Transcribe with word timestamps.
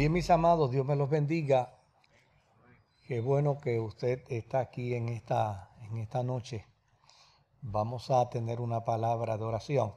Bien, 0.00 0.12
mis 0.12 0.30
amados, 0.30 0.70
Dios 0.70 0.86
me 0.86 0.96
los 0.96 1.10
bendiga. 1.10 1.78
Qué 3.06 3.20
bueno 3.20 3.58
que 3.58 3.78
usted 3.80 4.22
está 4.30 4.60
aquí 4.60 4.94
en 4.94 5.10
esta, 5.10 5.72
en 5.82 5.98
esta 5.98 6.22
noche. 6.22 6.64
Vamos 7.60 8.10
a 8.10 8.30
tener 8.30 8.62
una 8.62 8.82
palabra 8.82 9.36
de 9.36 9.44
oración. 9.44 9.92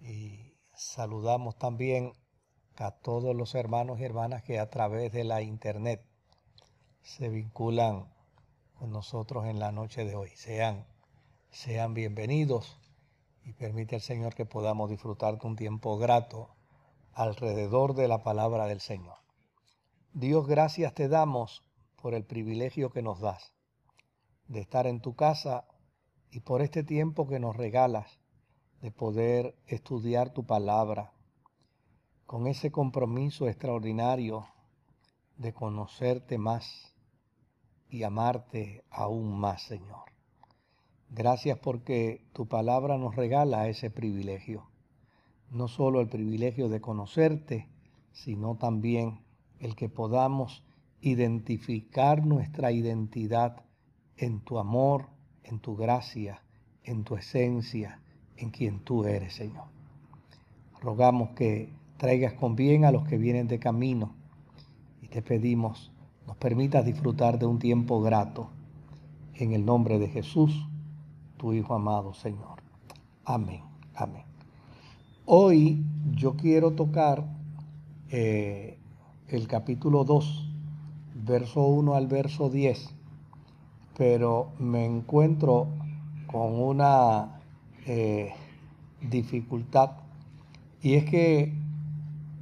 Y 0.00 0.54
saludamos 0.72 1.58
también 1.58 2.12
a 2.76 2.92
todos 2.92 3.34
los 3.34 3.56
hermanos 3.56 3.98
y 3.98 4.04
hermanas 4.04 4.44
que 4.44 4.60
a 4.60 4.70
través 4.70 5.10
de 5.10 5.24
la 5.24 5.42
internet 5.42 6.06
se 7.02 7.30
vinculan 7.30 8.08
con 8.78 8.92
nosotros 8.92 9.46
en 9.46 9.58
la 9.58 9.72
noche 9.72 10.04
de 10.04 10.14
hoy. 10.14 10.30
Sean, 10.36 10.86
sean 11.50 11.92
bienvenidos 11.92 12.78
y 13.44 13.52
permite 13.52 13.96
al 13.96 14.00
Señor 14.00 14.36
que 14.36 14.46
podamos 14.46 14.90
disfrutar 14.90 15.40
de 15.40 15.44
un 15.44 15.56
tiempo 15.56 15.98
grato 15.98 16.54
alrededor 17.14 17.94
de 17.94 18.08
la 18.08 18.22
palabra 18.22 18.66
del 18.66 18.80
Señor. 18.80 19.16
Dios, 20.12 20.46
gracias 20.46 20.94
te 20.94 21.08
damos 21.08 21.64
por 22.00 22.14
el 22.14 22.24
privilegio 22.24 22.90
que 22.90 23.02
nos 23.02 23.20
das 23.20 23.52
de 24.48 24.60
estar 24.60 24.86
en 24.86 25.00
tu 25.00 25.14
casa 25.14 25.66
y 26.30 26.40
por 26.40 26.62
este 26.62 26.82
tiempo 26.82 27.26
que 27.26 27.38
nos 27.38 27.56
regalas 27.56 28.18
de 28.80 28.90
poder 28.90 29.56
estudiar 29.66 30.30
tu 30.30 30.44
palabra 30.44 31.12
con 32.26 32.46
ese 32.46 32.70
compromiso 32.70 33.48
extraordinario 33.48 34.46
de 35.36 35.52
conocerte 35.52 36.38
más 36.38 36.94
y 37.88 38.02
amarte 38.02 38.84
aún 38.90 39.38
más, 39.38 39.62
Señor. 39.62 40.04
Gracias 41.10 41.58
porque 41.58 42.26
tu 42.32 42.46
palabra 42.48 42.98
nos 42.98 43.14
regala 43.14 43.68
ese 43.68 43.90
privilegio. 43.90 44.68
No 45.54 45.68
solo 45.68 46.02
el 46.02 46.08
privilegio 46.08 46.68
de 46.68 46.82
conocerte, 46.82 47.68
sino 48.12 48.56
también 48.56 49.20
el 49.60 49.74
que 49.74 49.88
podamos 49.88 50.62
identificar 51.00 52.26
nuestra 52.26 52.72
identidad 52.72 53.64
en 54.18 54.40
tu 54.40 54.58
amor, 54.58 55.06
en 55.44 55.60
tu 55.60 55.76
gracia, 55.76 56.42
en 56.82 57.04
tu 57.04 57.16
esencia, 57.16 58.02
en 58.36 58.50
quien 58.50 58.80
tú 58.80 59.04
eres, 59.04 59.34
Señor. 59.34 59.68
Rogamos 60.82 61.30
que 61.30 61.72
traigas 61.96 62.34
con 62.34 62.56
bien 62.56 62.84
a 62.84 62.90
los 62.90 63.06
que 63.08 63.16
vienen 63.16 63.48
de 63.48 63.58
camino 63.58 64.12
y 65.00 65.08
te 65.08 65.22
pedimos 65.22 65.90
nos 66.26 66.36
permitas 66.36 66.84
disfrutar 66.84 67.38
de 67.38 67.46
un 67.46 67.58
tiempo 67.58 68.00
grato. 68.00 68.50
En 69.34 69.52
el 69.52 69.64
nombre 69.64 69.98
de 69.98 70.08
Jesús 70.08 70.68
tu 71.36 71.52
Hijo 71.52 71.74
amado, 71.74 72.14
Señor. 72.14 72.62
Amén, 73.24 73.62
amén. 73.94 74.23
Hoy 75.26 75.82
yo 76.12 76.36
quiero 76.36 76.72
tocar 76.72 77.24
eh, 78.10 78.76
el 79.28 79.48
capítulo 79.48 80.04
2, 80.04 80.50
verso 81.14 81.66
1 81.66 81.94
al 81.94 82.08
verso 82.08 82.50
10, 82.50 82.94
pero 83.96 84.52
me 84.58 84.84
encuentro 84.84 85.68
con 86.26 86.60
una 86.60 87.40
eh, 87.86 88.34
dificultad 89.00 89.92
y 90.82 90.92
es 90.92 91.06
que 91.06 91.54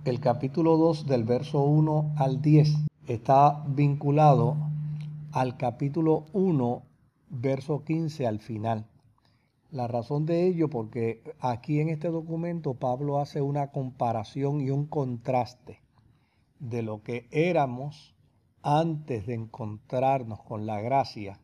el 0.05 0.19
capítulo 0.19 0.77
2 0.77 1.07
del 1.07 1.23
verso 1.23 1.63
1 1.63 2.15
al 2.17 2.43
10 2.43 2.79
está 3.07 3.63
vinculado 3.69 4.57
al 5.31 5.57
capítulo 5.57 6.25
1 6.33 6.83
verso 7.31 7.85
15 7.85 8.27
al 8.27 8.41
final. 8.41 8.87
La 9.73 9.89
razón 9.89 10.27
de 10.27 10.47
ello, 10.47 10.69
porque 10.69 11.23
aquí 11.41 11.81
en 11.81 11.89
este 11.89 12.09
documento 12.09 12.75
Pablo 12.75 13.19
hace 13.19 13.41
una 13.41 13.71
comparación 13.71 14.61
y 14.61 14.69
un 14.69 14.85
contraste 14.85 15.81
de 16.59 16.83
lo 16.83 17.03
que 17.03 17.27
éramos 17.31 18.15
antes 18.61 19.27
de 19.27 19.33
encontrarnos 19.33 20.43
con 20.43 20.67
la 20.67 20.83
gracia 20.83 21.41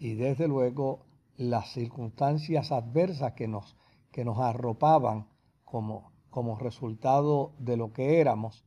y 0.00 0.14
desde 0.14 0.48
luego 0.48 1.06
las 1.36 1.72
circunstancias 1.72 2.72
adversas 2.72 3.34
que 3.34 3.46
nos, 3.46 3.76
que 4.10 4.24
nos 4.24 4.38
arropaban 4.38 5.28
como, 5.64 6.10
como 6.28 6.58
resultado 6.58 7.52
de 7.60 7.76
lo 7.76 7.92
que 7.92 8.20
éramos. 8.20 8.64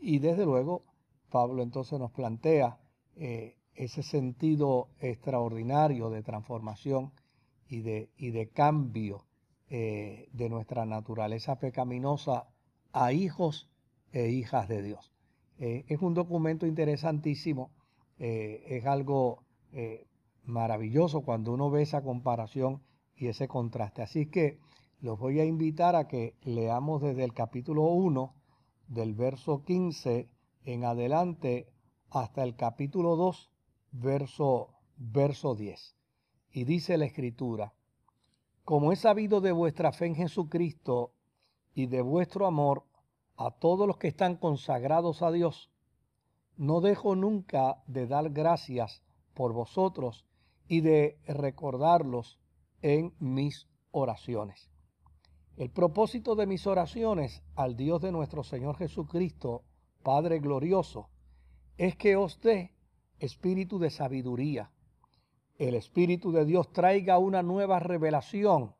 Y 0.00 0.18
desde 0.18 0.46
luego 0.46 0.84
Pablo 1.28 1.62
entonces 1.62 1.98
nos 1.98 2.10
plantea 2.12 2.78
eh, 3.16 3.58
ese 3.74 4.02
sentido 4.02 4.88
extraordinario 4.98 6.08
de 6.08 6.22
transformación 6.22 7.12
y 7.70 7.82
de, 7.82 8.10
y 8.18 8.32
de 8.32 8.48
cambio 8.48 9.24
eh, 9.70 10.28
de 10.32 10.48
nuestra 10.48 10.84
naturaleza 10.84 11.60
pecaminosa 11.60 12.48
a 12.92 13.12
hijos 13.12 13.70
e 14.12 14.28
hijas 14.28 14.68
de 14.68 14.82
Dios. 14.82 15.12
Eh, 15.60 15.84
es 15.86 16.02
un 16.02 16.12
documento 16.12 16.66
interesantísimo, 16.66 17.70
eh, 18.18 18.64
es 18.66 18.84
algo 18.84 19.44
maravilloso 20.42 21.20
cuando 21.20 21.52
uno 21.52 21.70
ve 21.70 21.82
esa 21.82 22.02
comparación 22.02 22.82
y 23.14 23.28
ese 23.28 23.46
contraste. 23.46 24.02
Así 24.02 24.26
que 24.26 24.58
los 25.00 25.16
voy 25.16 25.38
a 25.38 25.44
invitar 25.44 25.94
a 25.94 26.08
que 26.08 26.34
leamos 26.42 27.00
desde 27.00 27.22
el 27.22 27.32
capítulo 27.32 27.84
1 27.84 28.34
del 28.88 29.14
verso 29.14 29.62
15 29.62 30.28
en 30.64 30.84
adelante 30.84 31.68
hasta 32.10 32.42
el 32.42 32.56
capítulo 32.56 33.14
2 33.14 33.52
verso, 33.92 34.70
verso 34.96 35.54
10. 35.54 35.99
Y 36.52 36.64
dice 36.64 36.98
la 36.98 37.06
escritura, 37.06 37.72
como 38.64 38.92
he 38.92 38.96
sabido 38.96 39.40
de 39.40 39.52
vuestra 39.52 39.92
fe 39.92 40.06
en 40.06 40.14
Jesucristo 40.14 41.12
y 41.74 41.86
de 41.86 42.02
vuestro 42.02 42.46
amor 42.46 42.84
a 43.36 43.50
todos 43.50 43.86
los 43.86 43.96
que 43.96 44.08
están 44.08 44.36
consagrados 44.36 45.22
a 45.22 45.30
Dios, 45.30 45.70
no 46.56 46.80
dejo 46.80 47.16
nunca 47.16 47.82
de 47.86 48.06
dar 48.06 48.30
gracias 48.30 49.02
por 49.34 49.52
vosotros 49.52 50.26
y 50.68 50.82
de 50.82 51.18
recordarlos 51.26 52.38
en 52.82 53.14
mis 53.18 53.66
oraciones. 53.92 54.70
El 55.56 55.70
propósito 55.70 56.36
de 56.36 56.46
mis 56.46 56.66
oraciones 56.66 57.42
al 57.54 57.76
Dios 57.76 58.00
de 58.02 58.12
nuestro 58.12 58.44
Señor 58.44 58.76
Jesucristo, 58.76 59.62
Padre 60.02 60.38
glorioso, 60.38 61.08
es 61.76 61.96
que 61.96 62.16
os 62.16 62.40
dé 62.40 62.72
espíritu 63.18 63.78
de 63.78 63.90
sabiduría. 63.90 64.70
El 65.60 65.74
Espíritu 65.74 66.32
de 66.32 66.46
Dios 66.46 66.72
traiga 66.72 67.18
una 67.18 67.42
nueva 67.42 67.80
revelación 67.80 68.74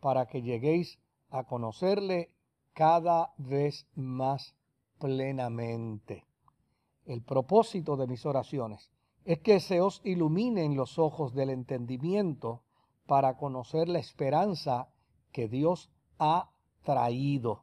para 0.00 0.26
que 0.26 0.42
lleguéis 0.42 0.98
a 1.30 1.44
conocerle 1.44 2.32
cada 2.72 3.32
vez 3.38 3.86
más 3.94 4.56
plenamente. 4.98 6.24
El 7.06 7.22
propósito 7.22 7.96
de 7.96 8.08
mis 8.08 8.26
oraciones 8.26 8.90
es 9.24 9.38
que 9.38 9.60
se 9.60 9.80
os 9.80 10.00
iluminen 10.02 10.74
los 10.74 10.98
ojos 10.98 11.34
del 11.34 11.50
entendimiento 11.50 12.62
para 13.06 13.36
conocer 13.36 13.88
la 13.88 14.00
esperanza 14.00 14.88
que 15.30 15.46
Dios 15.46 15.88
ha 16.18 16.50
traído. 16.82 17.62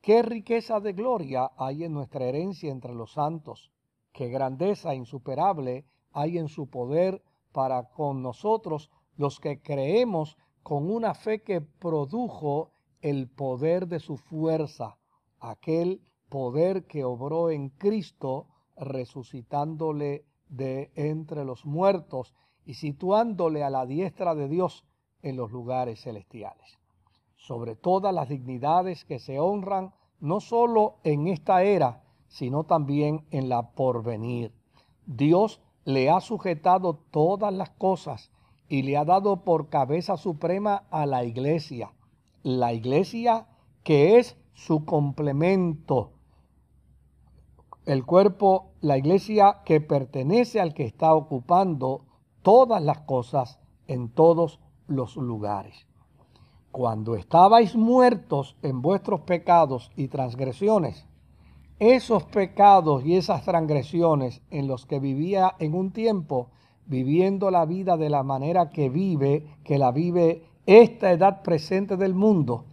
Qué 0.00 0.22
riqueza 0.22 0.78
de 0.78 0.92
gloria 0.92 1.50
hay 1.56 1.82
en 1.82 1.94
nuestra 1.94 2.24
herencia 2.24 2.70
entre 2.70 2.94
los 2.94 3.14
santos 3.14 3.72
qué 4.12 4.28
grandeza 4.28 4.94
insuperable 4.94 5.84
hay 6.12 6.38
en 6.38 6.48
su 6.48 6.68
poder 6.68 7.20
para 7.52 7.90
con 7.90 8.22
nosotros 8.22 8.90
los 9.16 9.40
que 9.40 9.60
creemos 9.60 10.36
con 10.62 10.90
una 10.90 11.14
fe 11.14 11.42
que 11.42 11.60
produjo 11.60 12.72
el 13.00 13.28
poder 13.28 13.88
de 13.88 13.98
su 13.98 14.16
fuerza, 14.16 14.98
aquel 15.38 16.02
poder 16.28 16.86
que 16.86 17.04
obró 17.04 17.50
en 17.50 17.70
Cristo 17.70 18.46
resucitándole 18.76 20.24
de 20.48 20.90
entre 20.94 21.44
los 21.44 21.64
muertos 21.64 22.34
y 22.64 22.74
situándole 22.74 23.62
a 23.62 23.70
la 23.70 23.86
diestra 23.86 24.34
de 24.34 24.48
Dios 24.48 24.84
en 25.22 25.36
los 25.36 25.50
lugares 25.50 26.02
celestiales. 26.02 26.78
Sobre 27.36 27.74
todas 27.74 28.14
las 28.14 28.28
dignidades 28.28 29.04
que 29.04 29.18
se 29.18 29.38
honran 29.38 29.92
no 30.20 30.40
solo 30.40 30.98
en 31.04 31.26
esta 31.28 31.62
era, 31.62 32.04
sino 32.28 32.64
también 32.64 33.26
en 33.30 33.48
la 33.48 33.72
porvenir. 33.72 34.52
Dios 35.06 35.60
le 35.84 36.10
ha 36.10 36.20
sujetado 36.20 36.94
todas 37.10 37.52
las 37.52 37.70
cosas 37.70 38.30
y 38.68 38.82
le 38.82 38.96
ha 38.96 39.04
dado 39.04 39.44
por 39.44 39.68
cabeza 39.68 40.16
suprema 40.16 40.84
a 40.90 41.06
la 41.06 41.24
iglesia. 41.24 41.92
La 42.42 42.72
iglesia 42.72 43.46
que 43.82 44.18
es 44.18 44.36
su 44.54 44.84
complemento. 44.84 46.12
El 47.86 48.04
cuerpo, 48.04 48.72
la 48.80 48.98
iglesia 48.98 49.62
que 49.64 49.80
pertenece 49.80 50.60
al 50.60 50.74
que 50.74 50.84
está 50.84 51.14
ocupando 51.14 52.04
todas 52.42 52.82
las 52.82 53.00
cosas 53.00 53.58
en 53.88 54.10
todos 54.10 54.60
los 54.86 55.16
lugares. 55.16 55.86
Cuando 56.70 57.16
estabais 57.16 57.74
muertos 57.74 58.56
en 58.62 58.80
vuestros 58.80 59.22
pecados 59.22 59.90
y 59.96 60.08
transgresiones, 60.08 61.08
esos 61.80 62.24
pecados 62.24 63.04
y 63.06 63.16
esas 63.16 63.42
transgresiones 63.42 64.42
en 64.50 64.68
los 64.68 64.84
que 64.84 65.00
vivía 65.00 65.54
en 65.58 65.74
un 65.74 65.90
tiempo, 65.90 66.48
viviendo 66.86 67.50
la 67.50 67.64
vida 67.64 67.96
de 67.96 68.10
la 68.10 68.22
manera 68.22 68.68
que 68.70 68.90
vive, 68.90 69.46
que 69.64 69.78
la 69.78 69.90
vive 69.90 70.44
esta 70.66 71.10
edad 71.10 71.42
presente 71.42 71.96
del 71.96 72.14
mundo, 72.14 72.64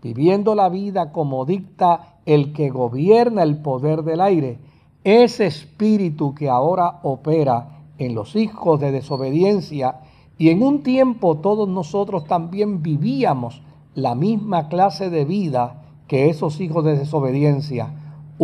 viviendo 0.00 0.54
la 0.54 0.68
vida 0.68 1.10
como 1.10 1.44
dicta 1.44 2.20
el 2.24 2.52
que 2.52 2.70
gobierna 2.70 3.42
el 3.42 3.58
poder 3.58 4.04
del 4.04 4.20
aire, 4.20 4.58
ese 5.02 5.46
espíritu 5.46 6.32
que 6.32 6.48
ahora 6.48 7.00
opera 7.02 7.80
en 7.98 8.14
los 8.14 8.36
hijos 8.36 8.78
de 8.78 8.92
desobediencia, 8.92 10.00
y 10.38 10.50
en 10.50 10.62
un 10.62 10.84
tiempo 10.84 11.38
todos 11.38 11.68
nosotros 11.68 12.24
también 12.26 12.80
vivíamos 12.80 13.60
la 13.94 14.14
misma 14.14 14.68
clase 14.68 15.10
de 15.10 15.24
vida 15.24 15.82
que 16.06 16.30
esos 16.30 16.60
hijos 16.60 16.84
de 16.84 16.96
desobediencia, 16.96 17.92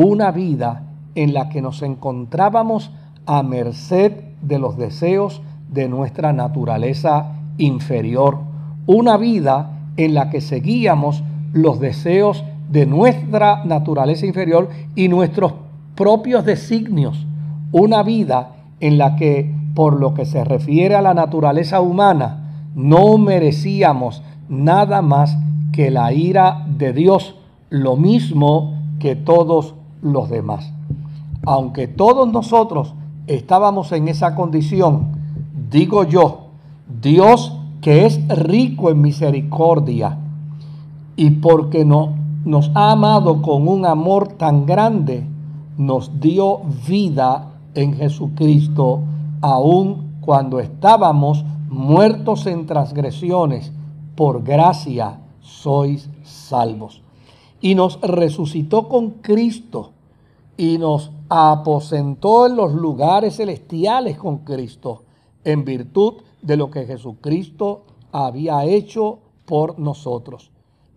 una 0.00 0.30
vida 0.30 0.84
en 1.16 1.34
la 1.34 1.48
que 1.48 1.60
nos 1.60 1.82
encontrábamos 1.82 2.92
a 3.26 3.42
merced 3.42 4.12
de 4.42 4.60
los 4.60 4.78
deseos 4.78 5.42
de 5.72 5.88
nuestra 5.88 6.32
naturaleza 6.32 7.32
inferior, 7.56 8.38
una 8.86 9.16
vida 9.16 9.72
en 9.96 10.14
la 10.14 10.30
que 10.30 10.40
seguíamos 10.40 11.24
los 11.52 11.80
deseos 11.80 12.44
de 12.70 12.86
nuestra 12.86 13.64
naturaleza 13.64 14.24
inferior 14.24 14.68
y 14.94 15.08
nuestros 15.08 15.54
propios 15.96 16.44
designios, 16.44 17.26
una 17.72 18.04
vida 18.04 18.52
en 18.78 18.98
la 18.98 19.16
que 19.16 19.52
por 19.74 19.98
lo 19.98 20.14
que 20.14 20.26
se 20.26 20.44
refiere 20.44 20.94
a 20.94 21.02
la 21.02 21.12
naturaleza 21.12 21.80
humana 21.80 22.68
no 22.76 23.18
merecíamos 23.18 24.22
nada 24.48 25.02
más 25.02 25.36
que 25.72 25.90
la 25.90 26.12
ira 26.12 26.64
de 26.68 26.92
Dios, 26.92 27.34
lo 27.68 27.96
mismo 27.96 28.78
que 29.00 29.16
todos 29.16 29.74
los 30.02 30.30
demás. 30.30 30.72
Aunque 31.46 31.88
todos 31.88 32.30
nosotros 32.32 32.94
estábamos 33.26 33.92
en 33.92 34.08
esa 34.08 34.34
condición, 34.34 35.08
digo 35.70 36.04
yo, 36.04 36.48
Dios 37.00 37.54
que 37.80 38.06
es 38.06 38.26
rico 38.28 38.90
en 38.90 39.00
misericordia 39.00 40.18
y 41.16 41.30
porque 41.30 41.84
no, 41.84 42.14
nos 42.44 42.70
ha 42.74 42.92
amado 42.92 43.42
con 43.42 43.68
un 43.68 43.86
amor 43.86 44.28
tan 44.28 44.66
grande, 44.66 45.26
nos 45.76 46.20
dio 46.20 46.60
vida 46.88 47.52
en 47.74 47.94
Jesucristo, 47.94 49.00
aun 49.40 50.18
cuando 50.20 50.60
estábamos 50.60 51.44
muertos 51.68 52.46
en 52.46 52.66
transgresiones, 52.66 53.72
por 54.14 54.42
gracia 54.42 55.20
sois 55.40 56.10
salvos. 56.24 57.02
Y 57.60 57.74
nos 57.74 58.00
resucitó 58.00 58.88
con 58.88 59.10
Cristo 59.10 59.92
y 60.56 60.78
nos 60.78 61.10
aposentó 61.28 62.46
en 62.46 62.56
los 62.56 62.72
lugares 62.72 63.36
celestiales 63.36 64.18
con 64.18 64.38
Cristo, 64.38 65.02
en 65.44 65.64
virtud 65.64 66.14
de 66.42 66.56
lo 66.56 66.70
que 66.70 66.86
Jesucristo 66.86 67.82
había 68.12 68.64
hecho 68.64 69.18
por 69.44 69.78
nosotros. 69.78 70.50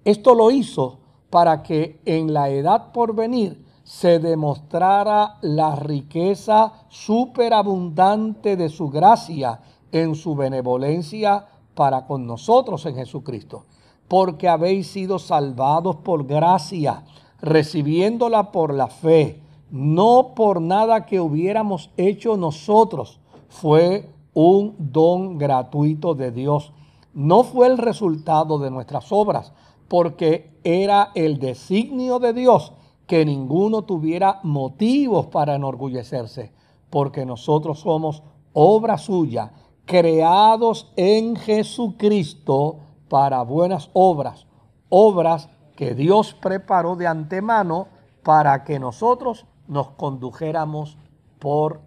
Esto 0.04 0.34
lo 0.36 0.52
hizo 0.52 0.98
para 1.30 1.64
que 1.64 2.00
en 2.06 2.34
la 2.34 2.50
edad 2.50 2.92
por 2.92 3.16
venir 3.16 3.64
se 3.84 4.20
demostrara 4.20 5.38
la 5.42 5.76
riqueza 5.76 6.74
superabundante 6.90 8.56
de 8.56 8.70
su 8.70 8.90
gracia 8.90 9.60
en 9.92 10.16
su 10.16 10.36
benevolencia 10.36 11.46
para 11.76 12.06
con 12.06 12.26
nosotros 12.26 12.86
en 12.86 12.96
Jesucristo, 12.96 13.66
porque 14.12 14.50
habéis 14.50 14.88
sido 14.88 15.20
salvados 15.20 15.96
por 15.96 16.26
gracia, 16.26 17.06
recibiéndola 17.40 18.52
por 18.52 18.74
la 18.74 18.88
fe, 18.88 19.42
no 19.70 20.34
por 20.36 20.60
nada 20.60 21.06
que 21.06 21.22
hubiéramos 21.22 21.92
hecho 21.96 22.36
nosotros, 22.36 23.22
fue 23.48 24.10
un 24.34 24.76
don 24.78 25.38
gratuito 25.38 26.14
de 26.14 26.32
Dios. 26.32 26.74
No 27.14 27.46
fue 27.46 27.68
el 27.68 27.78
resultado 27.78 28.60
de 28.60 28.70
nuestras 28.70 29.14
obras, 29.14 29.54
porque 29.88 30.60
era 30.66 31.12
el 31.16 31.40
designio 31.40 32.20
de 32.20 32.34
Dios 32.34 32.74
que 33.08 33.24
ninguno 33.24 33.84
tuviera 33.84 34.42
motivos 34.44 35.28
para 35.28 35.56
enorgullecerse, 35.56 36.52
porque 36.90 37.26
nosotros 37.26 37.80
somos 37.80 38.24
obra 38.52 38.98
suya, 38.98 39.54
creados 39.86 40.92
en 40.98 41.38
Jesucristo 41.38 42.91
para 43.12 43.42
buenas 43.42 43.90
obras, 43.92 44.48
obras 44.88 45.50
que 45.76 45.96
Dios 45.96 46.34
preparó 46.34 46.96
de 46.96 47.08
antemano 47.08 47.90
para 48.24 48.64
que 48.64 48.80
nosotros 48.80 49.46
nos 49.68 49.90
condujéramos 49.90 50.98
por 51.38 51.82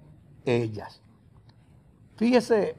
ellas. 0.45 1.01
Fíjese 2.17 2.77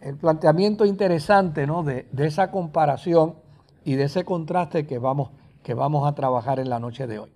el 0.00 0.16
planteamiento 0.16 0.84
interesante 0.84 1.64
¿no? 1.64 1.84
de, 1.84 2.08
esa 2.18 2.50
comparación 2.50 3.36
y 3.84 3.94
de 3.94 4.02
ese 4.02 4.24
contraste 4.24 4.84
que 4.84 4.98
vamos, 4.98 5.30
que 5.62 5.74
vamos 5.74 6.08
a 6.08 6.14
trabajar 6.16 6.58
en 6.58 6.68
la 6.68 6.80
noche 6.80 7.06
de 7.06 7.20
hoy. 7.20 7.30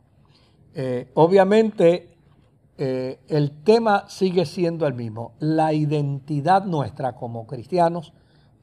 Eh, 0.74 1.12
obviamente 1.14 2.16
eh, 2.76 3.20
el 3.28 3.62
tema 3.62 4.08
sigue 4.08 4.44
siendo 4.46 4.88
el 4.88 4.94
mismo, 4.94 5.30
la 5.38 5.72
identidad 5.72 6.64
nuestra 6.64 7.14
como 7.14 7.46
cristianos, 7.46 8.12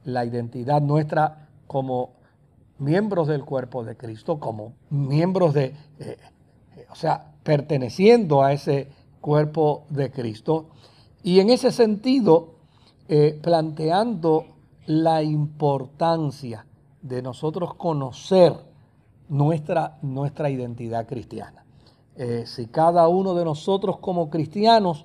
la 0.04 0.26
identidad 0.26 0.82
nuestra 0.82 1.47
como 1.68 2.14
miembros 2.78 3.28
del 3.28 3.44
cuerpo 3.44 3.84
de 3.84 3.96
Cristo, 3.96 4.40
como 4.40 4.72
miembros 4.90 5.54
de, 5.54 5.74
eh, 6.00 6.16
o 6.90 6.96
sea, 6.96 7.32
perteneciendo 7.44 8.42
a 8.42 8.52
ese 8.52 8.88
cuerpo 9.20 9.84
de 9.90 10.10
Cristo. 10.10 10.66
Y 11.22 11.38
en 11.38 11.50
ese 11.50 11.70
sentido, 11.70 12.54
eh, 13.08 13.38
planteando 13.40 14.46
la 14.86 15.22
importancia 15.22 16.66
de 17.02 17.22
nosotros 17.22 17.74
conocer 17.74 18.54
nuestra, 19.28 19.98
nuestra 20.02 20.50
identidad 20.50 21.06
cristiana. 21.06 21.64
Eh, 22.16 22.44
si 22.46 22.66
cada 22.66 23.06
uno 23.08 23.34
de 23.34 23.44
nosotros 23.44 23.98
como 23.98 24.30
cristianos 24.30 25.04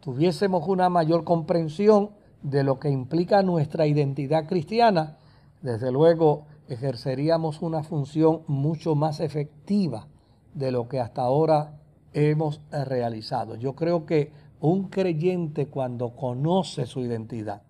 tuviésemos 0.00 0.66
una 0.68 0.88
mayor 0.88 1.24
comprensión 1.24 2.10
de 2.42 2.62
lo 2.62 2.78
que 2.78 2.88
implica 2.88 3.42
nuestra 3.42 3.86
identidad 3.86 4.46
cristiana, 4.46 5.18
desde 5.66 5.90
luego 5.90 6.46
ejerceríamos 6.68 7.60
una 7.60 7.82
función 7.82 8.42
mucho 8.46 8.94
más 8.94 9.18
efectiva 9.18 10.06
de 10.54 10.70
lo 10.70 10.86
que 10.86 11.00
hasta 11.00 11.22
ahora 11.22 11.80
hemos 12.12 12.60
realizado. 12.70 13.56
Yo 13.56 13.74
creo 13.74 14.06
que 14.06 14.30
un 14.60 14.88
creyente 14.88 15.66
cuando 15.66 16.10
conoce 16.14 16.86
su 16.86 17.00
identidad, 17.00 17.62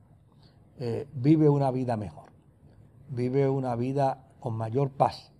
eh, 0.78 1.08
vive 1.14 1.48
una 1.48 1.70
vida 1.70 1.96
mejor, 1.96 2.28
vive 3.08 3.48
una 3.48 3.74
vida 3.76 4.26
con 4.40 4.54
mayor 4.58 4.90
paz, 4.90 5.32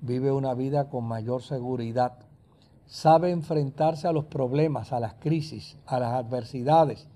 vive 0.00 0.32
una 0.32 0.54
vida 0.54 0.90
con 0.90 1.04
mayor 1.04 1.42
seguridad, 1.42 2.18
sabe 2.84 3.30
enfrentarse 3.30 4.08
a 4.08 4.12
los 4.12 4.24
problemas, 4.24 4.92
a 4.92 4.98
las 4.98 5.14
crisis, 5.14 5.78
a 5.86 6.00
las 6.00 6.14
adversidades, 6.14 7.06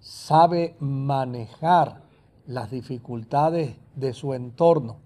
sabe 0.00 0.74
manejar 0.80 2.03
las 2.46 2.70
dificultades 2.70 3.76
de 3.94 4.12
su 4.12 4.34
entorno 4.34 4.98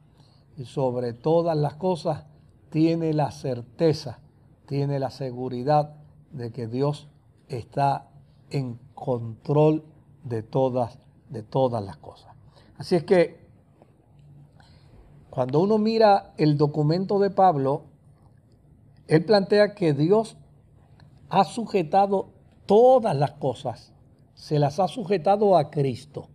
y 0.57 0.65
sobre 0.65 1.13
todas 1.13 1.57
las 1.57 1.75
cosas 1.75 2.27
tiene 2.71 3.13
la 3.13 3.31
certeza, 3.31 4.19
tiene 4.67 4.99
la 4.99 5.11
seguridad 5.11 5.95
de 6.33 6.51
que 6.51 6.67
Dios 6.67 7.09
está 7.49 8.09
en 8.51 8.79
control 8.95 9.85
de 10.25 10.43
todas, 10.43 10.99
de 11.29 11.43
todas 11.43 11.85
las 11.85 11.97
cosas. 11.97 12.35
Así 12.77 12.97
es 12.97 13.05
que 13.05 13.49
cuando 15.31 15.61
uno 15.61 15.79
mira 15.79 16.35
el 16.37 16.57
documento 16.57 17.19
de 17.19 17.31
Pablo, 17.31 17.85
él 19.07 19.25
plantea 19.25 19.75
que 19.75 19.95
Dios 19.95 20.37
ha 21.29 21.45
sujetado 21.45 22.31
todas 22.67 23.17
las 23.17 23.33
cosas, 23.33 23.93
se 24.35 24.59
las 24.59 24.81
ha 24.81 24.89
sujetado 24.89 25.57
a 25.57 25.71
Cristo. 25.71 26.29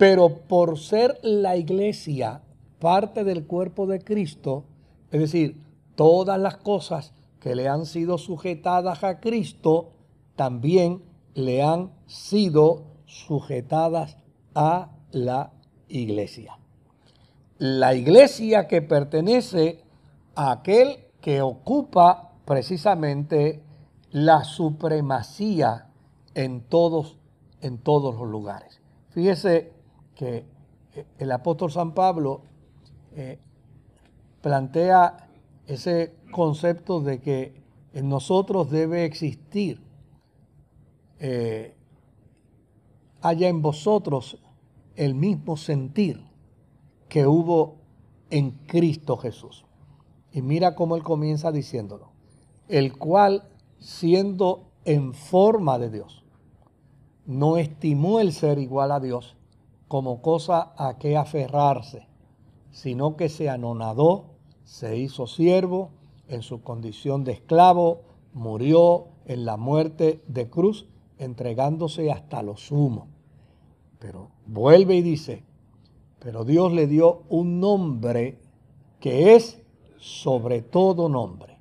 Pero 0.00 0.30
por 0.48 0.78
ser 0.78 1.18
la 1.20 1.58
iglesia 1.58 2.40
parte 2.78 3.22
del 3.22 3.46
cuerpo 3.46 3.86
de 3.86 4.02
Cristo, 4.02 4.64
es 5.10 5.20
decir, 5.20 5.60
todas 5.94 6.40
las 6.40 6.56
cosas 6.56 7.12
que 7.38 7.54
le 7.54 7.68
han 7.68 7.84
sido 7.84 8.16
sujetadas 8.16 9.04
a 9.04 9.20
Cristo, 9.20 9.90
también 10.36 11.02
le 11.34 11.62
han 11.62 11.90
sido 12.06 12.84
sujetadas 13.04 14.16
a 14.54 14.88
la 15.10 15.52
iglesia. 15.88 16.58
La 17.58 17.94
iglesia 17.94 18.68
que 18.68 18.80
pertenece 18.80 19.84
a 20.34 20.52
aquel 20.52 21.08
que 21.20 21.42
ocupa 21.42 22.32
precisamente 22.46 23.62
la 24.12 24.44
supremacía 24.44 25.90
en 26.32 26.62
todos, 26.62 27.18
en 27.60 27.76
todos 27.76 28.14
los 28.14 28.30
lugares. 28.30 28.80
Fíjese 29.10 29.78
que 30.20 30.44
eh, 30.94 31.06
el 31.18 31.32
apóstol 31.32 31.72
San 31.72 31.94
Pablo 31.94 32.42
eh, 33.16 33.38
plantea 34.42 35.30
ese 35.66 36.14
concepto 36.30 37.00
de 37.00 37.20
que 37.20 37.62
en 37.94 38.10
nosotros 38.10 38.70
debe 38.70 39.06
existir, 39.06 39.80
eh, 41.20 41.74
haya 43.22 43.48
en 43.48 43.62
vosotros 43.62 44.36
el 44.94 45.14
mismo 45.14 45.56
sentir 45.56 46.22
que 47.08 47.26
hubo 47.26 47.76
en 48.28 48.50
Cristo 48.66 49.16
Jesús. 49.16 49.64
Y 50.32 50.42
mira 50.42 50.74
cómo 50.74 50.96
él 50.96 51.02
comienza 51.02 51.50
diciéndolo. 51.50 52.10
el 52.68 52.96
cual, 52.96 53.48
siendo 53.78 54.70
en 54.84 55.14
forma 55.14 55.78
de 55.78 55.90
Dios, 55.90 56.24
no 57.26 57.56
estimó 57.56 58.20
el 58.20 58.32
ser 58.32 58.58
igual 58.58 58.92
a 58.92 59.00
Dios 59.00 59.36
como 59.90 60.22
cosa 60.22 60.72
a 60.76 60.98
que 60.98 61.16
aferrarse, 61.16 62.06
sino 62.70 63.16
que 63.16 63.28
se 63.28 63.50
anonadó, 63.50 64.26
se 64.62 64.96
hizo 64.96 65.26
siervo 65.26 65.90
en 66.28 66.42
su 66.42 66.62
condición 66.62 67.24
de 67.24 67.32
esclavo, 67.32 68.02
murió 68.32 69.08
en 69.24 69.44
la 69.44 69.56
muerte 69.56 70.22
de 70.28 70.48
cruz, 70.48 70.86
entregándose 71.18 72.12
hasta 72.12 72.40
lo 72.44 72.56
sumo. 72.56 73.08
Pero 73.98 74.30
vuelve 74.46 74.94
y 74.94 75.02
dice, 75.02 75.42
pero 76.20 76.44
Dios 76.44 76.72
le 76.72 76.86
dio 76.86 77.24
un 77.28 77.58
nombre 77.58 78.38
que 79.00 79.34
es 79.34 79.60
sobre 79.98 80.62
todo 80.62 81.08
nombre, 81.08 81.58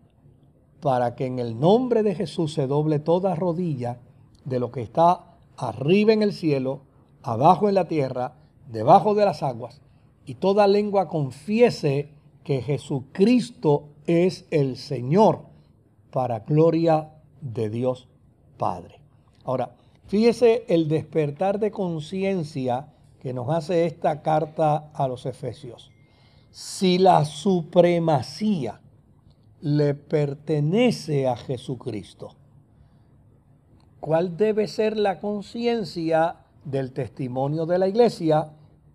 para 0.81 1.15
que 1.15 1.25
en 1.25 1.39
el 1.39 1.59
nombre 1.59 2.03
de 2.03 2.13
Jesús 2.13 2.53
se 2.53 2.67
doble 2.67 2.99
toda 2.99 3.33
rodilla 3.33 4.01
de 4.45 4.59
lo 4.59 4.71
que 4.71 4.83
está 4.83 5.35
arriba 5.57 6.13
en 6.13 6.21
el 6.21 6.31
cielo, 6.31 6.81
abajo 7.23 7.69
en 7.69 7.75
la 7.75 7.87
tierra, 7.87 8.33
debajo 8.67 9.15
de 9.15 9.25
las 9.25 9.43
aguas, 9.43 9.81
y 10.25 10.35
toda 10.35 10.67
lengua 10.67 11.07
confiese 11.07 12.11
que 12.43 12.61
Jesucristo 12.61 13.89
es 14.05 14.45
el 14.51 14.77
Señor, 14.77 15.49
para 16.11 16.39
gloria 16.39 17.11
de 17.41 17.69
Dios 17.69 18.07
Padre. 18.57 18.99
Ahora, 19.43 19.75
fíjese 20.07 20.65
el 20.67 20.87
despertar 20.87 21.59
de 21.59 21.71
conciencia 21.71 22.93
que 23.19 23.33
nos 23.33 23.49
hace 23.49 23.85
esta 23.85 24.21
carta 24.21 24.89
a 24.93 25.07
los 25.07 25.25
Efesios. 25.25 25.91
Si 26.51 26.97
la 26.97 27.25
supremacía 27.25 28.81
le 29.61 29.93
pertenece 29.93 31.27
a 31.27 31.35
Jesucristo, 31.35 32.35
¿cuál 33.99 34.37
debe 34.37 34.67
ser 34.67 34.97
la 34.97 35.19
conciencia 35.19 36.37
del 36.63 36.91
testimonio 36.91 37.65
de 37.65 37.77
la 37.77 37.87
iglesia 37.87 38.51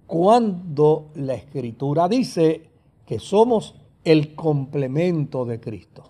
cuando 0.07 1.11
la 1.15 1.35
escritura 1.35 2.09
dice 2.09 2.71
que 3.07 3.19
somos 3.19 3.75
el 4.05 4.35
complemento 4.35 5.45
de 5.45 5.61
Cristo? 5.61 6.05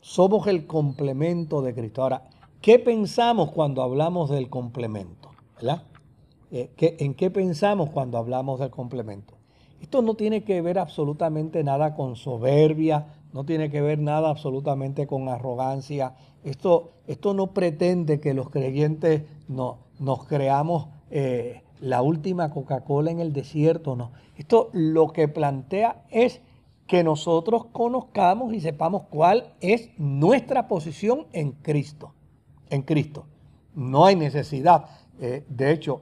Somos 0.00 0.46
el 0.46 0.66
complemento 0.66 1.60
de 1.60 1.74
Cristo. 1.74 2.02
Ahora, 2.02 2.30
¿qué 2.60 2.78
pensamos 2.78 3.50
cuando 3.50 3.82
hablamos 3.82 4.30
del 4.30 4.48
complemento? 4.48 5.30
Eh, 6.50 6.70
¿En 6.98 7.14
qué 7.14 7.30
pensamos 7.30 7.90
cuando 7.90 8.16
hablamos 8.18 8.58
del 8.60 8.70
complemento? 8.70 9.34
Esto 9.80 10.02
no 10.02 10.14
tiene 10.14 10.44
que 10.44 10.60
ver 10.60 10.78
absolutamente 10.78 11.62
nada 11.62 11.94
con 11.94 12.16
soberbia, 12.16 13.06
no 13.32 13.44
tiene 13.44 13.70
que 13.70 13.80
ver 13.80 13.98
nada 13.98 14.30
absolutamente 14.30 15.06
con 15.06 15.28
arrogancia. 15.28 16.14
Esto, 16.48 16.92
esto 17.06 17.34
no 17.34 17.48
pretende 17.48 18.20
que 18.20 18.32
los 18.32 18.48
creyentes 18.48 19.22
no, 19.48 19.80
nos 19.98 20.24
creamos 20.24 20.88
eh, 21.10 21.62
la 21.78 22.00
última 22.00 22.50
Coca-Cola 22.50 23.10
en 23.10 23.20
el 23.20 23.34
desierto, 23.34 23.96
no. 23.96 24.12
Esto 24.34 24.70
lo 24.72 25.12
que 25.12 25.28
plantea 25.28 26.06
es 26.10 26.40
que 26.86 27.04
nosotros 27.04 27.66
conozcamos 27.66 28.54
y 28.54 28.60
sepamos 28.60 29.02
cuál 29.10 29.52
es 29.60 29.90
nuestra 29.98 30.68
posición 30.68 31.26
en 31.32 31.52
Cristo. 31.52 32.14
En 32.70 32.80
Cristo. 32.80 33.26
No 33.74 34.06
hay 34.06 34.16
necesidad. 34.16 34.86
Eh, 35.20 35.44
de 35.50 35.70
hecho, 35.70 36.00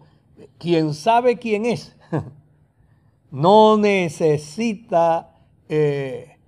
quien 0.58 0.94
sabe 0.94 1.38
quién 1.38 1.66
es, 1.66 1.96
no 3.32 3.76
necesita 3.78 5.34
eh, 5.68 6.38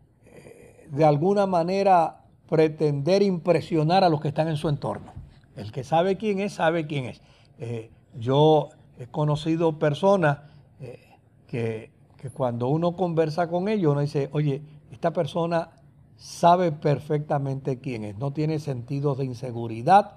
de 0.88 1.04
alguna 1.04 1.46
manera 1.46 2.17
pretender 2.48 3.22
impresionar 3.22 4.04
a 4.04 4.08
los 4.08 4.20
que 4.20 4.28
están 4.28 4.48
en 4.48 4.56
su 4.56 4.68
entorno. 4.68 5.12
El 5.56 5.72
que 5.72 5.84
sabe 5.84 6.16
quién 6.16 6.40
es, 6.40 6.54
sabe 6.54 6.86
quién 6.86 7.06
es. 7.06 7.20
Eh, 7.58 7.90
yo 8.18 8.70
he 8.98 9.06
conocido 9.06 9.78
personas 9.78 10.38
eh, 10.80 10.98
que, 11.46 11.90
cuando 12.34 12.68
uno 12.68 12.96
conversa 12.96 13.48
con 13.48 13.68
ellos, 13.68 13.92
uno 13.92 14.00
dice, 14.00 14.28
oye, 14.32 14.62
esta 14.90 15.12
persona 15.12 15.70
sabe 16.16 16.72
perfectamente 16.72 17.78
quién 17.78 18.04
es, 18.04 18.18
no 18.18 18.32
tiene 18.32 18.58
sentido 18.58 19.14
de 19.14 19.24
inseguridad, 19.24 20.16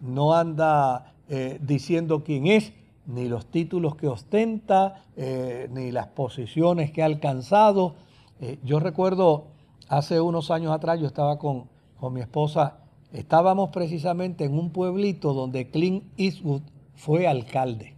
no 0.00 0.34
anda 0.34 1.12
diciendo 1.60 2.24
quién 2.24 2.46
es, 2.46 2.72
ni 3.08 3.26
los 3.26 3.46
títulos 3.46 3.96
que 3.96 4.06
ostenta, 4.06 5.02
eh, 5.16 5.68
ni 5.72 5.90
las 5.90 6.08
posiciones 6.08 6.92
que 6.92 7.02
ha 7.02 7.06
alcanzado. 7.06 7.96
Eh, 8.40 8.58
yo 8.62 8.80
recuerdo 8.80 9.46
hace 9.88 10.20
unos 10.20 10.50
años 10.50 10.72
atrás, 10.72 11.00
yo 11.00 11.06
estaba 11.06 11.38
con, 11.38 11.68
con 11.98 12.12
mi 12.12 12.20
esposa, 12.20 12.78
estábamos 13.12 13.70
precisamente 13.70 14.44
en 14.44 14.58
un 14.58 14.70
pueblito 14.70 15.34
donde 15.34 15.70
Clint 15.70 16.04
Eastwood 16.16 16.62
fue 16.94 17.26
alcalde. 17.26 17.94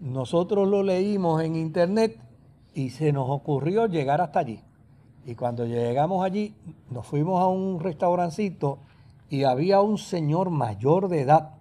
Nosotros 0.00 0.68
lo 0.68 0.82
leímos 0.82 1.42
en 1.42 1.56
internet 1.56 2.20
y 2.74 2.90
se 2.90 3.12
nos 3.12 3.28
ocurrió 3.28 3.86
llegar 3.86 4.20
hasta 4.20 4.40
allí. 4.40 4.60
Y 5.26 5.34
cuando 5.34 5.66
llegamos 5.66 6.24
allí, 6.24 6.54
nos 6.90 7.04
fuimos 7.04 7.40
a 7.42 7.48
un 7.48 7.80
restaurancito 7.80 8.78
y 9.28 9.44
había 9.44 9.80
un 9.80 9.98
señor 9.98 10.50
mayor 10.50 11.08
de 11.08 11.22
edad 11.22 11.56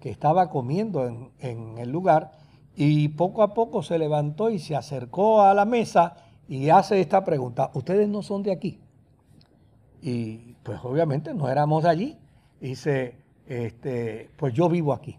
que 0.00 0.10
estaba 0.10 0.50
comiendo 0.50 1.06
en, 1.38 1.78
el 1.78 1.90
lugar 1.90 2.32
y 2.74 3.08
poco 3.08 3.42
a 3.42 3.54
poco 3.54 3.82
se 3.82 3.98
levantó 3.98 4.50
y 4.50 4.58
se 4.58 4.76
acercó 4.76 5.40
a 5.40 5.54
la 5.54 5.64
mesa 5.64 6.16
y 6.48 6.70
hace 6.70 7.00
esta 7.00 7.24
pregunta, 7.24 7.70
¿ustedes 7.74 8.08
no 8.08 8.22
son 8.22 8.42
de 8.42 8.52
aquí? 8.52 8.78
Y 10.00 10.54
pues 10.62 10.78
obviamente 10.82 11.34
no 11.34 11.48
éramos 11.48 11.84
allí. 11.84 12.16
Dice, 12.60 13.16
este, 13.46 14.30
pues 14.36 14.54
yo 14.54 14.68
vivo 14.68 14.92
aquí, 14.92 15.16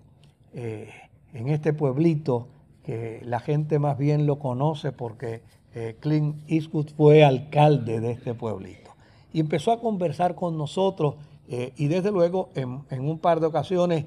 eh, 0.54 0.90
en 1.34 1.50
este 1.50 1.74
pueblito 1.74 2.48
que 2.84 3.22
la 3.24 3.40
gente 3.40 3.80
más 3.80 3.98
bien 3.98 4.26
lo 4.26 4.40
conoce 4.40 4.92
porque 4.92 5.42
eh, 5.76 5.98
Clint 6.00 6.38
Eastwood 6.48 6.90
fue 6.96 7.24
alcalde 7.24 8.00
de 8.00 8.12
este 8.12 8.34
pueblito. 8.34 8.92
Y 9.34 9.42
empezó 9.42 9.72
a 9.72 9.82
conversar 9.82 10.36
con 10.36 10.58
nosotros 10.58 11.16
eh, 11.50 11.74
y 11.76 11.88
desde 11.88 12.12
luego 12.12 12.50
en, 12.56 12.82
en, 12.90 13.08
un 13.08 13.20
par 13.20 13.40
de 13.40 13.48
ocasiones 13.48 14.06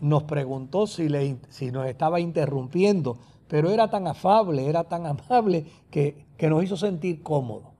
nos 0.00 0.22
preguntó 0.22 0.86
si, 0.86 1.08
le, 1.08 1.38
si 1.48 1.72
nos 1.72 1.86
estaba 1.86 2.20
interrumpiendo, 2.20 3.18
pero 3.48 3.68
era 3.68 3.90
tan 3.90 4.06
afable, 4.06 4.68
era 4.68 4.84
tan 4.84 5.06
amable 5.06 5.66
que, 5.90 6.24
nos 6.48 6.64
hizo 6.64 6.76
sentir 6.76 7.22
cómodos. 7.22 7.70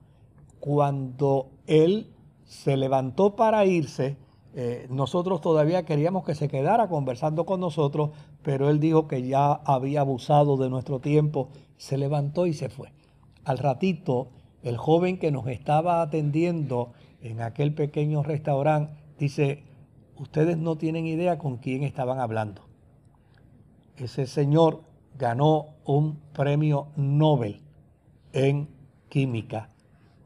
Cuando 0.59 1.49
él 1.67 2.13
se 2.45 2.77
levantó 2.77 3.35
para 3.35 3.65
irse, 3.65 4.17
eh, 4.55 4.87
nosotros 4.89 5.41
todavía 5.41 5.83
queríamos 5.83 6.23
que 6.23 6.35
se 6.35 6.47
quedara 6.47 6.87
conversando 6.87 7.45
con 7.45 7.59
nosotros, 7.59 8.11
pero 8.43 8.69
él 8.69 8.79
dijo 8.79 9.07
que 9.07 9.27
ya 9.27 9.51
había 9.51 10.01
abusado 10.01 10.57
de 10.57 10.69
nuestro 10.69 10.99
tiempo, 10.99 11.49
se 11.77 11.97
levantó 11.97 12.45
y 12.45 12.53
se 12.53 12.69
fue. 12.69 12.93
Al 13.43 13.57
ratito, 13.57 14.29
el 14.61 14.77
joven 14.77 15.17
que 15.17 15.31
nos 15.31 15.47
estaba 15.47 16.01
atendiendo 16.01 16.93
en 17.21 17.41
aquel 17.41 17.73
pequeño 17.73 18.21
restaurante 18.23 18.93
dice, 19.17 19.63
ustedes 20.17 20.57
no 20.57 20.77
tienen 20.77 21.07
idea 21.07 21.37
con 21.37 21.57
quién 21.57 21.83
estaban 21.83 22.19
hablando. 22.19 22.61
Ese 23.97 24.27
señor 24.27 24.81
ganó 25.17 25.69
un 25.85 26.19
premio 26.33 26.87
Nobel 26.95 27.62
en 28.33 28.67
química. 29.09 29.69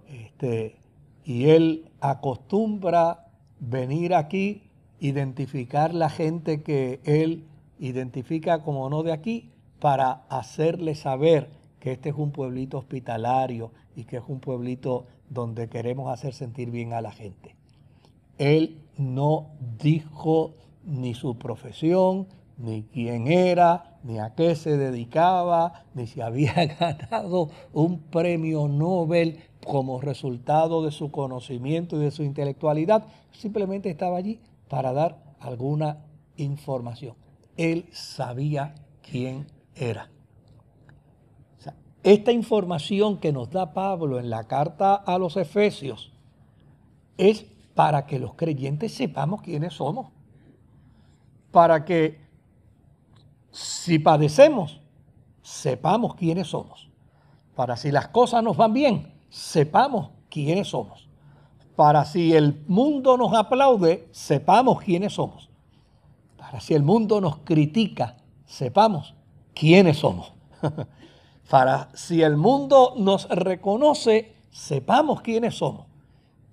Este, 0.07 0.77
y 1.23 1.49
él 1.49 1.91
acostumbra 1.99 3.27
venir 3.59 4.15
aquí, 4.15 4.63
identificar 4.99 5.93
la 5.93 6.09
gente 6.09 6.63
que 6.63 7.01
él 7.03 7.45
identifica 7.79 8.63
como 8.63 8.89
no 8.89 9.03
de 9.03 9.11
aquí, 9.11 9.51
para 9.79 10.25
hacerle 10.29 10.95
saber 10.95 11.49
que 11.79 11.91
este 11.91 12.09
es 12.09 12.15
un 12.15 12.31
pueblito 12.31 12.79
hospitalario 12.79 13.71
y 13.95 14.05
que 14.05 14.17
es 14.17 14.23
un 14.27 14.39
pueblito 14.39 15.05
donde 15.29 15.69
queremos 15.69 16.11
hacer 16.11 16.33
sentir 16.33 16.71
bien 16.71 16.93
a 16.93 17.01
la 17.01 17.11
gente. 17.11 17.55
Él 18.37 18.81
no 18.97 19.49
dijo 19.79 20.53
ni 20.83 21.13
su 21.13 21.37
profesión, 21.37 22.27
ni 22.57 22.83
quién 22.83 23.27
era, 23.27 23.99
ni 24.03 24.19
a 24.19 24.33
qué 24.33 24.55
se 24.55 24.77
dedicaba, 24.77 25.85
ni 25.93 26.07
si 26.07 26.21
había 26.21 26.53
ganado 26.79 27.49
un 27.73 27.99
premio 27.99 28.67
Nobel 28.67 29.39
como 29.65 30.01
resultado 30.01 30.83
de 30.83 30.91
su 30.91 31.11
conocimiento 31.11 31.97
y 31.97 31.99
de 31.99 32.11
su 32.11 32.23
intelectualidad. 32.23 33.05
Simplemente 33.31 33.89
estaba 33.89 34.17
allí 34.17 34.39
para 34.69 34.93
dar 34.93 35.35
alguna 35.39 36.05
información. 36.37 37.15
Él 37.57 37.85
sabía 37.91 38.75
quién 39.01 39.47
era. 39.75 40.09
esta 42.03 42.31
información 42.31 43.17
que 43.17 43.33
nos 43.33 43.49
da 43.49 43.73
Pablo 43.73 44.19
en 44.19 44.29
la 44.29 44.45
carta 44.45 44.95
a 44.95 45.17
los 45.17 45.35
Efesios 45.35 46.13
es 47.17 47.45
para 47.75 48.05
que 48.05 48.17
los 48.17 48.35
creyentes 48.35 48.93
sepamos 48.93 49.41
quiénes 49.41 49.73
somos. 49.73 50.07
Para 51.51 51.83
que 51.83 52.26
si 53.51 53.99
padecemos, 53.99 54.81
sepamos 55.41 56.15
quiénes 56.15 56.47
somos. 56.47 56.89
Para 57.55 57.77
si 57.77 57.91
las 57.91 58.07
cosas 58.09 58.43
nos 58.43 58.57
van 58.57 58.73
bien, 58.73 59.13
sepamos 59.29 60.09
quiénes 60.29 60.67
somos. 60.69 61.07
Para 61.75 62.05
si 62.05 62.33
el 62.33 62.63
mundo 62.67 63.17
nos 63.17 63.33
aplaude, 63.33 64.07
sepamos 64.11 64.81
quiénes 64.81 65.13
somos. 65.13 65.49
Para 66.37 66.59
si 66.59 66.73
el 66.73 66.83
mundo 66.83 67.21
nos 67.21 67.37
critica, 67.39 68.17
sepamos 68.45 69.15
quiénes 69.53 69.97
somos. 69.97 70.33
Para 71.49 71.89
si 71.93 72.23
el 72.23 72.35
mundo 72.35 72.93
nos 72.97 73.29
reconoce, 73.29 74.35
sepamos 74.49 75.21
quiénes 75.21 75.55
somos. 75.55 75.85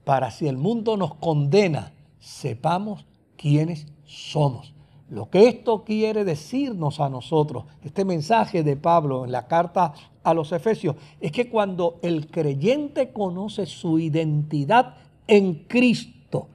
Para 0.04 0.30
si 0.30 0.46
el 0.46 0.56
mundo 0.56 0.96
nos 0.96 1.14
condena, 1.14 1.92
sepamos 2.18 3.06
quiénes 3.36 3.86
somos. 4.04 4.73
Lo 5.10 5.28
que 5.28 5.48
esto 5.48 5.84
quiere 5.84 6.24
decirnos 6.24 6.98
a 6.98 7.08
nosotros, 7.08 7.64
este 7.82 8.04
mensaje 8.04 8.62
de 8.62 8.76
Pablo 8.76 9.24
en 9.24 9.32
la 9.32 9.46
carta 9.46 9.92
a 10.22 10.32
los 10.32 10.50
Efesios, 10.52 10.96
es 11.20 11.30
que 11.30 11.50
cuando 11.50 11.98
el 12.02 12.30
creyente 12.30 13.12
conoce 13.12 13.66
su 13.66 13.98
identidad 13.98 14.94
en 15.26 15.66
Cristo, 15.66 16.48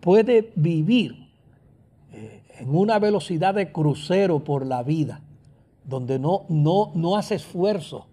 puede 0.00 0.52
vivir 0.56 1.30
eh, 2.12 2.42
en 2.58 2.76
una 2.76 2.98
velocidad 2.98 3.54
de 3.54 3.70
crucero 3.70 4.42
por 4.42 4.66
la 4.66 4.82
vida, 4.82 5.20
donde 5.84 6.18
no, 6.18 6.44
no, 6.48 6.90
no 6.94 7.16
hace 7.16 7.36
esfuerzo, 7.36 8.06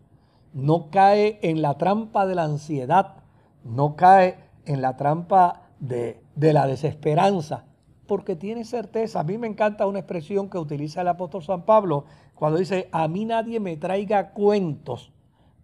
no 0.54 0.92
cae 0.92 1.40
en 1.42 1.64
la 1.64 1.80
trampa 1.80 2.28
de 2.28 2.36
la 2.36 2.44
ansiedad, 2.44 3.16
no 3.64 3.96
cae 3.96 4.38
en 4.66 4.84
la 4.84 4.98
trampa 4.98 5.70
de, 5.80 6.22
de 6.36 6.54
la 6.54 6.68
desesperanza, 6.68 7.66
porque 8.08 8.36
tiene 8.36 8.66
certeza. 8.66 9.20
A 9.20 9.24
mí 9.24 9.38
me 9.38 9.48
encanta 9.48 9.88
una 9.88 10.00
expresión 10.00 10.50
que 10.50 10.58
utiliza 10.58 11.02
el 11.02 11.08
apóstol 11.08 11.44
San 11.44 11.64
Pablo 11.64 12.06
cuando 12.36 12.60
dice, 12.60 12.90
a 12.92 13.08
mí 13.08 13.26
nadie 13.26 13.60
me 13.60 13.78
traiga 13.78 14.32
cuentos, 14.32 15.12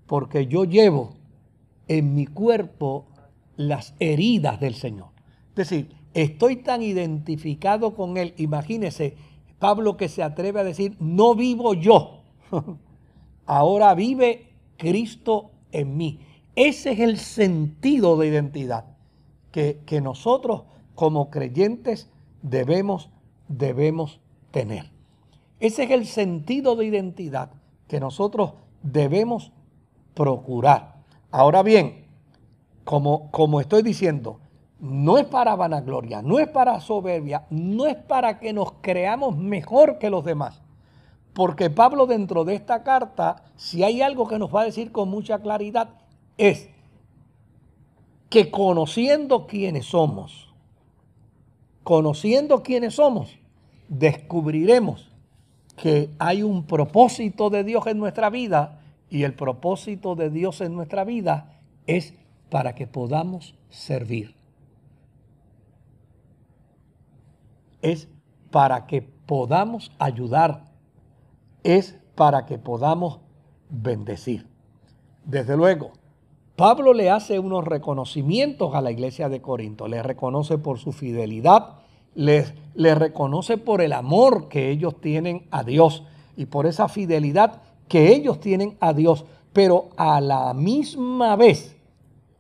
porque 0.06 0.48
yo 0.48 0.64
llevo 0.64 1.16
en 1.88 2.14
mi 2.16 2.26
cuerpo 2.26 3.08
las 3.58 3.94
heridas 4.00 4.60
del 4.60 4.76
Señor. 4.76 5.10
Es 5.50 5.56
decir, 5.70 5.90
estoy 6.14 6.58
tan 6.58 6.82
identificado 6.82 7.94
con 7.96 8.18
Él. 8.18 8.34
Imagínese, 8.38 9.18
Pablo 9.60 9.98
que 9.98 10.08
se 10.08 10.24
atreve 10.24 10.62
a 10.62 10.64
decir, 10.64 10.96
no 11.00 11.36
vivo 11.36 11.74
yo, 11.74 12.22
ahora 13.46 13.94
vive 13.94 14.54
Cristo 14.78 15.52
en 15.72 15.98
mí. 15.98 16.20
Ese 16.56 16.94
es 16.94 17.00
el 17.00 17.18
sentido 17.18 18.18
de 18.18 18.28
identidad 18.28 18.86
que, 19.52 19.82
que 19.86 20.00
nosotros 20.00 20.64
como 20.96 21.30
creyentes 21.30 22.10
debemos, 22.42 23.10
debemos 23.48 24.20
tener. 24.52 24.92
Ese 25.60 25.84
es 25.84 25.92
el 25.92 26.06
sentido 26.06 26.76
de 26.76 26.86
identidad 26.86 27.52
que 27.88 28.00
nosotros 28.00 28.54
debemos 28.82 29.52
procurar. 30.14 30.96
Ahora 31.32 31.64
bien, 31.64 32.06
como, 32.84 33.30
como 33.32 33.60
estoy 33.60 33.84
diciendo, 33.84 34.40
no 34.80 35.18
es 35.18 35.26
para 35.26 35.56
vanagloria, 35.56 36.22
no 36.22 36.40
es 36.40 36.48
para 36.48 36.80
soberbia, 36.80 37.46
no 37.50 37.86
es 37.86 37.96
para 37.96 38.40
que 38.40 38.54
nos 38.54 38.74
creamos 38.82 39.38
mejor 39.38 40.00
que 40.00 40.10
los 40.10 40.24
demás. 40.24 40.62
Porque 41.34 41.70
Pablo 41.70 42.08
dentro 42.08 42.46
de 42.46 42.56
esta 42.56 42.84
carta, 42.84 43.44
si 43.56 43.84
hay 43.84 44.02
algo 44.02 44.28
que 44.28 44.40
nos 44.40 44.54
va 44.54 44.62
a 44.62 44.66
decir 44.66 44.92
con 44.92 45.10
mucha 45.10 45.40
claridad, 45.40 45.90
es 46.38 46.70
que 48.30 48.50
conociendo 48.52 49.48
quiénes 49.48 49.88
somos, 49.88 50.49
conociendo 51.90 52.62
quiénes 52.62 52.94
somos, 52.94 53.40
descubriremos 53.88 55.10
que 55.76 56.12
hay 56.20 56.44
un 56.44 56.68
propósito 56.68 57.50
de 57.50 57.64
Dios 57.64 57.88
en 57.88 57.98
nuestra 57.98 58.30
vida 58.30 58.80
y 59.10 59.24
el 59.24 59.34
propósito 59.34 60.14
de 60.14 60.30
Dios 60.30 60.62
en 60.62 60.76
nuestra 60.76 61.04
vida 61.04 61.60
es 61.88 62.14
para 62.52 62.76
que 62.76 62.86
podamos 62.86 63.56
servir. 63.72 64.36
Es 67.82 68.08
para 68.52 68.86
que 68.86 69.02
podamos 69.02 69.92
ayudar. 69.98 70.66
Es 71.64 71.98
para 72.14 72.46
que 72.46 72.60
podamos 72.60 73.20
bendecir. 73.68 74.46
Desde 75.26 75.58
luego, 75.58 75.94
Pablo 76.56 76.94
le 76.94 77.10
hace 77.10 77.40
unos 77.40 77.64
reconocimientos 77.64 78.76
a 78.76 78.82
la 78.82 78.92
iglesia 78.92 79.30
de 79.30 79.42
Corinto. 79.42 79.88
Le 79.88 80.04
reconoce 80.04 80.58
por 80.58 80.78
su 80.78 80.92
fidelidad, 80.92 81.79
le, 82.20 82.96
reconoce 82.96 83.58
por 83.58 83.82
el 83.82 83.94
amor 83.94 84.50
que 84.50 84.70
ellos 84.70 85.00
tienen 85.00 85.48
a 85.52 85.64
Dios 85.64 86.04
y 86.36 86.46
por 86.46 86.66
esa 86.66 86.90
fidelidad 86.90 87.62
que 87.88 88.14
ellos 88.14 88.40
tienen 88.40 88.78
a 88.82 88.94
Dios. 88.94 89.26
Pero 89.54 89.90
a 89.96 90.20
la 90.20 90.54
misma 90.54 91.36
vez 91.36 91.78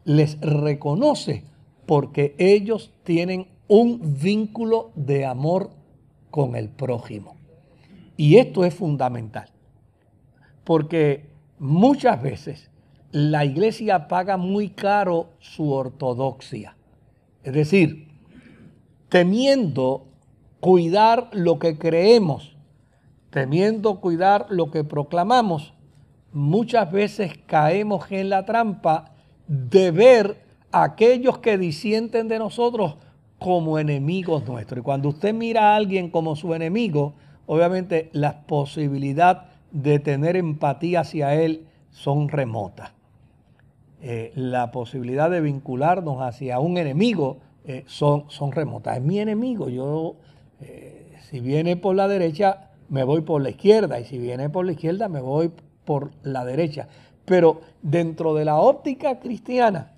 les 0.04 0.40
reconoce 0.42 1.44
porque 1.86 2.36
ellos 2.38 2.92
tienen 3.04 3.48
un 3.68 4.18
vínculo 4.22 4.92
de 4.96 5.26
amor 5.26 5.72
con 6.30 6.56
el 6.56 6.70
prójimo. 6.70 7.36
Y 8.18 8.36
esto 8.36 8.66
es 8.66 8.74
fundamental, 8.74 9.50
porque 10.66 11.30
muchas 11.58 12.22
veces 12.22 12.70
la 13.12 13.46
iglesia 13.46 14.10
paga 14.10 14.36
muy 14.36 14.70
caro 14.70 15.30
su 15.40 15.72
ortodoxia. 15.72 16.76
Es 17.44 17.54
decir, 17.54 18.09
temiendo 19.10 20.06
cuidar 20.60 21.30
lo 21.32 21.60
que 21.60 21.78
creemos, 21.78 22.56
temiendo 23.30 24.00
cuidar 24.00 24.46
lo 24.50 24.72
que 24.72 24.84
proclamamos, 24.84 25.74
muchas 26.32 26.92
veces 26.92 27.34
caemos 27.48 28.12
en 28.12 28.30
la 28.30 28.46
trampa 28.46 29.12
de 29.48 29.92
ver 29.92 30.38
a 30.72 30.84
aquellos 30.84 31.40
que 31.40 31.58
disienten 31.58 32.28
de 32.28 32.40
nosotros 32.40 32.96
como 33.40 33.80
enemigos 33.80 34.46
nuestros. 34.48 34.80
Y 34.80 34.84
cuando 34.84 35.10
usted 35.10 35.34
mira 35.34 35.74
a 35.74 35.76
alguien 35.76 36.10
como 36.10 36.36
su 36.36 36.54
enemigo, 36.54 37.14
obviamente 37.48 38.10
la 38.14 38.42
posibilidad 38.42 39.46
de 39.72 40.00
tener 40.00 40.36
empatía 40.36 41.02
hacia 41.02 41.34
él 41.36 41.66
son 41.90 42.30
remotas. 42.30 42.92
Eh, 44.02 44.32
la 44.36 44.72
posibilidad 44.72 45.30
de 45.30 45.42
vincularnos 45.42 46.22
hacia 46.22 46.60
un 46.60 46.78
enemigo 46.78 47.40
eh, 47.66 47.84
son, 47.88 48.26
son 48.30 48.52
remotas. 48.52 48.98
Es 48.98 49.04
mi 49.04 49.20
enemigo. 49.20 49.70
Yo, 49.70 50.16
eh, 50.62 51.18
si 51.30 51.40
viene 51.40 51.76
por 51.76 51.96
la 51.96 52.08
derecha, 52.08 52.70
me 52.90 53.04
voy 53.04 53.22
por 53.22 53.42
la 53.42 53.50
izquierda. 53.50 54.00
Y 54.00 54.06
si 54.06 54.18
viene 54.18 54.50
por 54.50 54.66
la 54.66 54.74
izquierda, 54.74 55.08
me 55.08 55.22
voy 55.22 55.52
por 55.86 56.12
la 56.24 56.46
derecha. 56.46 56.88
Pero 57.26 57.62
dentro 57.82 58.34
de 58.34 58.46
la 58.46 58.58
óptica 58.58 59.20
cristiana, 59.20 59.94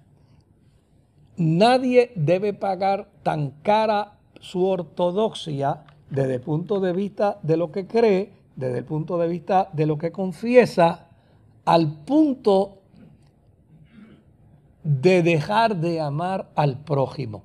nadie 1.38 2.12
debe 2.16 2.54
pagar 2.54 3.08
tan 3.24 3.52
cara 3.62 4.14
su 4.40 4.66
ortodoxia 4.66 5.84
desde 6.10 6.36
el 6.36 6.42
punto 6.42 6.80
de 6.80 6.94
vista 6.94 7.40
de 7.42 7.58
lo 7.58 7.72
que 7.72 7.88
cree, 7.88 8.34
desde 8.56 8.80
el 8.80 8.86
punto 8.86 9.18
de 9.18 9.28
vista 9.28 9.70
de 9.72 9.86
lo 9.86 9.98
que 9.98 10.12
confiesa, 10.12 11.08
al 11.64 11.90
punto 12.04 12.80
de 14.84 15.22
dejar 15.22 15.78
de 15.78 16.02
amar 16.02 16.50
al 16.56 16.80
prójimo. 16.80 17.44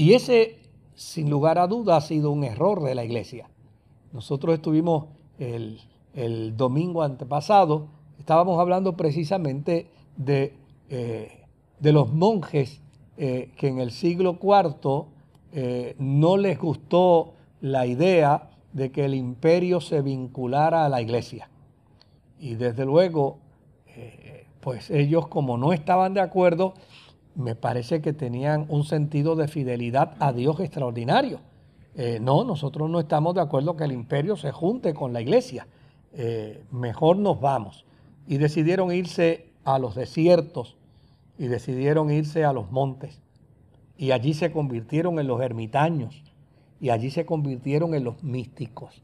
Y 0.00 0.14
ese, 0.14 0.56
sin 0.94 1.28
lugar 1.28 1.58
a 1.58 1.66
duda, 1.66 1.98
ha 1.98 2.00
sido 2.00 2.30
un 2.30 2.42
error 2.42 2.82
de 2.82 2.94
la 2.94 3.04
iglesia. 3.04 3.50
Nosotros 4.14 4.54
estuvimos 4.54 5.08
el, 5.38 5.78
domingo 6.56 7.02
antepasado, 7.02 7.88
estábamos 8.18 8.58
hablando 8.58 8.96
precisamente 8.96 9.88
de, 10.16 10.54
eh, 10.88 11.44
los 11.82 12.14
monjes 12.14 12.80
eh, 13.18 13.50
que 13.58 13.68
en 13.68 13.78
el 13.78 13.90
siglo 13.90 14.38
IV 14.42 15.04
eh, 15.52 15.96
no 15.98 16.38
les 16.38 16.58
gustó 16.58 17.34
la 17.60 17.84
idea 17.84 18.48
de 18.72 18.90
que 18.90 19.04
el 19.04 19.14
imperio 19.14 19.82
se 19.82 20.00
vinculara 20.00 20.86
a 20.86 20.88
la 20.88 21.02
iglesia. 21.02 21.50
Y 22.38 22.54
desde 22.54 22.86
luego 22.86 23.36
pues 24.60 24.90
ellos 24.90 25.26
como 25.28 25.56
no 25.58 25.72
estaban 25.72 26.14
de 26.14 26.20
acuerdo, 26.20 26.74
me 27.40 27.54
parece 27.54 28.00
que 28.00 28.12
tenían 28.12 28.66
un 28.68 28.84
sentido 28.84 29.34
de 29.34 29.48
fidelidad 29.48 30.14
a 30.20 30.32
Dios 30.32 30.60
extraordinario. 30.60 31.40
Eh, 31.96 32.18
no, 32.20 32.44
nosotros 32.44 32.88
no 32.88 33.00
estamos 33.00 33.34
de 33.34 33.40
acuerdo 33.40 33.76
que 33.76 33.84
el 33.84 33.92
imperio 33.92 34.36
se 34.36 34.52
junte 34.52 34.94
con 34.94 35.12
la 35.12 35.20
iglesia. 35.20 35.66
Eh, 36.12 36.62
mejor 36.70 37.16
nos 37.16 37.40
vamos. 37.40 37.84
Y 38.26 38.36
decidieron 38.36 38.92
irse 38.92 39.50
a 39.64 39.78
los 39.78 39.94
desiertos 39.94 40.76
y 41.38 41.46
decidieron 41.46 42.10
irse 42.10 42.44
a 42.44 42.52
los 42.52 42.70
montes. 42.70 43.20
Y 43.96 44.12
allí 44.12 44.34
se 44.34 44.52
convirtieron 44.52 45.18
en 45.18 45.26
los 45.26 45.40
ermitaños 45.40 46.22
y 46.80 46.90
allí 46.90 47.10
se 47.10 47.26
convirtieron 47.26 47.94
en 47.94 48.04
los 48.04 48.22
místicos. 48.22 49.02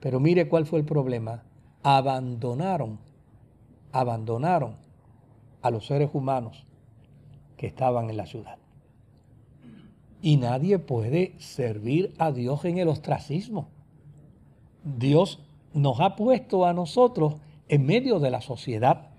Pero 0.00 0.20
mire 0.20 0.48
cuál 0.48 0.66
fue 0.66 0.78
el 0.78 0.84
problema. 0.84 1.42
Abandonaron, 1.82 2.98
abandonaron 3.92 4.76
a 5.60 5.70
los 5.70 5.86
seres 5.86 6.10
humanos 6.12 6.67
que 7.58 7.66
estaban 7.66 8.08
en 8.08 8.16
la 8.16 8.24
ciudad. 8.24 8.56
Y 10.22 10.38
nadie 10.38 10.78
puede 10.78 11.34
servir 11.38 12.14
a 12.18 12.32
Dios 12.32 12.64
en 12.64 12.78
el 12.78 12.88
ostracismo. 12.88 13.68
Dios 14.82 15.40
nos 15.74 16.00
ha 16.00 16.16
puesto 16.16 16.64
a 16.64 16.72
nosotros 16.72 17.34
en 17.68 17.84
medio 17.84 18.18
de 18.18 18.30
la 18.30 18.40
sociedad 18.40 19.10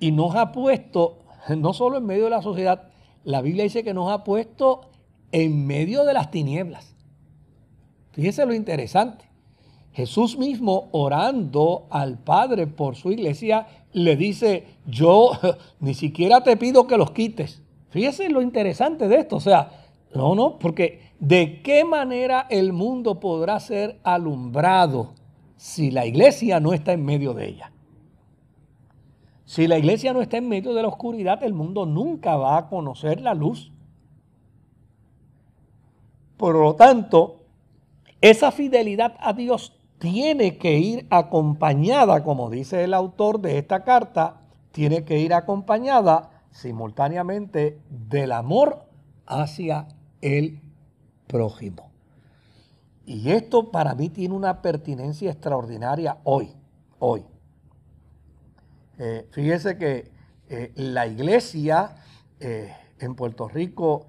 y 0.00 0.12
nos 0.12 0.34
ha 0.34 0.52
puesto, 0.52 1.18
no 1.54 1.74
solo 1.74 1.98
en 1.98 2.06
medio 2.06 2.24
de 2.24 2.30
la 2.30 2.42
sociedad, 2.42 2.88
la 3.24 3.42
Biblia 3.42 3.64
dice 3.64 3.84
que 3.84 3.92
nos 3.92 4.10
ha 4.10 4.24
puesto 4.24 4.88
en 5.32 5.66
medio 5.66 6.04
de 6.04 6.14
las 6.14 6.30
tinieblas. 6.30 6.94
Fíjese 8.12 8.46
lo 8.46 8.54
interesante. 8.54 9.25
Jesús 9.96 10.36
mismo 10.36 10.90
orando 10.92 11.86
al 11.88 12.18
Padre 12.18 12.66
por 12.66 12.96
su 12.96 13.12
iglesia 13.12 13.66
le 13.94 14.14
dice, 14.14 14.66
yo 14.84 15.30
ni 15.80 15.94
siquiera 15.94 16.42
te 16.42 16.58
pido 16.58 16.86
que 16.86 16.98
los 16.98 17.12
quites. 17.12 17.62
Fíjese 17.88 18.28
lo 18.28 18.42
interesante 18.42 19.08
de 19.08 19.16
esto. 19.16 19.36
O 19.36 19.40
sea, 19.40 19.70
no, 20.14 20.34
no, 20.34 20.58
porque 20.58 21.12
¿de 21.18 21.62
qué 21.62 21.86
manera 21.86 22.46
el 22.50 22.74
mundo 22.74 23.20
podrá 23.20 23.58
ser 23.58 23.98
alumbrado 24.02 25.14
si 25.56 25.90
la 25.90 26.04
iglesia 26.04 26.60
no 26.60 26.74
está 26.74 26.92
en 26.92 27.02
medio 27.02 27.32
de 27.32 27.48
ella? 27.48 27.72
Si 29.46 29.66
la 29.66 29.78
iglesia 29.78 30.12
no 30.12 30.20
está 30.20 30.36
en 30.36 30.46
medio 30.46 30.74
de 30.74 30.82
la 30.82 30.88
oscuridad, 30.88 31.42
el 31.42 31.54
mundo 31.54 31.86
nunca 31.86 32.36
va 32.36 32.58
a 32.58 32.68
conocer 32.68 33.22
la 33.22 33.32
luz. 33.32 33.72
Por 36.36 36.54
lo 36.54 36.74
tanto, 36.74 37.46
esa 38.20 38.50
fidelidad 38.52 39.14
a 39.20 39.32
Dios 39.32 39.72
tiene 39.98 40.58
que 40.58 40.78
ir 40.78 41.06
acompañada, 41.10 42.22
como 42.22 42.50
dice 42.50 42.84
el 42.84 42.94
autor 42.94 43.40
de 43.40 43.58
esta 43.58 43.84
carta, 43.84 44.40
tiene 44.72 45.04
que 45.04 45.18
ir 45.18 45.32
acompañada 45.32 46.30
simultáneamente 46.50 47.80
del 47.88 48.32
amor 48.32 48.84
hacia 49.26 49.88
el 50.20 50.60
prójimo. 51.26 51.90
Y 53.06 53.30
esto 53.30 53.70
para 53.70 53.94
mí 53.94 54.08
tiene 54.08 54.34
una 54.34 54.62
pertinencia 54.62 55.30
extraordinaria 55.30 56.18
hoy, 56.24 56.52
hoy. 56.98 57.24
Eh, 58.98 59.28
fíjese 59.30 59.78
que 59.78 60.10
eh, 60.48 60.72
la 60.74 61.06
iglesia 61.06 61.96
eh, 62.40 62.74
en 62.98 63.14
Puerto 63.14 63.48
Rico 63.48 64.06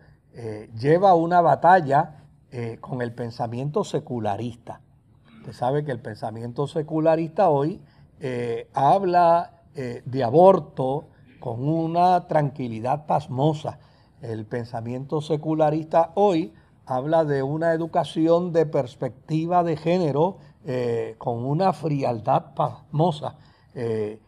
lleva 0.78 1.16
una 1.16 1.42
batalla 1.42 2.14
con 2.80 3.02
el 3.02 3.12
pensamiento 3.12 3.84
secularista. 3.84 4.82
Usted 5.48 5.60
sabe 5.60 5.86
que 5.86 5.94
el 5.94 6.02
pensamiento 6.02 6.68
secularista 6.68 7.48
hoy 7.48 7.80
habla 8.74 9.62
de 9.74 10.22
aborto 10.22 11.08
con 11.40 11.66
una 11.66 12.28
tranquilidad 12.28 13.06
pasmosa. 13.06 13.80
El 14.22 14.46
pensamiento 14.46 15.22
secularista 15.22 16.12
hoy 16.16 16.54
habla 16.86 17.24
de 17.24 17.44
una 17.44 17.72
educación 17.72 18.52
de 18.52 18.66
perspectiva 18.66 19.64
de 19.64 19.78
género 19.78 20.40
con 21.18 21.46
una 21.46 21.72
frialdad 21.72 22.54
pasmosa 22.54 23.38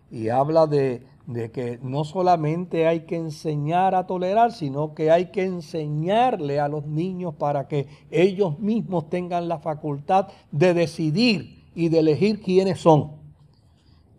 y 0.10 0.30
habla 0.30 0.68
de, 0.68 1.06
que 1.34 1.80
no 1.84 2.04
solamente 2.06 2.88
hay 2.88 3.02
que 3.02 3.16
enseñar 3.16 3.94
a 3.94 4.08
tolerar, 4.08 4.52
sino 4.52 4.96
que 4.96 5.12
hay 5.12 5.28
que 5.28 5.46
enseñarle 5.46 6.60
a 6.60 6.68
los 6.68 6.88
niños 6.88 7.36
para 7.36 7.68
que 7.68 7.88
ellos 8.10 8.60
mismos 8.60 9.10
tengan 9.10 9.48
la 9.48 9.60
facultad 9.60 10.30
de 10.52 10.74
decidir 10.74 11.66
y 11.76 11.90
de 11.90 12.00
elegir 12.00 12.42
quiénes 12.42 12.80
son. 12.80 13.12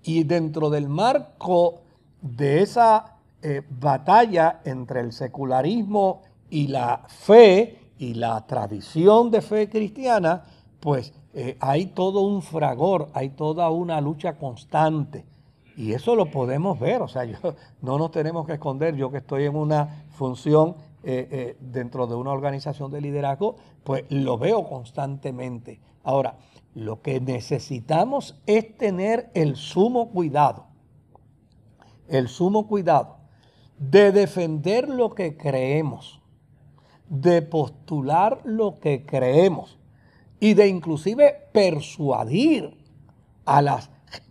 Y 0.05 0.23
dentro 0.23 0.71
del 0.71 0.89
marco 0.89 1.81
de 2.23 2.63
esa 2.63 3.17
eh, 3.43 3.63
batalla 3.69 4.61
entre 4.65 5.01
el 5.01 5.13
secularismo 5.13 6.23
y 6.49 6.69
la 6.69 7.03
fe 7.09 7.79
y 7.99 8.15
la 8.15 8.47
tradición 8.47 9.33
de 9.33 9.43
fe 9.43 9.69
cristiana, 9.69 10.45
pues 10.79 11.13
eh, 11.35 11.57
hay 11.59 11.87
todo 11.87 12.21
un 12.21 12.41
fragor, 12.41 13.09
hay 13.15 13.31
toda 13.31 13.69
una 13.71 14.01
lucha 14.01 14.37
constante. 14.37 15.25
Y 15.81 15.95
eso 15.95 16.15
lo 16.15 16.27
podemos 16.27 16.79
ver, 16.79 17.01
o 17.01 17.09
sea, 17.09 17.25
yo, 17.25 17.39
no 17.81 17.97
nos 17.97 18.11
tenemos 18.11 18.47
que 18.47 18.53
esconder, 18.53 18.97
yo 18.97 19.11
que 19.11 19.17
estoy 19.17 19.45
en 19.45 19.57
una 19.57 20.05
función 20.11 20.77
eh, 21.03 21.27
eh, 21.31 21.57
dentro 21.59 22.07
de 22.07 22.15
una 22.17 22.33
organización 22.33 22.91
de 22.91 23.01
liderazgo, 23.01 23.57
pues 23.83 24.05
lo 24.11 24.37
veo 24.37 24.69
constantemente. 24.69 25.81
Ahora, 26.05 26.37
lo 26.75 27.01
que 27.01 27.19
necesitamos 27.19 28.39
es 28.45 28.77
tener 28.77 29.31
el 29.33 29.57
sumo 29.57 30.11
cuidado, 30.11 30.67
el 32.09 32.29
sumo 32.29 32.67
cuidado 32.69 33.17
de 33.79 34.13
defender 34.13 34.87
lo 34.87 35.15
que 35.15 35.39
creemos, 35.39 36.21
de 37.09 37.41
postular 37.41 38.43
lo 38.45 38.79
que 38.81 39.07
creemos 39.07 39.79
y 40.41 40.53
de 40.53 40.69
inclusive 40.69 41.49
persuadir 41.53 42.77
a 43.47 43.63
las 43.63 43.89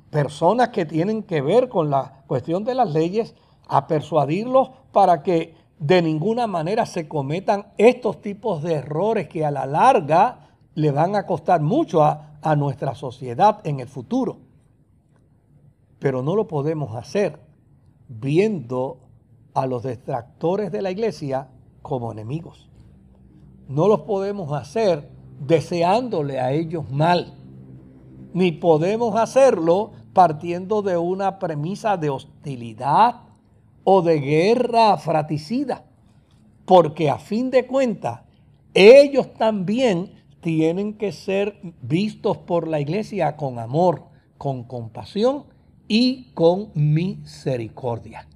personas 0.09 0.69
que 0.69 0.85
tienen 0.85 1.23
que 1.23 1.41
ver 1.41 1.69
con 1.69 1.89
la 1.89 2.23
cuestión 2.27 2.63
de 2.63 2.75
las 2.75 2.91
leyes 2.91 3.35
a 3.67 3.87
persuadirlos 3.87 4.71
para 4.91 5.21
que 5.23 5.55
de 5.77 6.01
ninguna 6.01 6.47
manera 6.47 6.85
se 6.85 7.07
cometan 7.07 7.67
estos 7.77 8.21
tipos 8.21 8.63
de 8.63 8.73
errores 8.73 9.29
que 9.29 9.45
a 9.45 9.51
la 9.51 9.65
larga 9.65 10.49
le 10.75 10.91
van 10.91 11.15
a 11.15 11.25
costar 11.25 11.61
mucho 11.61 12.03
a, 12.03 12.37
a 12.41 12.55
nuestra 12.55 12.95
sociedad 12.95 13.61
en 13.63 13.79
el 13.79 13.87
futuro. 13.87 14.37
Pero 15.99 16.21
no 16.21 16.35
lo 16.35 16.47
podemos 16.47 16.95
hacer 16.95 17.39
viendo 18.07 18.97
a 19.53 19.67
los 19.67 19.83
detractores 19.83 20.71
de 20.71 20.81
la 20.81 20.91
iglesia 20.91 21.47
como 21.81 22.11
enemigos. 22.11 22.69
No 23.67 23.87
los 23.87 24.01
podemos 24.01 24.51
hacer 24.51 25.09
deseándole 25.39 26.39
a 26.39 26.51
ellos 26.51 26.89
mal. 26.89 27.33
Ni 28.33 28.51
podemos 28.51 29.15
hacerlo 29.15 29.91
partiendo 30.19 30.81
de 30.81 30.97
una 30.97 31.39
premisa 31.39 31.95
de 31.95 32.09
hostilidad 32.09 33.21
o 33.85 34.01
de 34.01 34.19
guerra 34.19 34.97
fratricida, 34.97 35.85
porque 36.65 37.09
a 37.09 37.17
fin 37.17 37.49
de 37.49 37.65
cuentas 37.65 38.23
ellos 38.73 39.33
también 39.35 40.11
tienen 40.41 40.95
que 40.95 41.13
ser 41.13 41.61
vistos 41.81 42.35
por 42.35 42.67
la 42.67 42.81
iglesia 42.81 43.37
con 43.37 43.59
amor, 43.59 44.07
con 44.37 44.65
compasión 44.65 45.45
y 45.87 46.33
con 46.33 46.71
misericordia. 46.73 48.27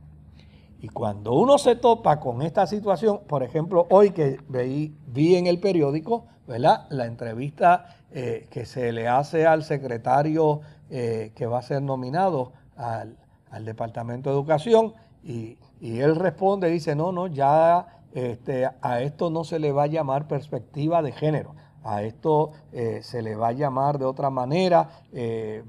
Y 0.79 0.87
cuando 0.87 1.33
uno 1.33 1.57
se 1.57 1.75
topa 1.75 2.21
con 2.21 2.43
esta 2.43 2.65
situación, 2.65 3.19
por 3.27 3.43
ejemplo, 3.43 3.87
hoy 3.89 4.11
que 4.11 4.37
vi, 4.47 4.95
vi 5.07 5.35
en 5.35 5.47
el 5.47 5.59
periódico, 5.59 6.27
¿verdad? 6.47 6.87
La 6.91 7.07
entrevista 7.07 7.97
eh, 8.15 8.47
que 8.49 8.65
se 8.65 8.93
le 8.93 9.07
hace 9.07 9.45
al 9.45 9.63
secretario 9.63 10.61
eh, 10.89 11.31
que 11.35 11.45
va 11.45 11.59
a 11.59 11.61
ser 11.61 11.81
nominado 11.81 12.53
al, 12.75 13.17
Departamento 13.65 14.31
de 14.31 14.35
Educación 14.35 14.93
y, 15.23 15.57
él 15.79 16.15
responde, 16.15 16.69
dice, 16.69 16.95
no, 16.95 17.11
no, 17.11 17.27
ya 17.27 17.99
este, 18.13 18.67
a 18.81 19.01
esto 19.01 19.29
no 19.29 19.43
se 19.43 19.59
le 19.59 19.71
va 19.71 19.83
a 19.83 19.87
llamar 19.87 20.27
perspectiva 20.27 21.01
de 21.01 21.11
género. 21.11 21.55
A 21.83 22.01
esto 22.01 22.51
eh, 22.71 23.01
se 23.03 23.21
le 23.21 23.35
va 23.35 23.49
a 23.49 23.51
llamar 23.51 23.99
de 23.99 24.05
otra 24.05 24.29
manera, 24.29 24.89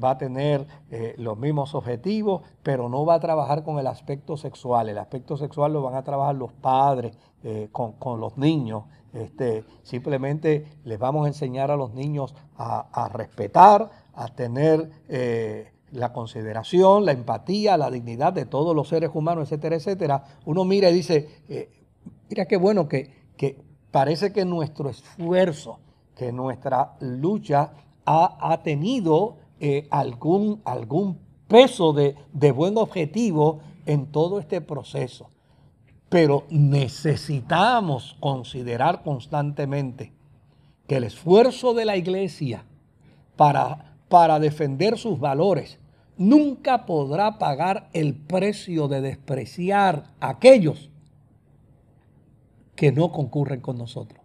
va 0.02 0.10
a 0.10 0.18
tener 0.18 0.66
los 1.18 1.36
mismos 1.36 1.74
objetivos, 1.74 2.42
pero 2.62 2.88
no 2.88 3.04
va 3.04 3.14
a 3.14 3.20
trabajar 3.20 3.64
con 3.64 3.78
el 3.78 3.86
aspecto 3.88 4.36
sexual. 4.36 4.88
El 4.88 4.98
aspecto 4.98 5.36
sexual 5.36 5.72
lo 5.72 5.82
van 5.82 5.96
a 5.96 6.04
trabajar 6.04 6.36
los 6.36 6.52
padres 6.52 7.18
con, 7.72 7.92
con, 7.92 8.20
los 8.20 8.38
niños 8.38 8.84
este, 9.14 9.64
simplemente 9.84 10.66
les 10.84 10.98
vamos 10.98 11.24
a 11.24 11.28
enseñar 11.28 11.70
a 11.70 11.76
los 11.76 11.94
niños 11.94 12.34
a, 12.56 13.08
respetar, 13.12 13.90
a 14.16 14.28
tener 14.28 14.90
eh, 15.08 15.72
la 15.90 16.12
consideración, 16.12 17.04
la 17.04 17.12
empatía, 17.12 17.76
la 17.76 17.90
dignidad 17.90 18.32
de 18.32 18.46
todos 18.46 18.74
los 18.74 18.88
seres 18.88 19.10
humanos, 19.14 19.44
etcétera, 19.44 19.76
etcétera. 19.76 20.24
Uno 20.44 20.64
mira 20.64 20.90
y 20.90 20.94
dice, 20.94 21.42
eh, 21.48 21.70
mira 22.28 22.46
qué 22.46 22.56
bueno 22.56 22.88
que, 22.88 23.24
parece 23.90 24.32
que 24.32 24.44
nuestro 24.44 24.90
esfuerzo, 24.90 25.78
que 26.16 26.32
nuestra 26.32 26.96
lucha 27.00 27.72
ha, 28.04 28.60
tenido 28.64 29.36
eh, 29.60 29.86
algún, 29.90 30.60
algún 30.64 31.20
peso 31.46 31.92
de, 31.92 32.16
de 32.32 32.50
buen 32.50 32.76
objetivo 32.76 33.60
en 33.86 34.06
todo 34.06 34.40
este 34.40 34.60
proceso. 34.60 35.30
Pero 36.08 36.44
necesitamos 36.50 38.16
considerar 38.20 39.02
constantemente 39.02 40.12
que 40.86 40.96
el 40.96 41.04
esfuerzo 41.04 41.74
de 41.74 41.84
la 41.84 41.96
iglesia 41.96 42.64
para, 43.36 43.93
para 44.14 44.38
defender 44.38 44.96
sus 44.96 45.18
valores 45.18 45.80
nunca 46.16 46.86
podrá 46.86 47.36
pagar 47.36 47.88
el 47.94 48.14
precio 48.14 48.86
de 48.86 49.00
despreciar 49.00 50.04
a 50.20 50.28
aquellos 50.28 50.88
que 52.76 52.92
no 52.92 53.10
concurren 53.10 53.60
con 53.60 53.76
nosotros. 53.76 54.20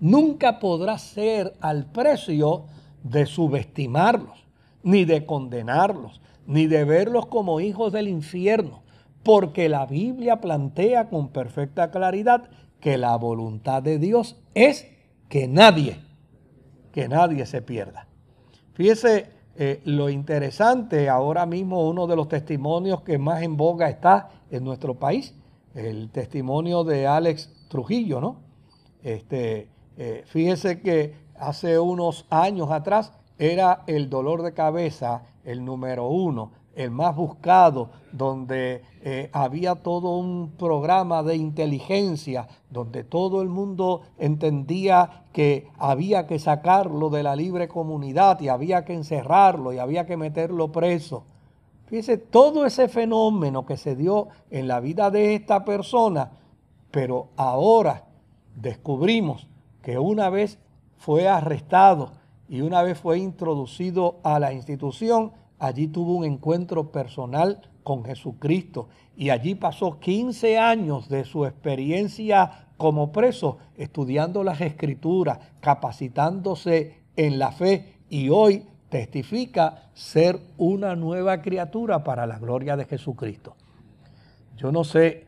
Nunca 0.00 0.58
podrá 0.58 0.96
ser 0.96 1.52
al 1.60 1.84
precio 1.84 2.64
de 3.02 3.26
subestimarlos, 3.26 4.46
ni 4.82 5.04
de 5.04 5.26
condenarlos, 5.26 6.22
ni 6.46 6.66
de 6.66 6.84
verlos 6.84 7.26
como 7.26 7.60
hijos 7.60 7.92
del 7.92 8.08
infierno, 8.08 8.84
porque 9.22 9.68
la 9.68 9.84
Biblia 9.84 10.40
plantea 10.40 11.10
con 11.10 11.28
perfecta 11.28 11.90
claridad 11.90 12.48
que 12.80 12.96
la 12.96 13.14
voluntad 13.16 13.82
de 13.82 13.98
Dios 13.98 14.36
es 14.54 14.86
que 15.28 15.46
nadie, 15.46 16.00
que 16.90 17.06
nadie 17.06 17.44
se 17.44 17.60
pierda. 17.60 18.08
Fíjese 18.76 19.30
eh, 19.56 19.80
lo 19.86 20.10
interesante, 20.10 21.08
ahora 21.08 21.46
mismo 21.46 21.88
uno 21.88 22.06
de 22.06 22.14
los 22.14 22.28
testimonios 22.28 23.00
que 23.00 23.16
más 23.16 23.40
en 23.40 23.56
boga 23.56 23.88
está 23.88 24.28
en 24.50 24.64
nuestro 24.64 24.96
país, 24.96 25.34
el 25.74 26.10
testimonio 26.10 26.84
de 26.84 27.06
Alex 27.06 27.50
Trujillo, 27.70 28.20
¿no? 28.20 28.36
Este, 29.02 29.70
eh, 29.96 30.24
fíjese 30.26 30.82
que 30.82 31.14
hace 31.38 31.78
unos 31.78 32.26
años 32.28 32.70
atrás 32.70 33.14
era 33.38 33.82
el 33.86 34.10
dolor 34.10 34.42
de 34.42 34.52
cabeza 34.52 35.22
el 35.42 35.64
número 35.64 36.08
uno, 36.08 36.52
el 36.76 36.90
más 36.90 37.16
buscado, 37.16 37.90
donde 38.12 38.82
eh, 39.00 39.30
había 39.32 39.76
todo 39.76 40.16
un 40.16 40.52
programa 40.52 41.22
de 41.22 41.34
inteligencia, 41.34 42.46
donde 42.70 43.02
todo 43.02 43.42
el 43.42 43.48
mundo 43.48 44.02
entendía 44.18 45.24
que 45.32 45.68
había 45.78 46.26
que 46.26 46.38
sacarlo 46.38 47.10
de 47.10 47.22
la 47.22 47.34
libre 47.34 47.66
comunidad 47.66 48.40
y 48.40 48.48
había 48.48 48.84
que 48.84 48.94
encerrarlo 48.94 49.72
y 49.72 49.78
había 49.78 50.06
que 50.06 50.16
meterlo 50.16 50.70
preso. 50.70 51.24
Fíjese, 51.86 52.18
todo 52.18 52.66
ese 52.66 52.88
fenómeno 52.88 53.64
que 53.64 53.76
se 53.76 53.96
dio 53.96 54.28
en 54.50 54.68
la 54.68 54.80
vida 54.80 55.10
de 55.10 55.34
esta 55.34 55.64
persona, 55.64 56.32
pero 56.90 57.28
ahora 57.36 58.04
descubrimos 58.54 59.48
que 59.82 59.98
una 59.98 60.28
vez 60.30 60.58
fue 60.96 61.28
arrestado 61.28 62.12
y 62.48 62.60
una 62.60 62.82
vez 62.82 62.98
fue 62.98 63.18
introducido 63.18 64.16
a 64.24 64.38
la 64.38 64.52
institución, 64.52 65.32
allí 65.58 65.88
tuvo 65.88 66.16
un 66.16 66.24
encuentro 66.24 66.90
personal 66.90 67.60
con 67.82 68.04
Jesucristo 68.04 68.88
y 69.16 69.30
allí 69.30 69.54
pasó 69.54 69.98
15 69.98 70.58
años 70.58 71.08
de 71.08 71.24
su 71.24 71.46
experiencia 71.46 72.68
como 72.76 73.12
preso, 73.12 73.58
estudiando 73.76 74.44
las 74.44 74.60
escrituras, 74.60 75.38
capacitándose 75.60 77.02
en 77.16 77.38
la 77.38 77.52
fe 77.52 78.00
y 78.10 78.28
hoy 78.28 78.66
testifica 78.88 79.90
ser 79.94 80.38
una 80.58 80.94
nueva 80.94 81.40
criatura 81.42 82.04
para 82.04 82.26
la 82.26 82.38
gloria 82.38 82.76
de 82.76 82.84
Jesucristo. 82.84 83.56
Yo 84.56 84.72
no 84.72 84.84
sé 84.84 85.26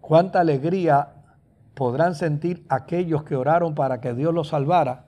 cuánta 0.00 0.40
alegría 0.40 1.14
podrán 1.74 2.14
sentir 2.14 2.64
aquellos 2.68 3.24
que 3.24 3.36
oraron 3.36 3.74
para 3.74 4.00
que 4.00 4.14
Dios 4.14 4.34
los 4.34 4.48
salvara, 4.48 5.06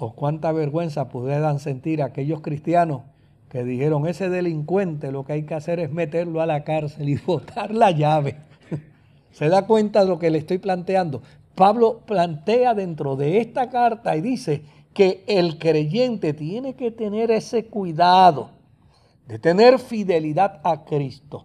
o 0.00 0.14
cuánta 0.14 0.50
vergüenza 0.50 1.10
pudieran 1.10 1.58
sentir 1.58 2.02
aquellos 2.02 2.40
cristianos 2.40 3.02
que 3.50 3.64
dijeron, 3.64 4.06
ese 4.06 4.30
delincuente 4.30 5.12
lo 5.12 5.24
que 5.24 5.34
hay 5.34 5.42
que 5.42 5.54
hacer 5.54 5.78
es 5.78 5.92
meterlo 5.92 6.40
a 6.40 6.46
la 6.46 6.64
cárcel 6.64 7.08
y 7.10 7.16
botar 7.26 7.74
la 7.74 7.90
llave. 7.90 8.36
¿Se 9.32 9.50
da 9.50 9.66
cuenta 9.66 10.00
de 10.00 10.08
lo 10.08 10.18
que 10.18 10.30
le 10.30 10.38
estoy 10.38 10.56
planteando? 10.56 11.20
Pablo 11.54 12.00
plantea 12.06 12.72
dentro 12.74 13.16
de 13.16 13.38
esta 13.38 13.68
carta 13.68 14.16
y 14.16 14.22
dice 14.22 14.62
que 14.94 15.22
el 15.26 15.58
creyente 15.58 16.32
tiene 16.32 16.74
que 16.74 16.90
tener 16.90 17.30
ese 17.30 17.66
cuidado 17.66 18.50
de 19.28 19.38
tener 19.38 19.78
fidelidad 19.78 20.60
a 20.64 20.84
Cristo, 20.84 21.44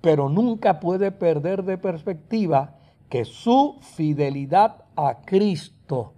pero 0.00 0.30
nunca 0.30 0.80
puede 0.80 1.12
perder 1.12 1.62
de 1.64 1.76
perspectiva 1.76 2.76
que 3.10 3.26
su 3.26 3.76
fidelidad 3.80 4.84
a 4.96 5.20
Cristo 5.26 6.13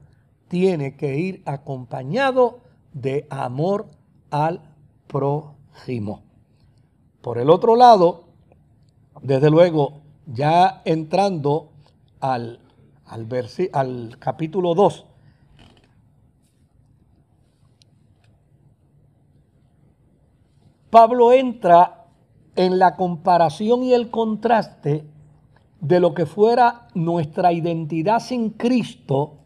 tiene 0.48 0.96
que 0.96 1.16
ir 1.18 1.42
acompañado 1.44 2.60
de 2.92 3.26
amor 3.30 3.86
al 4.30 4.60
prójimo. 5.06 6.22
Por 7.20 7.38
el 7.38 7.50
otro 7.50 7.76
lado, 7.76 8.24
desde 9.22 9.50
luego, 9.50 10.02
ya 10.26 10.82
entrando 10.84 11.70
al, 12.20 12.60
al, 13.06 13.28
al 13.72 14.16
capítulo 14.18 14.74
2, 14.74 15.06
Pablo 20.90 21.32
entra 21.32 22.06
en 22.54 22.78
la 22.78 22.96
comparación 22.96 23.82
y 23.82 23.92
el 23.92 24.10
contraste 24.10 25.04
de 25.80 26.00
lo 26.00 26.14
que 26.14 26.26
fuera 26.26 26.88
nuestra 26.94 27.52
identidad 27.52 28.20
sin 28.20 28.50
Cristo 28.50 29.45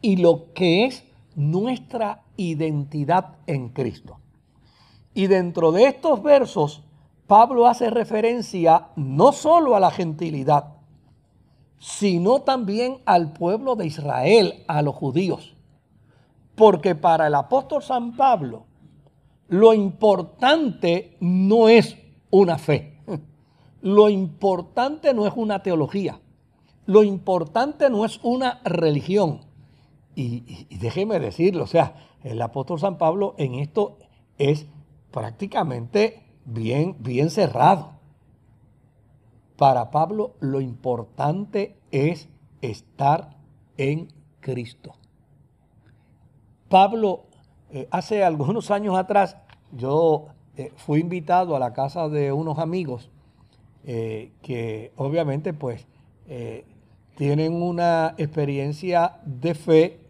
y 0.00 0.16
lo 0.16 0.52
que 0.54 0.86
es 0.86 1.04
nuestra 1.34 2.22
identidad 2.36 3.36
en 3.46 3.70
Cristo. 3.70 4.18
Y 5.14 5.26
dentro 5.26 5.72
de 5.72 5.84
estos 5.86 6.22
versos, 6.22 6.82
Pablo 7.26 7.66
hace 7.66 7.90
referencia 7.90 8.88
no 8.96 9.32
solo 9.32 9.74
a 9.74 9.80
la 9.80 9.90
gentilidad, 9.90 10.74
sino 11.78 12.40
también 12.40 12.98
al 13.04 13.32
pueblo 13.32 13.76
de 13.76 13.86
Israel, 13.86 14.64
a 14.68 14.82
los 14.82 14.94
judíos. 14.94 15.54
Porque 16.54 16.94
para 16.94 17.26
el 17.26 17.34
apóstol 17.34 17.82
San 17.82 18.16
Pablo, 18.16 18.64
lo 19.48 19.74
importante 19.74 21.16
no 21.20 21.68
es 21.68 21.96
una 22.30 22.58
fe 22.58 22.96
lo 23.86 24.08
importante 24.08 25.14
no 25.14 25.28
es 25.28 25.32
una 25.36 25.62
teología, 25.62 26.18
lo 26.86 27.04
importante 27.04 27.88
no 27.88 28.04
es 28.04 28.18
una 28.24 28.60
religión. 28.64 29.42
Y, 30.18 30.66
déjeme 30.78 31.20
decirlo, 31.20 31.64
o 31.64 31.66
sea, 31.66 31.94
el 32.24 32.40
apóstol 32.40 32.80
San 32.80 32.96
Pablo 32.96 33.34
en 33.36 33.56
esto 33.56 33.98
es 34.38 34.66
prácticamente 35.10 36.22
bien, 36.46 36.96
bien 37.00 37.28
cerrado. 37.28 37.92
Para 39.58 39.90
Pablo 39.90 40.34
lo 40.40 40.62
importante 40.62 41.76
es 41.90 42.30
estar 42.62 43.36
en 43.76 44.08
Cristo. 44.40 44.94
Pablo, 46.70 47.26
eh, 47.70 47.86
hace 47.90 48.24
algunos 48.24 48.70
años 48.70 48.96
atrás, 48.96 49.36
yo 49.72 50.28
eh, 50.56 50.72
fui 50.76 51.00
invitado 51.00 51.54
a 51.54 51.58
la 51.58 51.74
casa 51.74 52.08
de 52.08 52.32
unos 52.32 52.58
amigos 52.58 53.10
eh, 53.84 54.32
que 54.40 54.92
obviamente 54.96 55.52
pues 55.52 55.86
tienen 57.14 57.62
una 57.62 58.14
experiencia 58.18 59.20
de 59.24 59.54
fe 59.54 60.05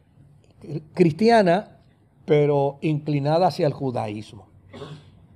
cristiana, 0.95 1.79
pero 2.25 2.79
inclinada 2.81 3.49
hacia 3.49 3.66
el 3.66 3.73
judaísmo. 3.73 4.47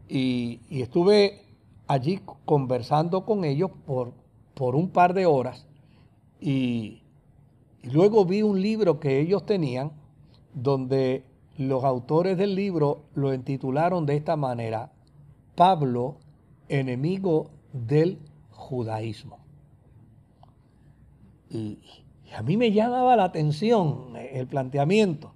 Y, 0.09 0.61
estuve 0.71 1.43
allí 1.87 2.21
conversando 2.45 3.25
con 3.25 3.45
ellos 3.45 3.71
por, 3.87 4.13
por 4.55 4.75
un 4.75 4.89
par 4.91 5.15
de 5.15 5.27
horas 5.27 5.67
y, 6.41 7.03
luego 7.83 8.25
vi 8.25 8.43
un 8.43 8.61
libro 8.61 8.99
que 8.99 9.21
ellos 9.21 9.47
tenían 9.47 9.93
donde 10.55 11.25
los 11.57 11.85
autores 11.85 12.37
del 12.39 12.55
libro 12.55 13.05
lo 13.15 13.33
intitularon 13.35 14.07
de 14.07 14.17
esta 14.17 14.37
manera, 14.37 14.93
Pablo, 15.55 16.17
enemigo 16.69 17.51
del 17.73 18.19
judaísmo. 18.51 19.39
Y, 21.51 21.79
a 22.37 22.43
mí 22.43 22.57
me 22.57 22.73
llamaba 22.73 23.17
la 23.17 23.25
atención 23.25 24.15
el 24.17 24.47
planteamiento, 24.47 25.33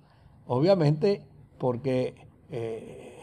obviamente 0.46 1.22
porque 1.58 2.14
eh, 2.50 3.18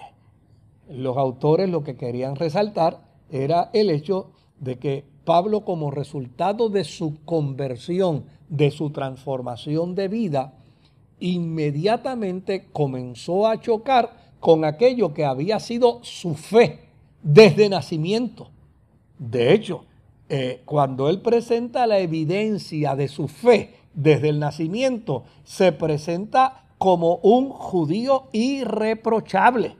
los 0.89 1.17
autores 1.17 1.69
lo 1.69 1.83
que 1.83 1.95
querían 1.95 2.35
resaltar 2.35 3.01
era 3.29 3.69
el 3.73 3.89
hecho 3.89 4.31
de 4.59 4.77
que 4.77 5.05
Pablo 5.25 5.61
como 5.61 5.91
resultado 5.91 6.69
de 6.69 6.83
su 6.83 7.23
conversión, 7.23 8.25
de 8.49 8.71
su 8.71 8.89
transformación 8.89 9.95
de 9.95 10.07
vida, 10.07 10.53
inmediatamente 11.19 12.67
comenzó 12.73 13.47
a 13.47 13.59
chocar 13.61 14.33
con 14.39 14.65
aquello 14.65 15.13
que 15.13 15.23
había 15.23 15.59
sido 15.59 15.99
su 16.03 16.35
fe 16.35 16.79
desde 17.21 17.69
nacimiento. 17.69 18.49
De 19.19 19.53
hecho, 19.53 19.85
eh, 20.33 20.61
cuando 20.63 21.09
él 21.09 21.21
presenta 21.21 21.85
la 21.87 21.99
evidencia 21.99 22.95
de 22.95 23.09
su 23.09 23.27
fe 23.27 23.75
desde 23.93 24.29
el 24.29 24.39
nacimiento, 24.39 25.25
se 25.43 25.73
presenta 25.73 26.69
como 26.77 27.17
un 27.17 27.49
judío 27.49 28.29
irreprochable. 28.31 29.75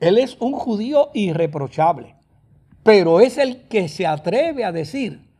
Él 0.00 0.18
es 0.18 0.36
un 0.40 0.54
judío 0.54 1.10
irreprochable, 1.14 2.16
pero 2.82 3.20
es 3.20 3.38
el 3.38 3.68
que 3.68 3.88
se 3.88 4.08
atreve 4.08 4.64
a 4.64 4.72
decir 4.72 5.30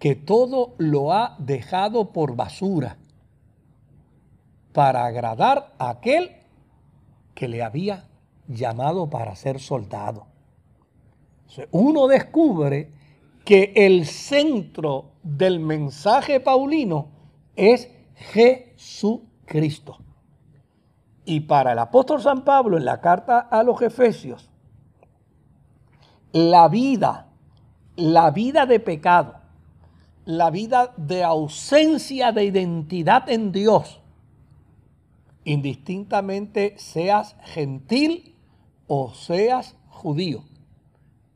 que 0.00 0.16
todo 0.16 0.74
lo 0.78 1.12
ha 1.12 1.36
dejado 1.38 2.10
por 2.10 2.34
basura 2.34 2.96
para 4.72 5.06
agradar 5.06 5.74
a 5.78 5.90
aquel 5.90 6.32
que 7.36 7.46
le 7.46 7.62
había 7.62 8.08
llamado 8.48 9.08
para 9.08 9.34
ser 9.36 9.60
soldado. 9.60 10.26
Uno 11.70 12.06
descubre 12.06 12.92
que 13.44 13.72
el 13.74 14.06
centro 14.06 15.12
del 15.22 15.60
mensaje 15.60 16.40
paulino 16.40 17.08
es 17.56 17.90
Jesucristo. 18.14 19.98
Y 21.24 21.40
para 21.40 21.72
el 21.72 21.78
apóstol 21.78 22.20
San 22.20 22.44
Pablo 22.44 22.78
en 22.78 22.84
la 22.84 23.00
carta 23.00 23.38
a 23.38 23.62
los 23.62 23.80
Efesios, 23.82 24.50
la 26.32 26.68
vida, 26.68 27.28
la 27.96 28.30
vida 28.30 28.66
de 28.66 28.80
pecado, 28.80 29.36
la 30.24 30.50
vida 30.50 30.94
de 30.96 31.22
ausencia 31.22 32.32
de 32.32 32.44
identidad 32.44 33.28
en 33.28 33.52
Dios, 33.52 34.00
indistintamente 35.44 36.74
seas 36.78 37.36
gentil 37.42 38.31
o 38.94 39.14
seas 39.14 39.74
judío, 39.88 40.44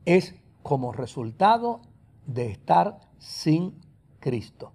es 0.05 0.35
como 0.61 0.91
resultado 0.91 1.81
de 2.27 2.51
estar 2.51 2.99
sin 3.17 3.81
Cristo. 4.19 4.73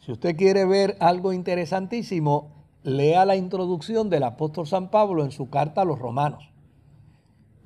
Si 0.00 0.10
usted 0.10 0.34
quiere 0.34 0.64
ver 0.64 0.96
algo 0.98 1.32
interesantísimo, 1.32 2.50
lea 2.82 3.24
la 3.24 3.36
introducción 3.36 4.10
del 4.10 4.24
apóstol 4.24 4.66
San 4.66 4.90
Pablo 4.90 5.22
en 5.22 5.30
su 5.30 5.48
carta 5.48 5.82
a 5.82 5.84
los 5.84 6.00
romanos. 6.00 6.50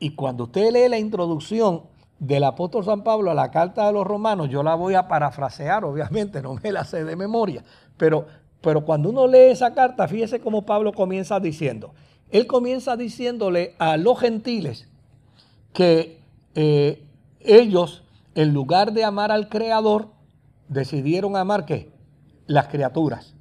Y 0.00 0.10
cuando 0.10 0.44
usted 0.44 0.70
lee 0.70 0.90
la 0.90 0.98
introducción 0.98 1.84
del 2.18 2.44
apóstol 2.44 2.84
San 2.84 3.02
Pablo 3.02 3.30
a 3.30 3.34
la 3.34 3.50
carta 3.50 3.86
de 3.86 3.94
los 3.94 4.06
romanos, 4.06 4.50
yo 4.50 4.62
la 4.62 4.74
voy 4.74 4.96
a 4.96 5.08
parafrasear, 5.08 5.82
obviamente, 5.86 6.42
no 6.42 6.56
me 6.62 6.72
la 6.72 6.84
sé 6.84 7.04
de 7.04 7.16
memoria, 7.16 7.64
pero, 7.96 8.26
pero 8.60 8.84
cuando 8.84 9.08
uno 9.08 9.26
lee 9.26 9.48
esa 9.52 9.72
carta, 9.72 10.06
fíjese 10.06 10.40
cómo 10.40 10.66
Pablo 10.66 10.92
comienza 10.92 11.40
diciendo. 11.40 11.94
Él 12.30 12.46
comienza 12.46 12.96
diciéndole 12.96 13.74
a 13.78 13.96
los 13.96 14.18
gentiles 14.18 14.88
que 15.72 16.20
eh, 16.54 17.04
ellos, 17.40 18.04
en 18.34 18.52
lugar 18.52 18.92
de 18.92 19.04
amar 19.04 19.32
al 19.32 19.48
Creador, 19.48 20.08
decidieron 20.68 21.36
amar 21.36 21.66
qué? 21.66 21.90
Las 22.46 22.68
criaturas. 22.68 23.34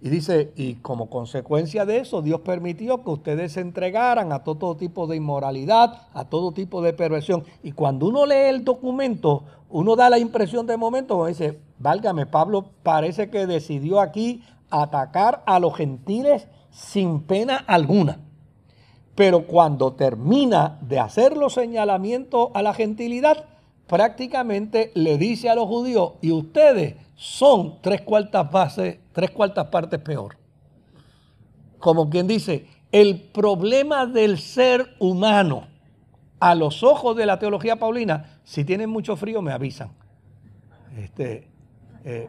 Y 0.00 0.10
dice, 0.10 0.52
y 0.56 0.74
como 0.74 1.08
consecuencia 1.08 1.86
de 1.86 1.98
eso, 1.98 2.20
Dios 2.20 2.42
permitió 2.42 3.02
que 3.02 3.10
ustedes 3.10 3.52
se 3.52 3.60
entregaran 3.60 4.30
a 4.30 4.44
todo 4.44 4.76
tipo 4.76 5.06
de 5.06 5.16
inmoralidad, 5.16 6.02
a 6.12 6.26
todo 6.26 6.52
tipo 6.52 6.82
de 6.82 6.92
perversión. 6.92 7.44
Y 7.62 7.72
cuando 7.72 8.06
uno 8.06 8.26
lee 8.26 8.50
el 8.50 8.62
documento, 8.62 9.44
uno 9.70 9.96
da 9.96 10.10
la 10.10 10.18
impresión 10.18 10.66
de 10.66 10.76
momento, 10.76 11.26
dice, 11.26 11.60
válgame, 11.78 12.26
Pablo 12.26 12.66
parece 12.82 13.30
que 13.30 13.46
decidió 13.46 14.00
aquí 14.00 14.44
atacar 14.70 15.42
a 15.46 15.58
los 15.58 15.74
gentiles 15.74 16.46
sin 16.70 17.22
pena 17.22 17.56
alguna. 17.56 18.20
Pero 19.16 19.46
cuando 19.46 19.94
termina 19.94 20.78
de 20.82 21.00
hacer 21.00 21.36
los 21.36 21.54
señalamientos 21.54 22.50
a 22.54 22.62
la 22.62 22.74
gentilidad, 22.74 23.46
prácticamente 23.86 24.92
le 24.94 25.18
dice 25.18 25.48
a 25.48 25.54
los 25.54 25.66
judíos, 25.66 26.12
y 26.20 26.30
ustedes 26.30 26.96
son 27.16 27.80
tres 27.80 28.02
cuartas 28.02 28.50
bases, 28.50 28.98
tres 29.12 29.30
cuartas 29.30 29.66
partes 29.68 29.98
peor. 30.00 30.36
Como 31.78 32.10
quien 32.10 32.26
dice, 32.26 32.66
el 32.92 33.20
problema 33.20 34.06
del 34.06 34.38
ser 34.38 34.94
humano 34.98 35.66
a 36.38 36.54
los 36.54 36.82
ojos 36.82 37.16
de 37.16 37.26
la 37.26 37.38
teología 37.38 37.76
paulina, 37.76 38.38
si 38.44 38.64
tienen 38.64 38.90
mucho 38.90 39.16
frío 39.16 39.40
me 39.40 39.52
avisan. 39.52 39.90
Este, 40.98 41.48
eh, 42.04 42.28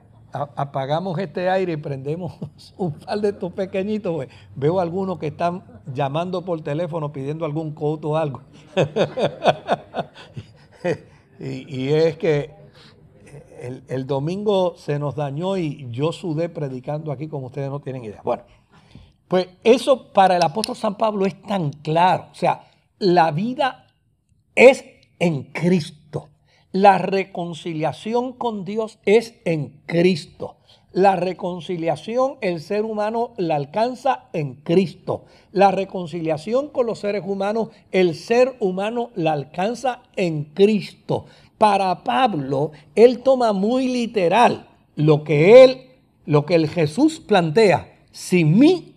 apagamos 0.55 1.17
este 1.19 1.49
aire 1.49 1.73
y 1.73 1.77
prendemos 1.77 2.33
un 2.77 2.93
par 2.93 3.19
de 3.19 3.29
estos 3.29 3.51
pequeñitos. 3.53 4.15
Pues. 4.15 4.29
Veo 4.55 4.79
algunos 4.79 5.19
que 5.19 5.27
están 5.27 5.63
llamando 5.93 6.43
por 6.43 6.61
teléfono 6.61 7.11
pidiendo 7.11 7.45
algún 7.45 7.73
coto 7.73 8.11
o 8.11 8.17
algo. 8.17 8.41
y, 11.39 11.89
es 11.89 12.17
que 12.17 12.51
el, 13.87 14.07
domingo 14.07 14.75
se 14.77 14.99
nos 14.99 15.15
dañó 15.15 15.57
y 15.57 15.87
yo 15.89 16.11
sudé 16.11 16.49
predicando 16.49 17.11
aquí 17.11 17.27
como 17.27 17.47
ustedes 17.47 17.69
no 17.69 17.79
tienen 17.79 18.05
idea. 18.05 18.21
Bueno, 18.23 18.43
pues 19.27 19.47
eso 19.63 20.13
para 20.13 20.37
el 20.37 20.43
apóstol 20.43 20.75
San 20.75 20.95
Pablo 20.95 21.25
es 21.25 21.41
tan 21.41 21.71
claro. 21.71 22.27
O 22.31 22.35
sea, 22.35 22.69
la 22.99 23.31
vida 23.31 23.87
es 24.55 24.85
en 25.19 25.43
Cristo. 25.43 25.96
La 26.79 26.99
reconciliación 26.99 28.33
con 28.33 28.63
Dios 28.63 28.99
es 29.03 29.33
en 29.45 29.81
Cristo. 29.87 30.57
La 30.91 31.15
reconciliación 31.15 32.35
el 32.41 32.61
ser 32.61 32.85
humano 32.85 33.31
la 33.37 33.55
alcanza 33.55 34.25
en 34.31 34.53
Cristo. 34.61 35.25
La 35.51 35.71
reconciliación 35.71 36.69
con 36.69 36.85
los 36.85 36.99
seres 36.99 37.23
humanos 37.25 37.69
el 37.91 38.13
ser 38.13 38.57
humano 38.59 39.09
la 39.15 39.33
alcanza 39.33 40.03
en 40.15 40.43
Cristo 40.53 41.25
para 41.57 42.03
Pablo, 42.03 42.73
él 42.93 43.23
toma 43.23 43.53
muy 43.53 43.87
literal 43.87 44.67
lo 44.95 45.23
que 45.23 45.63
él, 45.63 45.81
lo 46.27 46.45
que 46.45 46.53
el 46.53 46.69
Jesús 46.69 47.19
plantea. 47.19 47.97
Sin 48.11 48.59
mí, 48.59 48.93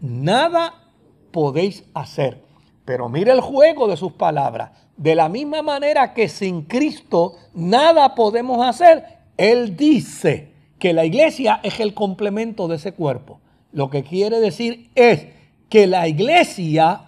nada 0.00 0.92
podéis 1.32 1.82
hacer. 1.94 2.44
Pero 2.84 3.08
mire 3.08 3.32
el 3.32 3.40
juego 3.40 3.88
de 3.88 3.96
sus 3.96 4.12
palabras. 4.12 4.83
De 4.96 5.14
la 5.14 5.28
misma 5.28 5.62
manera 5.62 6.14
que 6.14 6.28
sin 6.28 6.62
Cristo 6.62 7.36
nada 7.54 8.14
podemos 8.14 8.64
hacer, 8.64 9.04
Él 9.36 9.76
dice 9.76 10.52
que 10.78 10.92
la 10.92 11.04
iglesia 11.04 11.60
es 11.62 11.80
el 11.80 11.94
complemento 11.94 12.68
de 12.68 12.76
ese 12.76 12.92
cuerpo. 12.92 13.40
Lo 13.72 13.90
que 13.90 14.04
quiere 14.04 14.40
decir 14.40 14.90
es 14.94 15.26
que 15.68 15.86
la 15.86 16.06
iglesia, 16.06 17.06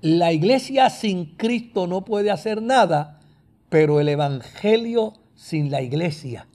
la 0.00 0.32
iglesia 0.32 0.90
sin 0.90 1.36
Cristo 1.36 1.86
no 1.86 2.04
puede 2.04 2.30
hacer 2.30 2.60
nada 2.60 3.16
pero 3.68 4.00
el 4.00 4.08
Evangelio 4.08 5.14
sin 5.34 5.70
la 5.70 5.82
iglesia, 5.82 6.46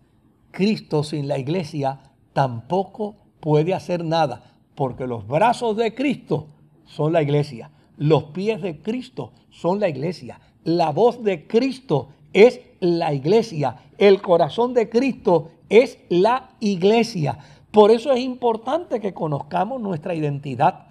Cristo 0.52 1.04
sin 1.04 1.28
la 1.28 1.38
iglesia, 1.38 2.00
tampoco 2.34 3.15
puede 3.39 3.74
hacer 3.74 4.04
nada, 4.04 4.56
porque 4.76 5.08
los 5.08 5.28
brazos 5.28 5.76
de 5.78 5.94
Cristo 5.94 6.48
son 6.86 7.13
la 7.13 7.22
iglesia, 7.22 7.70
los 8.02 8.24
pies 8.26 8.64
de 8.64 8.82
Cristo 8.82 9.32
son 9.52 9.80
la 9.80 9.88
iglesia, 9.88 10.40
la 10.64 10.90
voz 10.90 11.24
de 11.24 11.46
Cristo 11.46 12.10
es 12.34 12.60
la 12.80 13.14
iglesia, 13.14 13.76
el 14.00 14.24
corazón 14.24 14.74
de 14.74 14.90
Cristo 14.90 15.52
es 15.70 16.00
la 16.10 16.50
iglesia. 16.60 17.38
Por 17.70 17.92
eso 17.92 18.12
es 18.12 18.22
importante 18.22 19.00
que 19.00 19.14
conozcamos 19.14 19.80
nuestra 19.80 20.16
identidad, 20.16 20.88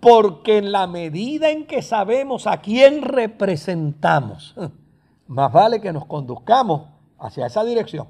porque 0.00 0.56
en 0.56 0.72
la 0.72 0.86
medida 0.86 1.50
en 1.50 1.66
que 1.66 1.82
sabemos 1.82 2.46
a 2.46 2.62
quién 2.62 3.02
representamos, 3.02 4.54
más 5.26 5.52
vale 5.52 5.78
que 5.78 5.92
nos 5.92 6.06
conduzcamos 6.06 6.88
hacia 7.18 7.44
esa 7.44 7.64
dirección. 7.64 8.06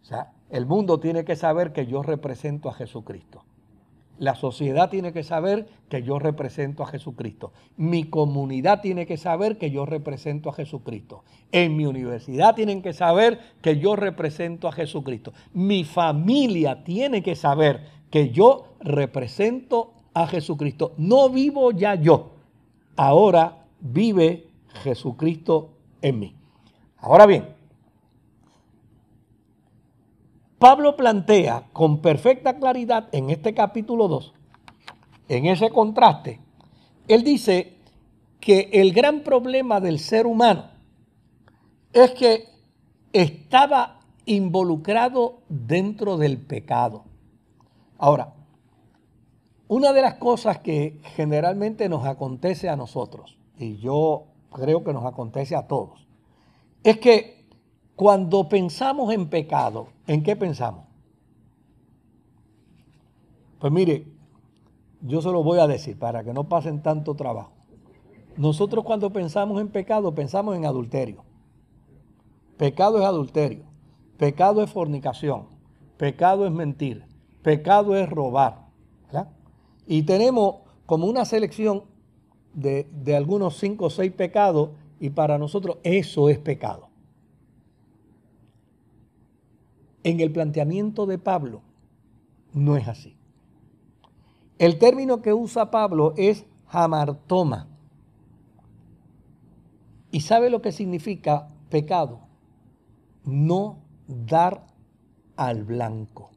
O 0.00 0.04
sea, 0.06 0.32
el 0.48 0.64
mundo 0.64 0.98
tiene 1.00 1.26
que 1.26 1.36
saber 1.36 1.74
que 1.74 1.84
yo 1.84 2.02
represento 2.02 2.70
a 2.70 2.72
Jesucristo. 2.72 3.44
La 4.18 4.36
sociedad 4.36 4.90
tiene 4.90 5.12
que 5.12 5.24
saber 5.24 5.66
que 5.88 6.02
yo 6.02 6.18
represento 6.18 6.82
a 6.82 6.86
Jesucristo. 6.86 7.52
Mi 7.76 8.04
comunidad 8.04 8.80
tiene 8.80 9.06
que 9.06 9.16
saber 9.16 9.58
que 9.58 9.70
yo 9.70 9.86
represento 9.86 10.50
a 10.50 10.52
Jesucristo. 10.52 11.24
En 11.50 11.76
mi 11.76 11.86
universidad 11.86 12.54
tienen 12.54 12.80
que 12.80 12.92
saber 12.92 13.40
que 13.60 13.78
yo 13.78 13.96
represento 13.96 14.68
a 14.68 14.72
Jesucristo. 14.72 15.32
Mi 15.52 15.84
familia 15.84 16.84
tiene 16.84 17.22
que 17.22 17.34
saber 17.34 17.88
que 18.10 18.30
yo 18.30 18.76
represento 18.80 19.92
a 20.14 20.28
Jesucristo. 20.28 20.94
No 20.96 21.28
vivo 21.28 21.72
ya 21.72 21.96
yo. 21.96 22.34
Ahora 22.96 23.64
vive 23.80 24.46
Jesucristo 24.82 25.70
en 26.00 26.20
mí. 26.20 26.34
Ahora 26.98 27.26
bien, 27.26 27.53
Pablo 30.64 30.96
plantea 30.96 31.68
con 31.74 31.98
perfecta 31.98 32.56
claridad 32.56 33.10
en 33.12 33.28
este 33.28 33.52
capítulo 33.52 34.08
2, 34.08 34.32
en 35.28 35.44
ese 35.44 35.68
contraste, 35.68 36.40
él 37.06 37.22
dice 37.22 37.76
que 38.40 38.70
el 38.72 38.94
gran 38.94 39.24
problema 39.24 39.78
del 39.80 39.98
ser 39.98 40.26
humano 40.26 40.70
es 41.92 42.12
que 42.12 42.48
estaba 43.12 44.00
involucrado 44.24 45.42
dentro 45.50 46.16
del 46.16 46.38
pecado. 46.38 47.04
Ahora, 47.98 48.32
una 49.68 49.92
de 49.92 50.00
las 50.00 50.14
cosas 50.14 50.60
que 50.60 50.98
generalmente 51.14 51.90
nos 51.90 52.06
acontece 52.06 52.70
a 52.70 52.76
nosotros, 52.76 53.36
y 53.58 53.76
yo 53.76 54.28
creo 54.50 54.82
que 54.82 54.94
nos 54.94 55.04
acontece 55.04 55.56
a 55.56 55.66
todos, 55.66 56.06
es 56.82 56.96
que 57.00 57.33
cuando 57.96 58.48
pensamos 58.48 59.12
en 59.12 59.28
pecado, 59.28 59.88
¿en 60.06 60.22
qué 60.22 60.36
pensamos? 60.36 60.84
Pues 63.58 63.72
mire, 63.72 64.06
yo 65.00 65.22
se 65.22 65.30
lo 65.30 65.42
voy 65.42 65.58
a 65.58 65.66
decir 65.66 65.98
para 65.98 66.24
que 66.24 66.32
no 66.32 66.48
pasen 66.48 66.82
tanto 66.82 67.14
trabajo. 67.14 67.52
Nosotros 68.36 68.84
cuando 68.84 69.12
pensamos 69.12 69.60
en 69.60 69.68
pecado, 69.68 70.14
pensamos 70.14 70.56
en 70.56 70.66
adulterio. 70.66 71.24
Pecado 72.56 72.98
es 72.98 73.04
adulterio. 73.04 73.64
Pecado 74.18 74.62
es 74.62 74.70
fornicación. 74.70 75.46
Pecado 75.96 76.46
es 76.46 76.52
mentir. 76.52 77.04
Pecado 77.42 77.96
es 77.96 78.08
robar. 78.08 78.64
Y 79.86 80.02
tenemos 80.04 80.56
como 80.86 81.06
una 81.06 81.24
selección 81.24 81.84
de, 82.54 82.86
algunos 83.16 83.58
cinco 83.58 83.86
o 83.86 83.90
seis 83.90 84.12
pecados 84.12 84.70
y 85.00 85.10
para 85.10 85.38
nosotros 85.38 85.78
eso 85.82 86.28
es 86.28 86.38
pecado. 86.38 86.83
En 90.04 90.20
el 90.20 90.30
planteamiento 90.30 91.06
de 91.06 91.18
Pablo 91.18 91.62
no 92.52 92.76
es 92.76 92.86
así. 92.86 93.16
El 94.58 94.78
término 94.78 95.20
que 95.20 95.32
usa 95.32 95.72
Pablo 95.72 96.14
es 96.16 96.46
hamartoma. 96.68 97.66
¿Y 100.12 100.20
sabe 100.20 100.48
lo 100.48 100.62
que 100.62 100.70
significa 100.70 101.48
pecado? 101.70 102.24
no 103.24 103.78
dar 104.06 104.66
al 105.36 105.64
blanco. 105.64 106.30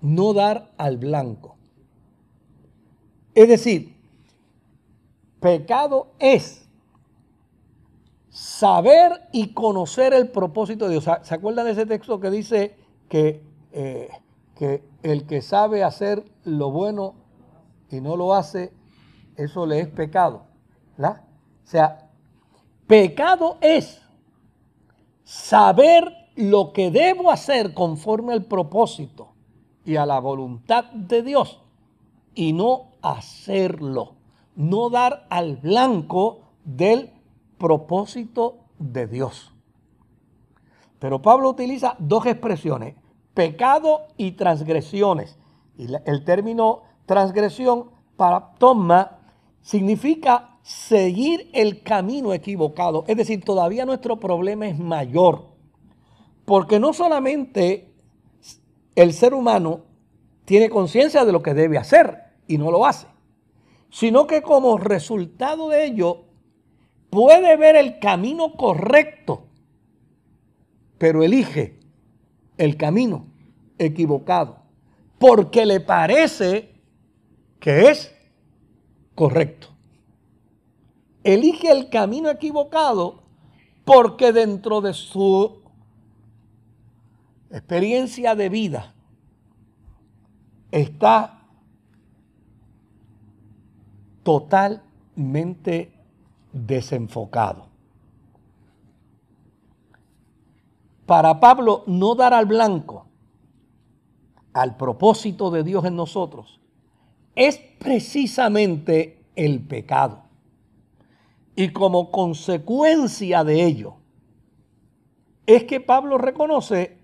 No 0.00 0.32
dar 0.32 0.72
al 0.76 0.98
blanco. 0.98 1.56
Es 3.34 3.48
decir, 3.48 3.96
pecado 5.40 6.12
es 6.18 6.67
saber 8.30 9.28
y 9.32 9.52
conocer 9.52 10.12
el 10.12 10.28
propósito 10.28 10.86
de 10.86 10.92
Dios. 10.92 11.08
¿Se 11.22 11.34
acuerdan 11.34 11.66
de 11.66 11.72
ese 11.72 11.86
texto 11.86 12.20
que 12.20 12.30
dice 12.30 12.76
que, 13.08 13.42
eh, 13.72 14.08
que 14.54 14.82
el 15.02 15.26
que 15.26 15.42
sabe 15.42 15.82
hacer 15.82 16.24
lo 16.44 16.70
bueno 16.70 17.14
y 17.90 18.00
no 18.00 18.16
lo 18.16 18.34
hace, 18.34 18.72
eso 19.36 19.66
le 19.66 19.80
es 19.80 19.88
pecado? 19.88 20.48
O 20.98 21.70
sea, 21.70 22.08
pecado 22.86 23.58
es 23.60 24.00
saber 25.24 26.12
lo 26.34 26.72
que 26.72 26.90
debo 26.90 27.30
hacer 27.30 27.74
conforme 27.74 28.32
al 28.32 28.44
propósito 28.44 29.34
y 29.84 29.96
a 29.96 30.06
la 30.06 30.18
voluntad 30.18 30.84
de 30.92 31.22
Dios 31.22 31.60
y 32.34 32.52
no 32.52 32.92
hacerlo, 33.02 34.14
no 34.54 34.90
dar 34.90 35.26
al 35.30 35.56
blanco 35.56 36.40
del 36.64 37.10
propósito 37.58 38.58
de 38.78 39.06
Dios. 39.06 39.52
Pero 40.98 41.22
Pablo 41.22 41.50
utiliza 41.50 41.96
dos 41.98 42.26
expresiones, 42.26 42.96
pecado 43.34 44.06
y 44.16 44.32
transgresiones. 44.32 45.38
Y 45.76 45.86
el 46.06 46.24
término 46.24 46.82
transgresión 47.06 47.90
para 48.16 48.54
toma 48.58 49.18
significa 49.60 50.58
seguir 50.62 51.50
el 51.52 51.82
camino 51.82 52.32
equivocado. 52.34 53.04
Es 53.06 53.16
decir, 53.16 53.44
todavía 53.44 53.86
nuestro 53.86 54.18
problema 54.18 54.66
es 54.66 54.78
mayor. 54.78 55.46
Porque 56.44 56.80
no 56.80 56.92
solamente 56.92 57.94
el 58.94 59.12
ser 59.12 59.34
humano 59.34 59.82
tiene 60.44 60.70
conciencia 60.70 61.24
de 61.24 61.32
lo 61.32 61.42
que 61.42 61.54
debe 61.54 61.78
hacer 61.78 62.18
y 62.46 62.58
no 62.58 62.70
lo 62.70 62.86
hace, 62.86 63.06
sino 63.90 64.26
que 64.26 64.42
como 64.42 64.78
resultado 64.78 65.68
de 65.68 65.84
ello 65.84 66.24
puede 67.10 67.56
ver 67.56 67.76
el 67.76 67.98
camino 67.98 68.54
correcto, 68.54 69.46
pero 70.98 71.22
elige 71.22 71.78
el 72.56 72.76
camino 72.76 73.26
equivocado, 73.78 74.58
porque 75.18 75.64
le 75.66 75.80
parece 75.80 76.74
que 77.60 77.90
es 77.90 78.14
correcto. 79.14 79.68
Elige 81.24 81.70
el 81.70 81.90
camino 81.90 82.30
equivocado 82.30 83.22
porque 83.84 84.32
dentro 84.32 84.80
de 84.80 84.94
su 84.94 85.62
experiencia 87.50 88.34
de 88.34 88.48
vida 88.48 88.94
está 90.70 91.42
totalmente 94.22 95.97
desenfocado. 96.52 97.66
Para 101.06 101.40
Pablo, 101.40 101.84
no 101.86 102.14
dar 102.14 102.34
al 102.34 102.46
blanco 102.46 103.06
al 104.52 104.76
propósito 104.76 105.50
de 105.50 105.62
Dios 105.62 105.84
en 105.84 105.96
nosotros 105.96 106.60
es 107.34 107.58
precisamente 107.78 109.24
el 109.36 109.60
pecado. 109.60 110.24
Y 111.54 111.70
como 111.70 112.10
consecuencia 112.10 113.44
de 113.44 113.64
ello, 113.64 113.94
es 115.46 115.64
que 115.64 115.80
Pablo 115.80 116.18
reconoce 116.18 116.98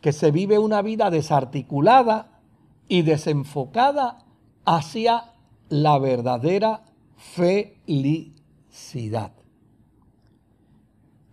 que 0.00 0.12
se 0.12 0.30
vive 0.30 0.58
una 0.58 0.82
vida 0.82 1.10
desarticulada 1.10 2.40
y 2.88 3.02
desenfocada 3.02 4.24
hacia 4.64 5.32
la 5.68 5.98
verdadera 5.98 6.82
felicidad. 7.16 8.33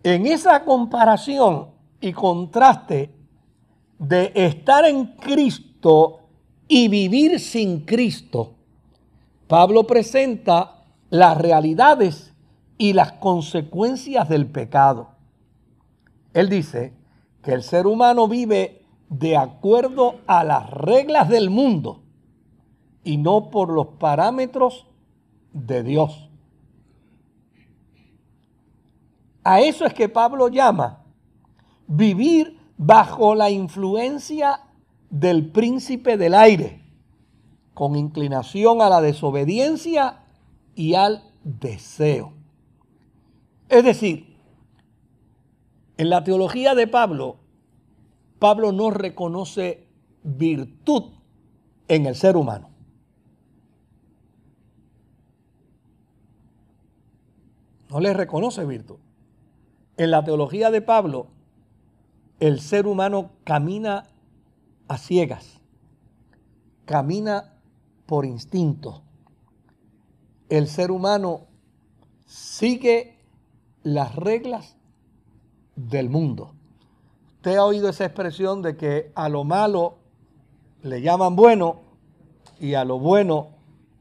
En 0.04 0.26
esa 0.26 0.64
comparación 0.64 1.70
y 2.00 2.12
contraste 2.12 3.10
de 3.98 4.30
estar 4.34 4.84
en 4.84 5.06
Cristo 5.16 6.20
y 6.68 6.86
vivir 6.86 7.40
sin 7.40 7.80
Cristo, 7.80 8.54
Pablo 9.48 9.88
presenta 9.88 10.84
las 11.10 11.36
realidades 11.36 12.32
y 12.78 12.92
las 12.92 13.12
consecuencias 13.14 14.28
del 14.28 14.46
pecado. 14.46 15.10
Él 16.34 16.48
dice 16.48 16.94
que 17.42 17.52
el 17.52 17.64
ser 17.64 17.88
humano 17.88 18.28
vive 18.28 18.86
de 19.08 19.36
acuerdo 19.36 20.20
a 20.28 20.44
las 20.44 20.70
reglas 20.70 21.28
del 21.28 21.50
mundo 21.50 22.02
y 23.02 23.16
no 23.16 23.50
por 23.50 23.68
los 23.68 23.88
parámetros 23.98 24.86
de 25.52 25.82
Dios. 25.82 26.31
A 29.44 29.60
eso 29.60 29.84
es 29.84 29.94
que 29.94 30.08
Pablo 30.08 30.48
llama 30.48 31.04
vivir 31.86 32.58
bajo 32.76 33.34
la 33.34 33.50
influencia 33.50 34.60
del 35.10 35.50
príncipe 35.50 36.16
del 36.16 36.34
aire, 36.34 36.82
con 37.74 37.96
inclinación 37.96 38.80
a 38.80 38.88
la 38.88 39.00
desobediencia 39.00 40.20
y 40.74 40.94
al 40.94 41.22
deseo. 41.44 42.32
Es 43.68 43.84
decir, 43.84 44.36
en 45.96 46.10
la 46.10 46.24
teología 46.24 46.74
de 46.74 46.86
Pablo, 46.86 47.36
Pablo 48.38 48.72
no 48.72 48.90
reconoce 48.90 49.86
virtud 50.22 51.12
en 51.88 52.06
el 52.06 52.14
ser 52.14 52.36
humano. 52.36 52.70
No 57.90 58.00
le 58.00 58.14
reconoce 58.14 58.64
virtud. 58.64 58.96
En 59.96 60.10
la 60.10 60.24
teología 60.24 60.70
de 60.70 60.80
Pablo, 60.80 61.26
el 62.40 62.60
ser 62.60 62.86
humano 62.86 63.30
camina 63.44 64.08
a 64.88 64.98
ciegas, 64.98 65.60
camina 66.84 67.54
por 68.06 68.24
instinto. 68.24 69.02
El 70.48 70.66
ser 70.66 70.90
humano 70.90 71.46
sigue 72.26 73.18
las 73.82 74.16
reglas 74.16 74.76
del 75.76 76.10
mundo. 76.10 76.54
Usted 77.36 77.56
ha 77.56 77.64
oído 77.64 77.88
esa 77.88 78.04
expresión 78.04 78.62
de 78.62 78.76
que 78.76 79.12
a 79.14 79.28
lo 79.28 79.44
malo 79.44 79.98
le 80.82 81.00
llaman 81.00 81.36
bueno 81.36 81.80
y 82.60 82.74
a 82.74 82.84
lo 82.84 82.98
bueno 82.98 83.48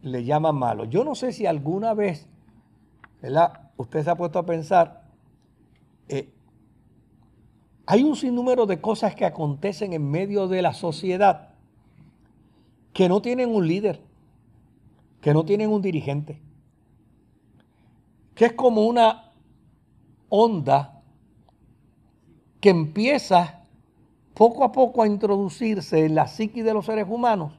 le 0.01 0.23
llaman 0.23 0.55
malo. 0.55 0.85
Yo 0.85 1.03
no 1.03 1.15
sé 1.15 1.31
si 1.31 1.45
alguna 1.45 1.93
vez, 1.93 2.27
¿verdad? 3.21 3.71
Usted 3.77 4.03
se 4.03 4.09
ha 4.09 4.15
puesto 4.15 4.39
a 4.39 4.45
pensar, 4.45 5.00
eh, 6.11 6.29
hay 7.85 8.03
un 8.03 8.15
sinnúmero 8.15 8.65
de 8.65 8.79
cosas 8.79 9.15
que 9.15 9.25
acontecen 9.25 9.93
en 9.93 10.09
medio 10.09 10.47
de 10.47 10.61
la 10.61 10.73
sociedad 10.73 11.49
que 12.93 13.09
no 13.09 13.21
tienen 13.21 13.49
un 13.49 13.67
líder, 13.67 14.01
que 15.21 15.33
no 15.33 15.45
tienen 15.45 15.69
un 15.69 15.81
dirigente, 15.81 16.41
que 18.35 18.45
es 18.45 18.53
como 18.53 18.85
una 18.85 19.31
onda 20.29 21.01
que 22.59 22.69
empieza 22.69 23.63
poco 24.33 24.63
a 24.63 24.71
poco 24.71 25.01
a 25.01 25.07
introducirse 25.07 26.05
en 26.05 26.15
la 26.15 26.27
psiqui 26.27 26.61
de 26.61 26.73
los 26.73 26.85
seres 26.85 27.07
humanos 27.09 27.53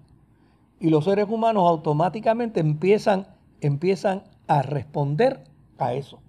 y 0.78 0.90
los 0.90 1.04
seres 1.04 1.26
humanos 1.28 1.68
automáticamente 1.68 2.60
empiezan, 2.60 3.26
empiezan 3.60 4.24
a 4.46 4.62
responder 4.62 5.44
a 5.78 5.94
eso. 5.94 6.21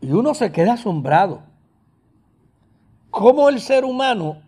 Y 0.00 0.12
uno 0.12 0.34
se 0.34 0.52
queda 0.52 0.74
asombrado. 0.74 1.42
Cómo 3.10 3.48
el 3.48 3.60
ser 3.60 3.84
humano 3.84 4.42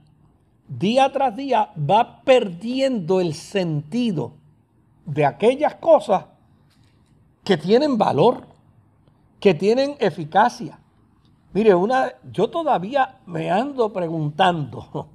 día 0.69 1.11
tras 1.11 1.35
día 1.35 1.71
va 1.77 2.23
perdiendo 2.23 3.21
el 3.21 3.35
sentido 3.35 4.35
de 5.05 5.27
aquellas 5.27 5.75
cosas 5.77 6.27
que 7.43 7.57
tienen 7.57 7.99
valor, 7.99 8.47
que 9.41 9.55
tienen 9.55 9.97
eficacia. 9.99 10.79
Mire, 11.53 11.75
una, 11.75 12.13
yo 12.31 12.49
todavía 12.49 13.19
me 13.27 13.51
ando 13.51 13.93
preguntando, 13.93 15.09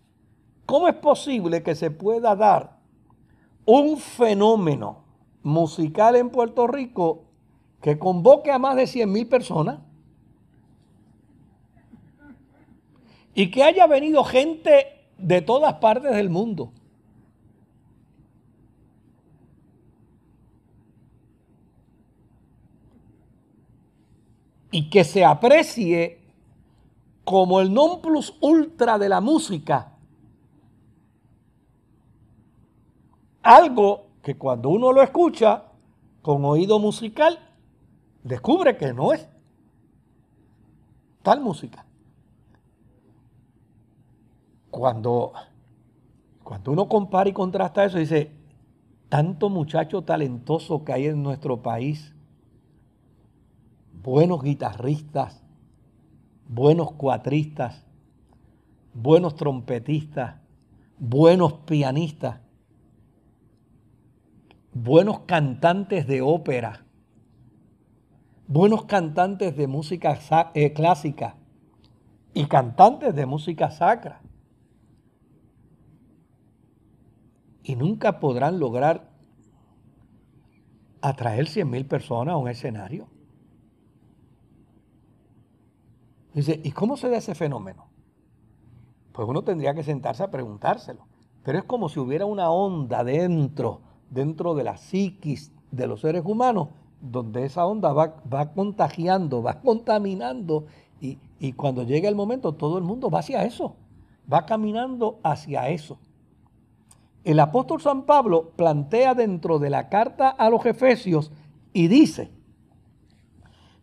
¿cómo 0.66 0.88
es 0.88 0.94
posible 0.94 1.62
que 1.62 1.76
se 1.76 1.92
pueda 1.92 2.34
dar 2.34 2.78
un 3.64 3.96
fenómeno 3.96 5.04
musical 5.42 6.16
en 6.16 6.30
Puerto 6.30 6.66
Rico 6.66 7.27
que 7.80 7.98
convoque 7.98 8.50
a 8.50 8.58
más 8.58 8.76
de 8.76 8.86
100 8.86 9.12
mil 9.12 9.26
personas? 9.28 9.80
Y 13.34 13.50
que 13.50 13.62
haya 13.62 13.86
venido 13.86 14.24
gente 14.24 15.06
de 15.16 15.42
todas 15.42 15.74
partes 15.74 16.14
del 16.14 16.30
mundo. 16.30 16.72
y 24.70 24.90
que 24.90 25.04
se 25.04 25.24
aprecie 25.24 26.20
como 27.24 27.60
el 27.60 27.72
non 27.72 28.00
plus 28.00 28.34
ultra 28.40 28.98
de 28.98 29.08
la 29.08 29.20
música. 29.20 29.92
Algo 33.42 34.06
que 34.22 34.36
cuando 34.36 34.68
uno 34.68 34.92
lo 34.92 35.02
escucha 35.02 35.64
con 36.22 36.44
oído 36.44 36.78
musical, 36.78 37.47
descubre 38.28 38.76
que 38.76 38.92
no 38.92 39.12
es 39.12 39.26
tal 41.22 41.40
música. 41.40 41.84
Cuando, 44.70 45.32
cuando 46.44 46.72
uno 46.72 46.88
compara 46.88 47.30
y 47.30 47.32
contrasta 47.32 47.84
eso, 47.84 47.98
dice, 47.98 48.30
tanto 49.08 49.48
muchacho 49.48 50.02
talentoso 50.02 50.84
que 50.84 50.92
hay 50.92 51.06
en 51.06 51.22
nuestro 51.22 51.62
país, 51.62 52.14
buenos 54.02 54.42
guitarristas, 54.42 55.42
buenos 56.46 56.92
cuatristas, 56.92 57.84
buenos 58.92 59.36
trompetistas, 59.36 60.36
buenos 60.98 61.54
pianistas, 61.64 62.40
buenos 64.74 65.20
cantantes 65.20 66.06
de 66.06 66.20
ópera, 66.20 66.84
buenos 68.48 68.86
cantantes 68.86 69.54
de 69.56 69.66
música 69.66 70.18
eh, 70.54 70.72
clásica 70.72 71.36
y 72.32 72.46
cantantes 72.46 73.14
de 73.14 73.26
música 73.26 73.70
sacra. 73.70 74.22
Y 77.62 77.76
nunca 77.76 78.18
podrán 78.18 78.58
lograr 78.58 79.10
atraer 81.02 81.46
100 81.46 81.70
mil 81.70 81.86
personas 81.86 82.32
a 82.32 82.38
un 82.38 82.48
escenario. 82.48 83.08
Dice, 86.32 86.60
¿y 86.64 86.72
cómo 86.72 86.96
se 86.96 87.10
da 87.10 87.18
ese 87.18 87.34
fenómeno? 87.34 87.88
Pues 89.12 89.28
uno 89.28 89.42
tendría 89.42 89.74
que 89.74 89.82
sentarse 89.82 90.22
a 90.22 90.30
preguntárselo. 90.30 91.06
Pero 91.42 91.58
es 91.58 91.64
como 91.64 91.88
si 91.88 92.00
hubiera 92.00 92.24
una 92.24 92.50
onda 92.50 93.04
dentro, 93.04 93.82
dentro 94.08 94.54
de 94.54 94.64
la 94.64 94.76
psiquis 94.76 95.52
de 95.70 95.86
los 95.86 96.00
seres 96.00 96.22
humanos, 96.24 96.68
donde 97.00 97.44
esa 97.44 97.66
onda 97.66 97.92
va, 97.92 98.16
va 98.32 98.52
contagiando, 98.52 99.42
va 99.42 99.60
contaminando, 99.60 100.66
y, 101.00 101.18
y 101.38 101.52
cuando 101.52 101.84
llega 101.84 102.08
el 102.08 102.16
momento 102.16 102.54
todo 102.54 102.78
el 102.78 102.84
mundo 102.84 103.10
va 103.10 103.20
hacia 103.20 103.44
eso, 103.44 103.76
va 104.30 104.46
caminando 104.46 105.20
hacia 105.22 105.68
eso. 105.68 105.98
El 107.24 107.40
apóstol 107.40 107.80
San 107.80 108.02
Pablo 108.02 108.52
plantea 108.56 109.14
dentro 109.14 109.58
de 109.58 109.70
la 109.70 109.88
carta 109.88 110.28
a 110.28 110.50
los 110.50 110.64
Efesios 110.66 111.30
y 111.72 111.88
dice, 111.88 112.30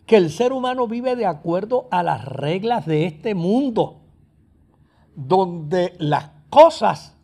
que 0.06 0.18
el 0.18 0.30
ser 0.32 0.54
humano 0.54 0.88
vive 0.88 1.16
de 1.16 1.26
acuerdo 1.26 1.88
a 1.92 2.04
las 2.04 2.26
reglas 2.26 2.86
de 2.86 3.06
este 3.06 3.34
mundo, 3.34 4.02
donde 5.16 5.96
las 5.98 6.30
cosas 6.50 7.16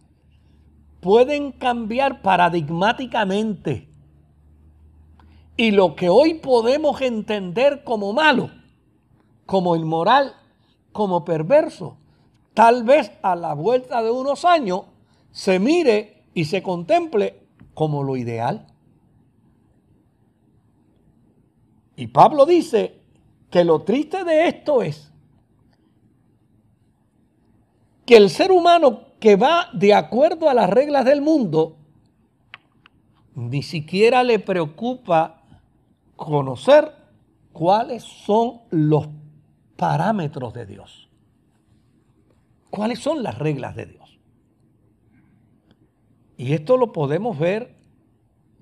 pueden 1.00 1.52
cambiar 1.52 2.22
paradigmáticamente. 2.22 3.90
Y 5.58 5.72
lo 5.72 5.96
que 5.96 6.10
hoy 6.10 6.36
podemos 6.36 7.02
entender 7.02 7.84
como 7.84 8.14
malo, 8.14 8.50
como 9.46 9.76
inmoral, 9.76 10.36
como 10.92 11.24
perverso, 11.26 11.98
tal 12.54 12.84
vez 12.84 13.12
a 13.22 13.36
la 13.36 13.54
vuelta 13.54 14.02
de 14.02 14.12
unos 14.12 14.46
años 14.46 14.84
se 15.32 15.60
mire 15.60 16.24
y 16.34 16.46
se 16.46 16.64
contemple 16.64 17.42
como 17.74 18.04
lo 18.04 18.18
ideal. 18.18 18.68
Y 21.96 22.08
Pablo 22.08 22.46
dice 22.46 23.00
que 23.50 23.64
lo 23.64 23.82
triste 23.84 24.24
de 24.24 24.48
esto 24.48 24.82
es 24.82 25.12
que 28.06 28.18
el 28.18 28.30
ser 28.30 28.52
humano 28.52 29.12
que 29.20 29.36
va 29.36 29.70
de 29.74 29.94
acuerdo 29.94 30.50
a 30.50 30.54
las 30.54 30.70
reglas 30.70 31.06
del 31.06 31.22
mundo, 31.22 31.78
ni 33.36 33.62
siquiera 33.62 34.24
le 34.24 34.40
preocupa 34.40 35.41
conocer 36.26 36.94
cuáles 37.52 38.04
son 38.04 38.62
los 38.70 39.10
parámetros 39.76 40.54
de 40.54 40.66
Dios. 40.68 41.10
¿Cuáles 42.70 43.00
son 43.00 43.24
las 43.24 43.38
reglas 43.38 43.76
de 43.76 43.88
Dios? 43.88 44.20
Y 46.38 46.54
esto 46.54 46.78
lo 46.78 46.92
podemos 46.92 47.38
ver 47.38 47.76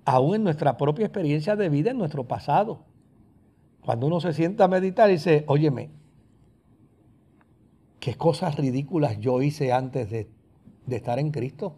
aún 0.06 0.36
en 0.36 0.44
nuestra 0.44 0.78
propia 0.78 1.06
experiencia 1.06 1.56
de 1.56 1.70
vida, 1.70 1.92
en 1.92 1.98
nuestro 1.98 2.28
pasado. 2.28 2.86
Cuando 3.82 4.08
uno 4.08 4.20
se 4.22 4.34
sienta 4.34 4.64
a 4.64 4.68
meditar 4.70 5.10
y 5.10 5.14
dice, 5.14 5.44
óyeme, 5.48 5.92
qué 8.00 8.16
cosas 8.16 8.56
ridículas 8.56 9.20
yo 9.20 9.42
hice 9.42 9.74
antes 9.74 10.10
de, 10.10 10.30
de 10.86 10.96
estar 10.96 11.20
en 11.20 11.32
Cristo. 11.32 11.76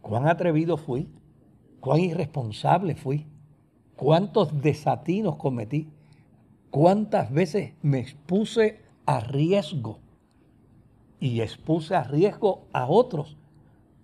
Cuán 0.00 0.28
atrevido 0.28 0.76
fui, 0.76 1.10
cuán 1.80 2.00
irresponsable 2.00 2.94
fui, 2.94 3.26
cuántos 3.96 4.60
desatinos 4.60 5.36
cometí, 5.36 5.88
cuántas 6.70 7.32
veces 7.32 7.72
me 7.82 7.98
expuse 7.98 8.80
a 9.06 9.20
riesgo 9.20 9.98
y 11.18 11.40
expuse 11.40 11.94
a 11.94 12.04
riesgo 12.04 12.66
a 12.72 12.86
otros 12.86 13.36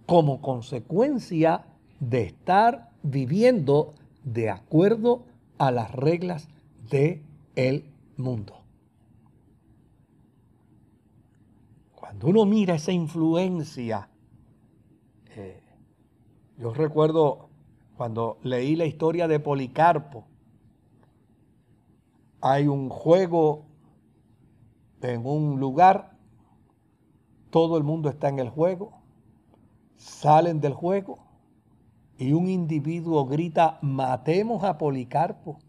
como 0.07 0.40
consecuencia 0.40 1.66
de 2.01 2.22
estar 2.22 2.90
viviendo 3.03 3.95
de 4.24 4.51
acuerdo 4.51 5.24
a 5.59 5.70
las 5.70 5.93
reglas 5.93 6.49
del 6.90 7.22
el 7.55 7.90
mundo. 8.16 8.62
Cuando 11.95 12.28
uno 12.28 12.45
mira 12.45 12.74
esa 12.74 12.93
influencia, 12.93 14.09
eh, 15.36 15.62
yo 16.59 16.72
recuerdo 16.72 17.51
cuando 18.03 18.40
leí 18.42 18.74
la 18.74 18.84
historia 18.84 19.28
de 19.28 19.38
Policarpo, 19.38 20.24
hay 22.40 22.66
un 22.66 22.88
juego 22.88 23.62
en 25.03 25.24
un 25.24 25.61
lugar, 25.61 26.11
todo 27.50 27.76
el 27.78 27.84
mundo 27.84 28.09
está 28.09 28.28
en 28.28 28.40
el 28.40 28.48
juego, 28.48 28.90
salen 29.94 30.61
del 30.61 30.72
juego 30.72 31.20
y 32.18 32.32
un 32.32 32.48
individuo 32.48 33.24
grita, 33.24 33.78
matemos 33.82 34.64
a 34.64 34.78
Policarpo. 34.78 35.61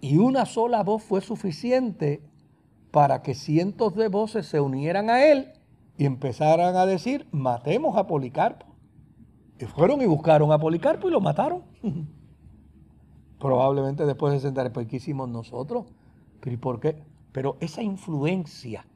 Y 0.00 0.18
una 0.18 0.46
sola 0.46 0.84
voz 0.84 1.02
fue 1.02 1.22
suficiente 1.22 2.22
para 2.92 3.20
que 3.20 3.34
cientos 3.34 3.96
de 3.96 4.06
voces 4.06 4.46
se 4.46 4.60
unieran 4.60 5.10
a 5.10 5.24
él 5.24 5.54
y 5.98 6.04
empezaran 6.04 6.76
a 6.76 6.86
decir, 6.86 7.26
matemos 7.32 7.96
a 7.96 8.06
Policarpo. 8.06 8.65
Y 9.58 9.64
fueron 9.64 10.02
y 10.02 10.06
buscaron 10.06 10.52
a 10.52 10.58
Policarpo 10.58 11.08
y 11.08 11.12
lo 11.12 11.20
mataron. 11.20 11.62
Probablemente 13.38 14.06
después 14.06 14.32
de 14.32 14.40
sentar, 14.40 14.72
¿por 14.72 14.86
qué 14.86 14.96
hicimos 14.96 15.28
nosotros? 15.28 15.86
¿Pero 16.40 16.60
por 16.60 16.80
qué? 16.80 17.02
Pero 17.32 17.56
esa 17.60 17.82
influencia, 17.82 18.86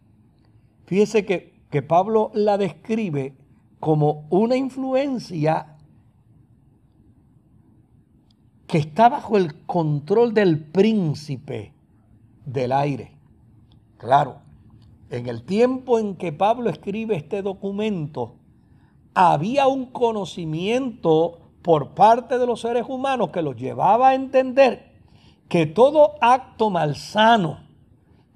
fíjese 0.87 1.25
que, 1.25 1.61
que 1.71 1.83
Pablo 1.83 2.31
la 2.35 2.59
describe 2.59 3.35
como 3.81 4.27
una 4.31 4.57
influencia 4.57 5.77
que 8.67 8.79
está 8.79 9.09
bajo 9.09 9.37
el 9.37 9.65
control 9.67 10.33
del 10.33 10.61
príncipe 10.61 11.75
del 12.47 12.73
aire. 12.73 13.13
Claro, 13.99 14.39
en 15.11 15.27
el 15.27 15.43
tiempo 15.43 15.99
en 15.99 16.15
que 16.15 16.33
Pablo 16.33 16.71
escribe 16.71 17.17
este 17.17 17.43
documento, 17.43 18.37
había 19.15 19.67
un 19.67 19.87
conocimiento 19.87 21.39
por 21.63 21.91
parte 21.91 22.39
de 22.39 22.47
los 22.47 22.61
seres 22.61 22.87
humanos 22.89 23.31
que 23.31 23.43
los 23.43 23.57
llevaba 23.57 24.11
a 24.11 24.15
entender 24.15 24.91
que 25.51 25.67
todo 25.67 26.15
acto 26.21 26.71
malsano, 26.71 27.59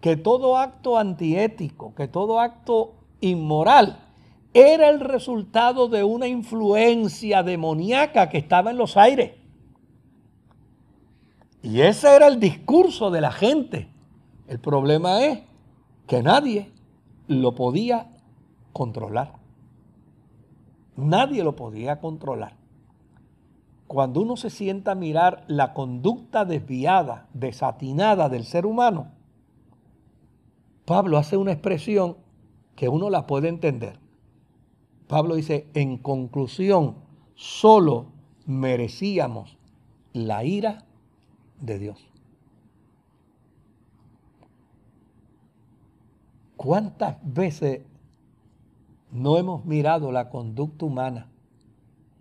que 0.01 0.16
todo 0.16 0.59
acto 0.59 0.99
antiético, 0.99 1.95
que 1.95 2.09
todo 2.09 2.41
acto 2.41 2.95
inmoral, 3.20 4.01
era 4.53 4.91
el 4.91 4.99
resultado 4.99 5.89
de 5.89 6.03
una 6.03 6.27
influencia 6.27 7.45
demoníaca 7.45 8.29
que 8.29 8.39
estaba 8.39 8.72
en 8.72 8.79
los 8.79 8.97
aires. 8.97 9.33
Y 11.62 11.81
ese 11.81 12.14
era 12.14 12.27
el 12.27 12.41
discurso 12.41 13.12
de 13.12 13.20
la 13.20 13.31
gente. 13.31 13.89
El 14.49 14.59
problema 14.59 15.25
es 15.25 15.43
que 16.09 16.20
nadie 16.22 16.72
lo 17.29 17.55
podía 17.55 18.11
controlar. 18.72 19.43
Nadie 20.97 21.42
lo 21.42 21.57
podía 21.57 22.01
controlar. 22.01 22.57
Cuando 23.86 24.22
uno 24.22 24.36
se 24.36 24.51
sienta 24.51 24.92
a 24.92 24.97
mirar 24.97 25.45
la 25.47 25.74
conducta 25.74 26.45
desviada, 26.45 27.28
desatinada 27.34 28.28
del 28.28 28.45
ser 28.45 28.66
humano, 28.66 29.12
Pablo 30.84 31.18
hace 31.18 31.36
una 31.36 31.53
expresión 31.53 32.16
que 32.76 32.88
uno 32.88 33.11
la 33.11 33.26
puede 33.26 33.49
entender. 33.49 33.99
Pablo 35.07 35.34
dice, 35.34 35.68
en 35.74 35.99
conclusión, 35.99 36.97
solo 37.34 38.07
merecíamos 38.47 39.59
la 40.12 40.45
ira 40.45 40.84
de 41.61 41.78
Dios. 41.78 42.11
¿Cuántas 46.57 47.16
veces 47.22 47.82
no 49.14 49.38
hemos 49.38 49.64
mirado 49.64 50.10
la 50.10 50.28
conducta 50.28 50.84
humana 50.84 51.28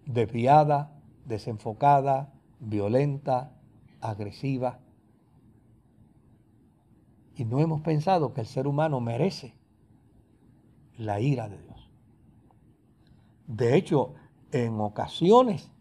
desviada, 0.05 0.91
desenfocada, 1.25 2.31
violenta, 2.59 3.51
agresiva? 3.99 4.79
Y 7.35 7.45
no 7.45 7.59
hemos 7.59 7.81
pensado 7.81 8.33
que 8.33 8.41
el 8.41 8.47
ser 8.47 8.67
humano 8.67 9.01
merece 9.01 9.55
la 10.99 11.19
ira 11.19 11.49
de 11.49 11.57
Dios. 11.57 11.89
De 13.47 13.75
hecho, 13.75 14.13
en 14.51 14.79
ocasiones 14.79 15.71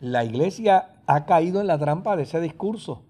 la 0.00 0.24
iglesia 0.24 1.02
ha 1.06 1.26
caído 1.26 1.60
en 1.60 1.66
la 1.66 1.78
trampa 1.78 2.16
de 2.16 2.22
ese 2.22 2.40
discurso. 2.40 3.02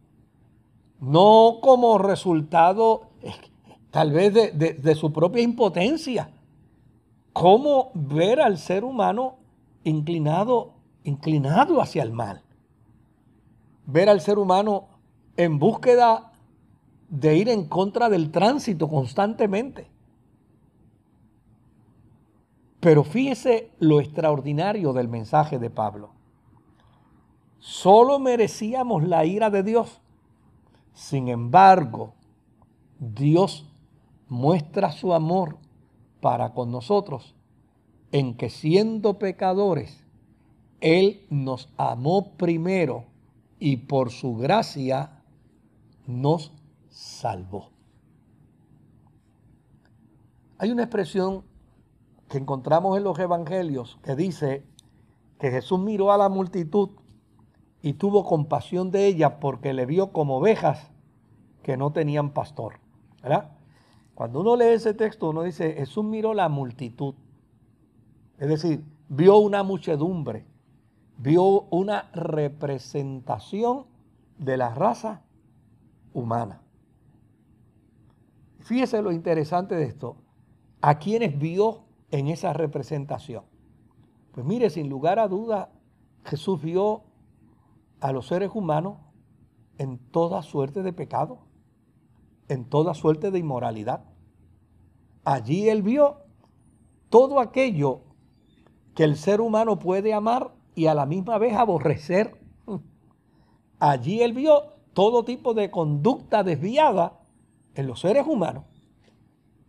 No 0.99 1.59
como 1.63 1.97
resultado 1.99 3.11
tal 3.93 4.11
vez 4.11 4.35
de, 4.35 4.95
su 4.97 5.13
propia 5.13 5.43
impotencia. 5.43 6.33
¿Cómo 7.39 7.91
ver 7.93 8.41
al 8.41 8.57
ser 8.57 8.83
humano 8.83 9.37
inclinado, 9.85 10.73
inclinado 11.05 11.83
hacia 11.83 12.03
el 12.03 12.11
mal? 12.11 12.43
Ver 13.85 14.09
al 14.09 14.23
ser 14.23 14.39
humano 14.39 14.89
en 15.37 15.59
búsqueda 15.59 16.33
de 17.11 17.37
ir 17.37 17.51
en 17.51 17.69
contra 17.69 18.09
del 18.09 18.31
tránsito 18.31 18.89
constantemente. 18.89 19.91
Pero 22.81 23.05
fíjese 23.05 23.71
lo 23.81 24.01
extraordinario 24.01 24.95
del 24.95 25.09
mensaje 25.09 25.59
de 25.59 25.69
Pablo. 25.69 26.13
Solo 27.59 28.19
merecíamos 28.19 29.07
la 29.07 29.27
ira 29.27 29.51
de 29.51 29.63
Dios. 29.63 30.01
Sin 30.95 31.29
embargo, 31.29 32.15
Dios 32.99 33.71
muestra 34.27 34.91
su 34.91 35.13
amor 35.13 35.59
para 36.21 36.53
con 36.53 36.71
nosotros 36.71 37.35
en 38.13 38.37
que 38.37 38.51
siendo 38.51 39.19
pecadores, 39.19 40.05
Él 40.81 41.27
nos 41.31 41.69
amó 41.77 42.37
primero 42.37 43.05
y 43.59 43.79
por 43.79 44.11
su 44.11 44.37
gracia 44.37 45.23
nos 46.07 46.53
salvó. 46.89 47.71
Hay 50.59 50.71
una 50.71 50.85
expresión 50.85 51.45
que 52.29 52.39
encontramos 52.39 52.97
en 52.97 53.05
los 53.05 53.19
evangelios 53.19 53.99
que 54.03 54.17
dice 54.17 54.65
que 55.39 55.51
Jesús 55.51 55.79
miró 55.79 56.13
a 56.13 56.19
la 56.19 56.29
multitud 56.29 56.91
y 57.83 57.95
tuvo 57.95 58.25
compasión 58.25 58.91
de 58.91 59.07
ella 59.07 59.39
porque 59.39 59.75
le 59.75 59.87
vio 59.87 60.13
como 60.13 60.39
ovejas 60.39 60.91
que 61.63 61.77
no 61.77 61.93
tenían 61.93 62.31
pastor. 62.31 62.81
¿verdad? 63.23 63.56
Cuando 64.17 64.41
uno 64.41 64.57
lee 64.57 64.69
ese 64.69 64.95
texto, 64.95 65.29
uno 65.29 65.43
dice, 65.43 65.75
Jesús 65.75 66.03
miró 66.03 66.33
la 66.33 66.49
multitud. 66.49 67.15
Es 68.39 68.49
decir, 68.49 68.83
vio 69.11 69.37
una 69.37 69.63
muchedumbre, 69.63 70.47
vio 71.19 71.65
una 71.69 72.11
representación 72.15 73.85
de 74.39 74.57
la 74.57 74.75
raza 74.75 75.23
humana. 76.15 76.63
Fíjese 78.61 79.03
lo 79.03 79.13
interesante 79.13 79.75
de 79.75 79.85
esto. 79.85 80.17
¿A 80.81 80.99
quienes 80.99 81.39
vio 81.39 81.85
en 82.11 82.29
esa 82.29 82.55
representación? 82.55 83.45
Pues 84.33 84.47
mire, 84.47 84.71
sin 84.71 84.89
lugar 84.89 85.19
a 85.19 85.29
duda, 85.29 85.69
Jesús 86.25 86.63
vio 86.63 87.03
a 88.01 88.13
los 88.13 88.29
seres 88.29 88.51
humanos 88.55 88.97
en 89.77 89.99
toda 89.99 90.43
suerte 90.43 90.83
de 90.83 90.95
pecado 90.95 91.46
en 92.49 92.65
toda 92.65 92.95
suerte 92.95 93.31
de 93.31 93.39
inmoralidad. 93.39 94.05
Allí 95.25 95.69
él 95.69 95.83
vio 95.83 96.23
todo 97.11 97.41
aquello 97.41 98.03
que 98.95 99.05
el 99.05 99.17
ser 99.17 99.41
humano 99.41 99.79
puede 99.79 100.15
amar 100.15 100.55
y 100.75 100.87
a 100.87 100.95
la 100.95 101.07
misma 101.07 101.39
vez 101.39 101.55
aborrecer. 101.55 102.41
Allí 103.79 104.23
él 104.23 104.33
vio 104.33 104.75
todo 104.93 105.25
tipo 105.25 105.53
de 105.53 105.71
conducta 105.71 106.43
desviada 106.43 107.21
en 107.75 107.87
los 107.87 108.01
seres 108.01 108.27
humanos. 108.27 108.65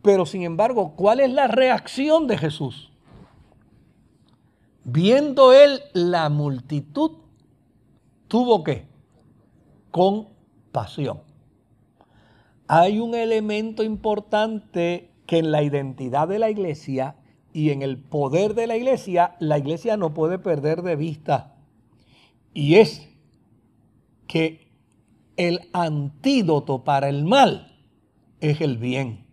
Pero 0.02 0.26
sin 0.26 0.44
embargo, 0.44 0.94
¿cuál 0.96 1.20
es 1.20 1.32
la 1.32 1.48
reacción 1.48 2.28
de 2.28 2.38
Jesús? 2.38 2.94
Viendo 4.86 5.52
él 5.52 5.82
la 5.94 6.30
multitud, 6.30 7.18
tuvo 8.30 8.64
que 8.64 8.88
compasión 9.92 11.27
hay 12.68 13.00
un 13.00 13.16
elemento 13.16 13.84
importante 13.84 15.12
que 15.26 15.40
en 15.40 15.52
la 15.52 15.64
identidad 15.64 16.28
de 16.28 16.40
la 16.40 16.50
iglesia 16.50 17.16
y 17.54 17.72
en 17.72 17.82
el 17.82 17.98
poder 17.98 18.54
de 18.54 18.68
la 18.68 18.78
iglesia, 18.78 19.36
la 19.40 19.58
iglesia 19.58 19.98
no 19.98 20.14
puede 20.14 20.38
perder 20.38 20.82
de 20.82 20.96
vista. 20.96 21.56
Y 22.54 22.76
es 22.76 23.10
que 24.28 24.68
el 25.38 25.70
antídoto 25.74 26.84
para 26.84 27.10
el 27.10 27.24
mal 27.24 27.78
es 28.42 28.62
el 28.62 28.78
bien. 28.78 29.26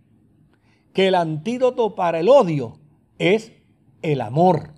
Que 0.92 1.08
el 1.08 1.16
antídoto 1.16 1.94
para 1.94 2.20
el 2.20 2.28
odio 2.28 2.78
es 3.18 3.52
el 4.02 4.20
amor. 4.20 4.74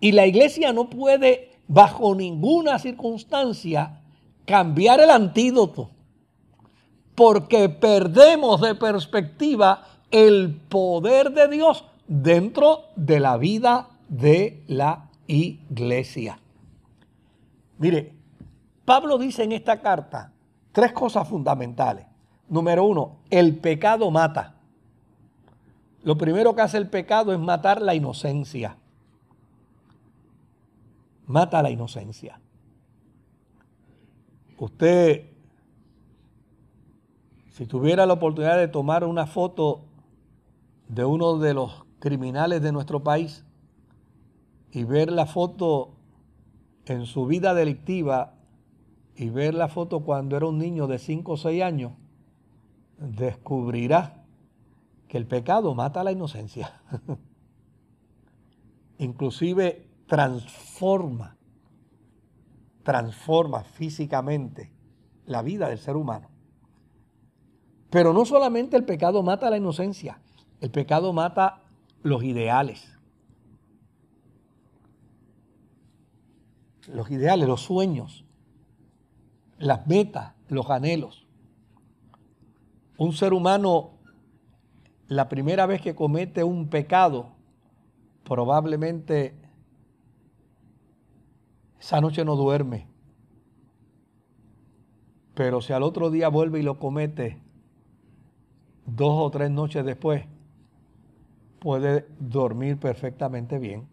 Y 0.00 0.12
la 0.12 0.26
iglesia 0.26 0.72
no 0.72 0.88
puede 0.88 1.50
bajo 1.68 2.14
ninguna 2.14 2.78
circunstancia 2.78 4.02
cambiar 4.46 5.00
el 5.00 5.10
antídoto 5.10 5.93
porque 7.14 7.68
perdemos 7.68 8.60
de 8.60 8.74
perspectiva 8.74 9.86
el 10.10 10.60
poder 10.68 11.32
de 11.32 11.48
Dios 11.48 11.84
dentro 12.06 12.84
de 12.96 13.20
la 13.20 13.36
vida 13.36 13.88
de 14.08 14.62
la 14.66 15.10
iglesia. 15.26 16.38
Mire, 17.78 18.12
Pablo 18.84 19.18
dice 19.18 19.44
en 19.44 19.52
esta 19.52 19.80
carta 19.80 20.32
tres 20.72 20.92
cosas 20.92 21.28
fundamentales. 21.28 22.06
Número 22.48 22.84
uno, 22.84 23.16
el 23.30 23.56
pecado 23.56 24.10
mata. 24.10 24.54
Lo 26.02 26.18
primero 26.18 26.54
que 26.54 26.62
hace 26.62 26.76
el 26.76 26.88
pecado 26.88 27.32
es 27.32 27.38
matar 27.38 27.80
la 27.80 27.94
inocencia. 27.94 28.76
Mata 31.26 31.62
la 31.62 31.70
inocencia. 31.70 32.38
Usted 34.58 35.33
si 37.54 37.66
tuviera 37.66 38.04
la 38.04 38.14
oportunidad 38.14 38.58
de 38.58 38.66
tomar 38.66 39.04
una 39.04 39.26
foto 39.26 39.84
de 40.88 41.04
uno 41.04 41.38
de 41.38 41.54
los 41.54 41.84
criminales 42.00 42.60
de 42.60 42.72
nuestro 42.72 43.04
país 43.04 43.44
y 44.72 44.82
ver 44.82 45.12
la 45.12 45.24
foto 45.24 45.94
en 46.84 47.06
su 47.06 47.26
vida 47.26 47.54
delictiva 47.54 48.34
y 49.14 49.30
ver 49.30 49.54
la 49.54 49.68
foto 49.68 50.00
cuando 50.00 50.36
era 50.36 50.46
un 50.46 50.58
niño 50.58 50.88
de 50.88 50.98
5 50.98 51.30
o 51.30 51.36
6 51.36 51.62
años, 51.62 51.92
descubrirá 52.98 54.24
que 55.06 55.16
el 55.16 55.28
pecado 55.28 55.76
mata 55.76 56.02
la 56.02 56.10
inocencia. 56.10 56.82
Inclusive 58.98 59.86
transforma, 60.08 61.36
transforma 62.82 63.62
físicamente 63.62 64.72
la 65.26 65.42
vida 65.42 65.68
del 65.68 65.78
ser 65.78 65.94
humano. 65.94 66.33
Pero 67.94 68.12
no 68.12 68.24
solamente 68.24 68.76
el 68.76 68.84
pecado 68.84 69.22
mata 69.22 69.48
la 69.48 69.56
inocencia, 69.56 70.18
el 70.60 70.68
pecado 70.72 71.12
mata 71.12 71.62
los 72.02 72.24
ideales. 72.24 72.92
Los 76.88 77.08
ideales, 77.12 77.46
los 77.46 77.60
sueños, 77.60 78.24
las 79.58 79.86
metas, 79.86 80.34
los 80.48 80.70
anhelos. 80.70 81.28
Un 82.98 83.12
ser 83.12 83.32
humano, 83.32 83.92
la 85.06 85.28
primera 85.28 85.64
vez 85.66 85.80
que 85.80 85.94
comete 85.94 86.42
un 86.42 86.70
pecado, 86.70 87.36
probablemente 88.24 89.40
esa 91.78 92.00
noche 92.00 92.24
no 92.24 92.34
duerme. 92.34 92.88
Pero 95.34 95.60
si 95.60 95.72
al 95.72 95.84
otro 95.84 96.10
día 96.10 96.26
vuelve 96.26 96.58
y 96.58 96.64
lo 96.64 96.80
comete, 96.80 97.44
dos 98.86 99.14
o 99.16 99.30
tres 99.30 99.50
noches 99.50 99.84
después, 99.84 100.24
puede 101.58 102.06
dormir 102.18 102.78
perfectamente 102.78 103.58
bien. 103.58 103.86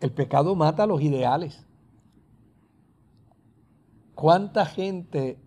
El 0.00 0.10
pecado 0.12 0.54
mata 0.56 0.86
los 0.86 1.00
ideales. 1.00 1.64
¿Cuánta 4.14 4.66
gente 4.66 5.38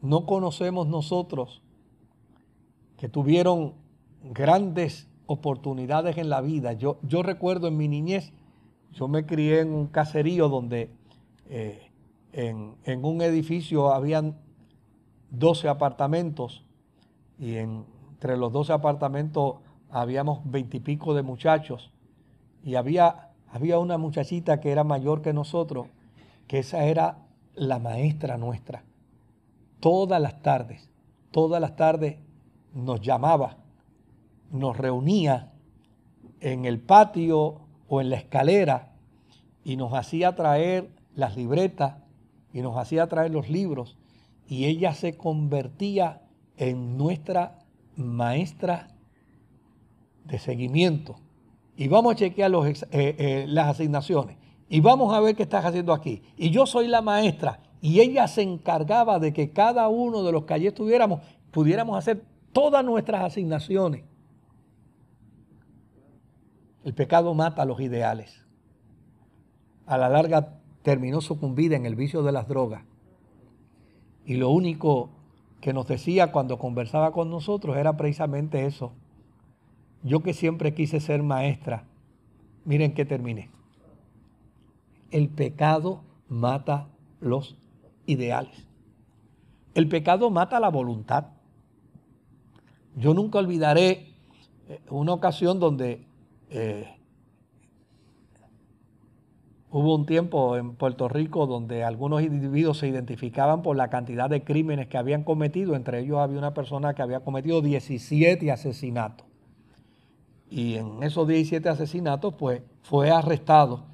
no 0.00 0.26
conocemos 0.26 0.86
nosotros 0.86 1.62
que 2.96 3.08
tuvieron 3.08 3.74
grandes 4.22 5.08
oportunidades 5.26 6.16
en 6.16 6.30
la 6.30 6.40
vida? 6.40 6.72
Yo, 6.72 6.98
yo 7.02 7.22
recuerdo 7.22 7.68
en 7.68 7.76
mi 7.76 7.88
niñez 7.88 8.32
yo 8.96 9.08
me 9.08 9.26
crié 9.26 9.60
en 9.60 9.74
un 9.74 9.88
caserío 9.88 10.48
donde 10.48 10.88
eh, 11.50 11.90
en, 12.36 13.04
un 13.04 13.22
edificio 13.22 13.94
habían 13.94 14.36
12 15.30 15.68
apartamentos 15.68 16.64
y 17.38 17.56
entre 17.56 18.36
los 18.36 18.52
12 18.52 18.74
apartamentos 18.74 19.56
habíamos 19.90 20.40
veintipico 20.44 21.14
de 21.14 21.22
muchachos 21.22 21.90
y 22.62 22.74
había, 22.74 23.30
había 23.50 23.78
una 23.78 23.96
muchachita 23.96 24.60
que 24.60 24.70
era 24.70 24.84
mayor 24.84 25.22
que 25.22 25.32
nosotros, 25.32 25.86
que 26.46 26.58
esa 26.58 26.84
era 26.84 27.26
la 27.54 27.78
maestra 27.78 28.36
nuestra. 28.36 28.84
Todas 29.80 30.20
las 30.20 30.42
tardes, 30.42 30.90
todas 31.30 31.58
las 31.58 31.74
tardes 31.74 32.18
nos 32.74 33.00
llamaba, 33.00 33.56
nos 34.50 34.76
reunía 34.76 35.52
en 36.40 36.66
el 36.66 36.80
patio 36.80 37.60
o 37.88 38.00
en 38.02 38.10
la 38.10 38.16
escalera 38.16 38.92
y 39.64 39.76
nos 39.76 39.94
hacía 39.94 40.34
traer 40.34 40.90
las 41.14 41.34
libretas 41.34 42.05
y 42.52 42.62
nos 42.62 42.76
hacía 42.76 43.06
traer 43.06 43.30
los 43.30 43.48
libros 43.48 43.96
y 44.48 44.66
ella 44.66 44.94
se 44.94 45.16
convertía 45.16 46.22
en 46.56 46.96
nuestra 46.96 47.58
maestra 47.96 48.88
de 50.24 50.38
seguimiento. 50.38 51.16
Y 51.76 51.88
vamos 51.88 52.14
a 52.14 52.16
chequear 52.16 52.50
los, 52.50 52.66
eh, 52.66 52.86
eh, 52.90 53.44
las 53.48 53.68
asignaciones. 53.68 54.36
Y 54.68 54.80
vamos 54.80 55.14
a 55.14 55.20
ver 55.20 55.36
qué 55.36 55.42
estás 55.42 55.64
haciendo 55.64 55.92
aquí. 55.92 56.22
Y 56.36 56.50
yo 56.50 56.66
soy 56.66 56.88
la 56.88 57.02
maestra. 57.02 57.60
Y 57.80 58.00
ella 58.00 58.26
se 58.26 58.42
encargaba 58.42 59.18
de 59.18 59.32
que 59.32 59.50
cada 59.50 59.88
uno 59.88 60.22
de 60.22 60.32
los 60.32 60.44
que 60.44 60.54
allí 60.54 60.66
estuviéramos 60.66 61.20
pudiéramos 61.50 61.96
hacer 61.96 62.24
todas 62.52 62.84
nuestras 62.84 63.22
asignaciones. 63.22 64.04
El 66.84 66.94
pecado 66.94 67.34
mata 67.34 67.64
los 67.64 67.80
ideales. 67.80 68.42
A 69.86 69.98
la 69.98 70.08
larga 70.08 70.55
terminó 70.86 71.20
sucumbida 71.20 71.74
en 71.74 71.84
el 71.84 71.96
vicio 71.96 72.22
de 72.22 72.30
las 72.30 72.46
drogas. 72.46 72.84
Y 74.24 74.36
lo 74.36 74.50
único 74.50 75.10
que 75.60 75.72
nos 75.72 75.88
decía 75.88 76.30
cuando 76.30 76.60
conversaba 76.60 77.10
con 77.10 77.28
nosotros 77.28 77.76
era 77.76 77.96
precisamente 77.96 78.66
eso. 78.66 78.92
Yo 80.04 80.22
que 80.22 80.32
siempre 80.32 80.74
quise 80.74 81.00
ser 81.00 81.24
maestra, 81.24 81.82
miren 82.64 82.94
que 82.94 83.04
terminé. 83.04 83.50
El 85.10 85.28
pecado 85.28 86.04
mata 86.28 86.86
los 87.18 87.56
ideales. 88.06 88.64
El 89.74 89.88
pecado 89.88 90.30
mata 90.30 90.60
la 90.60 90.68
voluntad. 90.68 91.30
Yo 92.94 93.12
nunca 93.12 93.40
olvidaré 93.40 94.14
eh, 94.68 94.80
una 94.88 95.14
ocasión 95.14 95.58
donde 95.58 96.06
eh, 96.50 96.95
Hubo 99.78 99.94
un 99.94 100.06
tiempo 100.06 100.56
en 100.56 100.74
Puerto 100.74 101.06
Rico 101.06 101.46
donde 101.46 101.84
algunos 101.84 102.22
individuos 102.22 102.78
se 102.78 102.88
identificaban 102.88 103.60
por 103.60 103.76
la 103.76 103.90
cantidad 103.90 104.30
de 104.30 104.42
crímenes 104.42 104.86
que 104.86 104.96
habían 104.96 105.22
cometido. 105.22 105.76
Entre 105.76 106.00
ellos 106.00 106.16
había 106.16 106.38
una 106.38 106.54
persona 106.54 106.94
que 106.94 107.02
había 107.02 107.20
cometido 107.20 107.60
17 107.60 108.50
asesinatos. 108.50 109.26
Y 110.48 110.76
en 110.76 111.02
esos 111.02 111.28
17 111.28 111.68
asesinatos, 111.68 112.32
pues 112.38 112.62
fue 112.84 113.10
arrestado. 113.10 113.84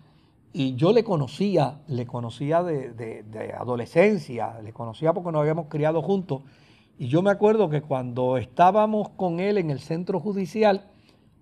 Y 0.52 0.76
yo 0.76 0.92
le 0.92 1.02
conocía, 1.02 1.80
le 1.88 2.06
conocía 2.06 2.62
de, 2.62 2.92
de 2.92 3.52
adolescencia, 3.52 4.60
le 4.62 4.72
conocía 4.72 5.12
porque 5.12 5.32
nos 5.32 5.40
habíamos 5.40 5.66
criado 5.66 6.00
juntos. 6.00 6.42
Y 6.96 7.08
yo 7.08 7.22
me 7.22 7.32
acuerdo 7.32 7.68
que 7.70 7.82
cuando 7.82 8.36
estábamos 8.36 9.08
con 9.08 9.40
él 9.40 9.58
en 9.58 9.70
el 9.70 9.80
centro 9.80 10.20
judicial, 10.20 10.92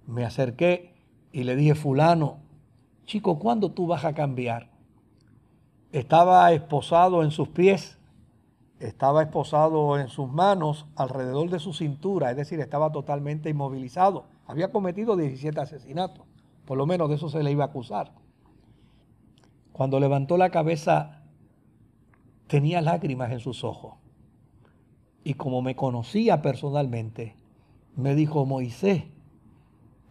me 0.07 0.24
acerqué 0.24 0.95
y 1.30 1.45
le 1.45 1.57
dije, 1.57 1.74
fulano, 1.74 2.38
Chico, 3.11 3.41
¿cuándo 3.41 3.73
tú 3.73 3.89
vas 3.89 4.05
a 4.05 4.13
cambiar? 4.13 4.71
Estaba 5.91 6.53
esposado 6.53 7.25
en 7.25 7.33
sus 7.33 7.49
pies, 7.49 7.99
estaba 8.79 9.21
esposado 9.21 9.99
en 9.99 10.07
sus 10.07 10.31
manos, 10.31 10.87
alrededor 10.95 11.51
de 11.51 11.59
su 11.59 11.73
cintura, 11.73 12.31
es 12.31 12.37
decir, 12.37 12.61
estaba 12.61 12.93
totalmente 12.93 13.51
inmovilizado. 13.51 14.27
Había 14.47 14.71
cometido 14.71 15.17
17 15.17 15.61
asesinatos, 15.61 16.25
por 16.65 16.79
lo 16.79 16.87
menos 16.87 17.09
de 17.09 17.17
eso 17.17 17.29
se 17.29 17.43
le 17.43 17.51
iba 17.51 17.65
a 17.65 17.67
acusar. 17.67 18.13
Cuando 19.73 19.99
levantó 19.99 20.37
la 20.37 20.51
cabeza, 20.51 21.25
tenía 22.47 22.81
lágrimas 22.81 23.33
en 23.33 23.41
sus 23.41 23.65
ojos. 23.65 23.95
Y 25.25 25.35
como 25.35 25.63
me 25.63 25.75
conocía 25.75 26.43
personalmente, 26.43 27.35
me 27.97 28.15
dijo, 28.15 28.47
Moisés, 28.47 29.03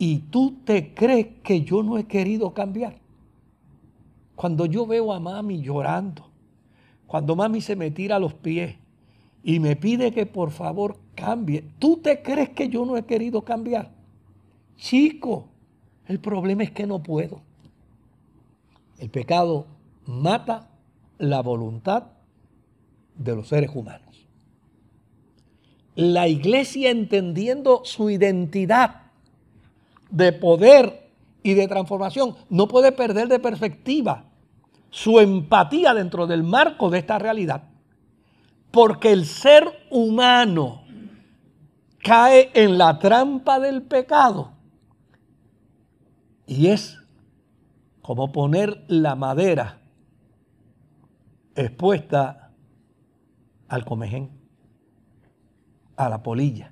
y 0.02 0.20
tú 0.20 0.56
te 0.64 0.94
crees 0.94 1.28
que 1.44 1.62
yo 1.62 1.84
no 1.84 1.98
he 1.98 2.06
querido 2.06 2.54
cambiar. 2.54 2.96
Cuando 4.36 4.66
yo 4.66 4.88
veo 4.88 5.12
a 5.12 5.20
mami 5.20 5.62
llorando, 5.62 6.30
cuando 7.06 7.36
mami 7.36 7.60
se 7.60 7.76
me 7.76 7.92
tira 7.92 8.16
a 8.16 8.20
los 8.20 8.34
pies 8.34 8.78
y 9.44 9.60
me 9.60 9.76
pide 9.76 10.14
que 10.14 10.26
por 10.26 10.52
favor 10.52 10.98
cambie, 11.16 11.66
¿tú 11.80 11.98
te 11.98 12.22
crees 12.22 12.50
que 12.50 12.70
yo 12.70 12.86
no 12.86 12.96
he 12.96 13.04
querido 13.04 13.44
cambiar? 13.44 13.92
Chico, 14.78 15.50
el 16.08 16.20
problema 16.20 16.64
es 16.64 16.72
que 16.72 16.88
no 16.88 17.04
puedo. 17.04 17.42
El 19.00 19.10
pecado 19.10 19.66
mata 20.06 20.70
la 21.18 21.42
voluntad 21.42 22.04
de 23.18 23.36
los 23.36 23.50
seres 23.50 23.72
humanos. 23.76 24.26
La 25.96 26.30
iglesia 26.30 26.90
entendiendo 26.90 27.82
su 27.84 28.10
identidad 28.10 29.09
de 30.10 30.34
poder 30.34 31.10
y 31.44 31.54
de 31.54 31.68
transformación, 31.68 32.36
no 32.50 32.68
puede 32.68 32.92
perder 32.92 33.28
de 33.28 33.40
perspectiva 33.40 34.26
su 34.90 35.20
empatía 35.20 35.94
dentro 35.94 36.28
del 36.28 36.44
marco 36.44 36.90
de 36.90 37.00
esta 37.00 37.20
realidad. 37.20 37.64
Porque 38.72 39.12
el 39.12 39.26
ser 39.26 39.66
humano 39.90 40.84
cae 42.04 42.52
en 42.54 42.78
la 42.78 43.00
trampa 43.00 43.60
del 43.60 43.84
pecado. 43.84 44.52
Y 46.46 46.68
es 46.68 46.98
como 48.02 48.32
poner 48.32 48.84
la 48.88 49.16
madera 49.16 49.82
expuesta 51.56 52.52
al 53.68 53.86
comején, 53.86 54.32
a 55.96 56.10
la 56.10 56.24
polilla. 56.24 56.72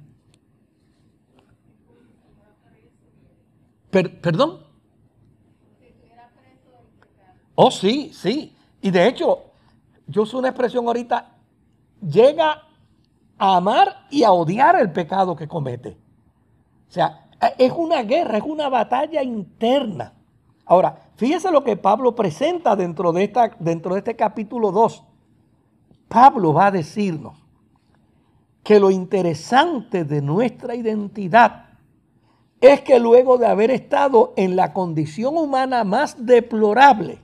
¿Perdón? 3.89 4.65
Oh, 7.55 7.71
sí, 7.71 8.11
sí. 8.13 8.55
Y 8.81 8.91
de 8.91 9.07
hecho, 9.07 9.45
yo 10.05 10.21
uso 10.23 10.37
una 10.37 10.49
expresión 10.49 10.85
ahorita, 10.85 11.35
llega 12.01 12.63
a 13.37 13.57
amar 13.57 14.05
y 14.09 14.23
a 14.23 14.31
odiar 14.31 14.79
el 14.79 14.91
pecado 14.91 15.35
que 15.35 15.47
comete. 15.47 15.97
O 16.87 16.91
sea, 16.91 17.27
es 17.57 17.71
una 17.75 18.03
guerra, 18.03 18.37
es 18.37 18.43
una 18.43 18.69
batalla 18.69 19.23
interna. 19.23 20.13
Ahora, 20.65 21.09
fíjese 21.15 21.51
lo 21.51 21.63
que 21.63 21.77
Pablo 21.77 22.15
presenta 22.15 22.75
dentro 22.75 23.11
de, 23.11 23.23
esta, 23.23 23.51
dentro 23.59 23.93
de 23.93 23.99
este 23.99 24.15
capítulo 24.15 24.71
2. 24.71 25.03
Pablo 26.07 26.53
va 26.53 26.67
a 26.67 26.71
decirnos 26.71 27.37
que 28.63 28.79
lo 28.79 28.91
interesante 28.91 30.03
de 30.03 30.21
nuestra 30.21 30.75
identidad 30.75 31.66
es 32.61 32.81
que 32.81 32.99
luego 32.99 33.37
de 33.37 33.47
haber 33.47 33.71
estado 33.71 34.33
en 34.35 34.55
la 34.55 34.73
condición 34.73 35.37
humana 35.37 35.83
más 35.83 36.25
deplorable, 36.25 37.19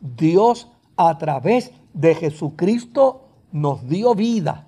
Dios 0.00 0.68
a 0.96 1.18
través 1.18 1.72
de 1.92 2.14
Jesucristo 2.14 3.22
nos 3.52 3.88
dio 3.88 4.14
vida 4.14 4.66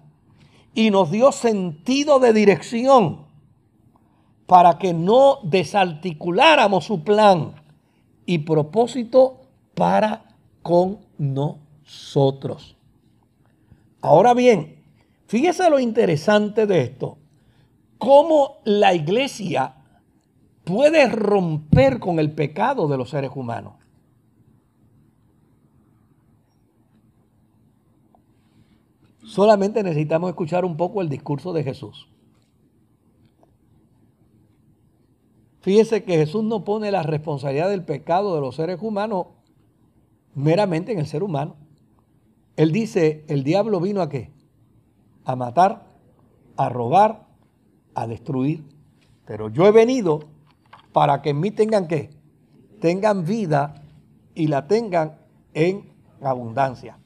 y 0.74 0.90
nos 0.90 1.10
dio 1.10 1.32
sentido 1.32 2.18
de 2.18 2.32
dirección 2.32 3.26
para 4.46 4.78
que 4.78 4.94
no 4.94 5.38
desarticuláramos 5.42 6.84
su 6.84 7.02
plan 7.02 7.54
y 8.26 8.38
propósito 8.38 9.40
para 9.74 10.24
con 10.62 10.98
nosotros. 11.18 12.76
Ahora 14.00 14.34
bien, 14.34 14.82
fíjese 15.26 15.68
lo 15.68 15.78
interesante 15.78 16.66
de 16.66 16.82
esto, 16.82 17.18
cómo 17.98 18.58
la 18.64 18.94
iglesia 18.94 19.74
puede 20.68 21.08
romper 21.08 21.98
con 21.98 22.18
el 22.18 22.30
pecado 22.30 22.88
de 22.88 22.98
los 22.98 23.08
seres 23.08 23.30
humanos. 23.34 23.72
Solamente 29.24 29.82
necesitamos 29.82 30.28
escuchar 30.28 30.66
un 30.66 30.76
poco 30.76 31.00
el 31.00 31.08
discurso 31.08 31.54
de 31.54 31.64
Jesús. 31.64 32.06
Fíjese 35.60 36.04
que 36.04 36.18
Jesús 36.18 36.44
no 36.44 36.64
pone 36.64 36.90
la 36.90 37.02
responsabilidad 37.02 37.70
del 37.70 37.84
pecado 37.84 38.34
de 38.34 38.42
los 38.42 38.56
seres 38.56 38.78
humanos 38.82 39.28
meramente 40.34 40.92
en 40.92 40.98
el 40.98 41.06
ser 41.06 41.22
humano. 41.22 41.56
Él 42.56 42.72
dice, 42.72 43.24
el 43.28 43.42
diablo 43.42 43.80
vino 43.80 44.02
a 44.02 44.10
qué? 44.10 44.32
A 45.24 45.34
matar, 45.34 45.86
a 46.58 46.68
robar, 46.68 47.26
a 47.94 48.06
destruir. 48.06 48.64
Pero 49.24 49.48
yo 49.48 49.66
he 49.66 49.72
venido 49.72 50.20
para 50.92 51.22
que 51.22 51.30
en 51.30 51.40
mí 51.40 51.50
tengan 51.50 51.86
qué? 51.86 52.10
Tengan 52.80 53.24
vida 53.24 53.82
y 54.34 54.46
la 54.46 54.66
tengan 54.66 55.18
en 55.54 55.92
abundancia. 56.22 56.98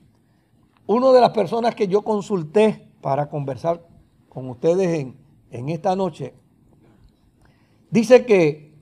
Una 0.87 1.13
de 1.13 1.21
las 1.21 1.31
personas 1.31 1.75
que 1.75 1.89
yo 1.89 2.03
consulté 2.03 2.89
para 3.01 3.29
conversar 3.29 3.87
con 4.29 4.49
ustedes 4.51 5.01
en, 5.01 5.17
en 5.51 5.69
esta 5.69 5.97
noche, 5.97 6.35
dice 7.91 8.25
que, 8.25 8.75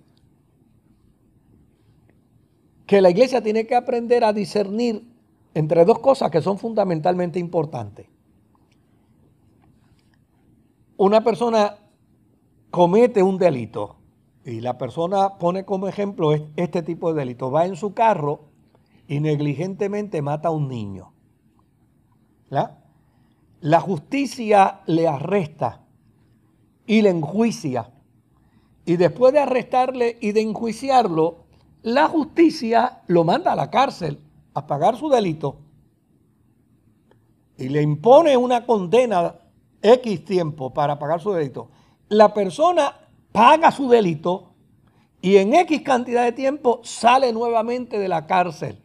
que 2.86 3.00
la 3.00 3.10
iglesia 3.10 3.42
tiene 3.42 3.66
que 3.66 3.74
aprender 3.74 4.24
a 4.24 4.32
discernir 4.32 5.04
entre 5.54 5.84
dos 5.84 5.98
cosas 5.98 6.30
que 6.30 6.40
son 6.40 6.58
fundamentalmente 6.58 7.38
importantes. 7.38 8.06
Una 10.96 11.22
persona 11.22 11.76
comete 12.70 13.22
un 13.22 13.38
delito 13.38 13.99
y 14.50 14.60
la 14.60 14.78
persona 14.78 15.38
pone 15.38 15.64
como 15.64 15.86
ejemplo 15.86 16.32
este 16.56 16.82
tipo 16.82 17.12
de 17.12 17.20
delito. 17.20 17.50
Va 17.50 17.66
en 17.66 17.76
su 17.76 17.94
carro 17.94 18.48
y 19.06 19.20
negligentemente 19.20 20.22
mata 20.22 20.48
a 20.48 20.52
un 20.52 20.68
niño. 20.68 21.12
La 23.60 23.80
justicia 23.80 24.80
le 24.86 25.06
arresta 25.06 25.82
y 26.86 27.02
le 27.02 27.10
enjuicia. 27.10 27.92
Y 28.84 28.96
después 28.96 29.32
de 29.32 29.38
arrestarle 29.38 30.18
y 30.20 30.32
de 30.32 30.40
enjuiciarlo, 30.40 31.44
la 31.82 32.08
justicia 32.08 33.02
lo 33.06 33.22
manda 33.24 33.52
a 33.52 33.56
la 33.56 33.70
cárcel 33.70 34.20
a 34.54 34.66
pagar 34.66 34.96
su 34.96 35.08
delito. 35.08 35.58
Y 37.56 37.68
le 37.68 37.82
impone 37.82 38.36
una 38.36 38.66
condena 38.66 39.36
X 39.80 40.24
tiempo 40.24 40.72
para 40.72 40.98
pagar 40.98 41.20
su 41.20 41.30
delito. 41.32 41.68
La 42.08 42.34
persona 42.34 42.96
paga 43.32 43.70
su 43.70 43.88
delito 43.88 44.50
y 45.22 45.36
en 45.36 45.54
X 45.54 45.82
cantidad 45.82 46.24
de 46.24 46.32
tiempo 46.32 46.80
sale 46.82 47.32
nuevamente 47.32 47.98
de 47.98 48.08
la 48.08 48.26
cárcel. 48.26 48.80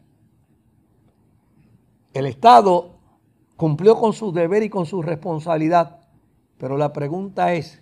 El 2.14 2.26
Estado 2.26 2.96
cumplió 3.56 3.98
con 3.98 4.14
su 4.14 4.32
deber 4.32 4.64
y 4.64 4.70
con 4.70 4.86
su 4.86 5.02
responsabilidad, 5.02 6.02
pero 6.58 6.78
la 6.78 6.94
pregunta 6.94 7.54
es, 7.54 7.82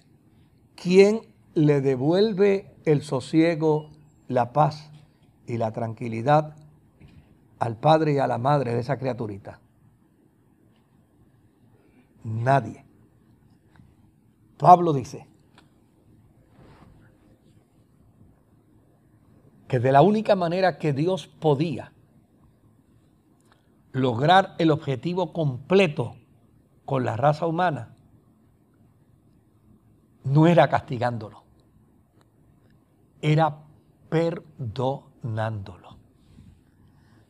¿quién 0.75 1.21
le 1.53 1.81
devuelve 1.81 2.75
el 2.85 3.01
sosiego, 3.01 3.89
la 4.27 4.53
paz 4.53 4.91
y 5.47 5.57
la 5.57 5.71
tranquilidad 5.71 6.55
al 7.59 7.77
padre 7.77 8.13
y 8.13 8.17
a 8.17 8.27
la 8.27 8.37
madre 8.37 8.73
de 8.73 8.81
esa 8.81 8.97
criaturita? 8.97 9.59
Nadie. 12.23 12.85
Pablo 14.57 14.93
dice, 14.93 15.27
que 19.73 19.79
de 19.79 19.91
la 19.91 20.03
única 20.03 20.35
manera 20.35 20.77
que 20.77 20.93
Dios 20.93 21.25
podía 21.25 21.93
lograr 23.91 24.53
el 24.59 24.69
objetivo 24.69 25.33
completo 25.33 26.15
con 26.85 27.05
la 27.05 27.17
raza 27.17 27.47
humana 27.47 27.95
no 30.25 30.45
era 30.45 30.69
castigándolo, 30.69 31.41
era 33.23 33.63
perdonándolo. 34.09 35.97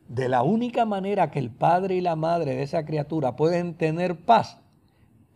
De 0.08 0.28
la 0.28 0.42
única 0.42 0.84
manera 0.84 1.30
que 1.30 1.38
el 1.38 1.48
padre 1.48 1.94
y 1.94 2.02
la 2.02 2.14
madre 2.14 2.56
de 2.56 2.62
esa 2.62 2.84
criatura 2.84 3.36
pueden 3.36 3.72
tener 3.78 4.22
paz 4.22 4.60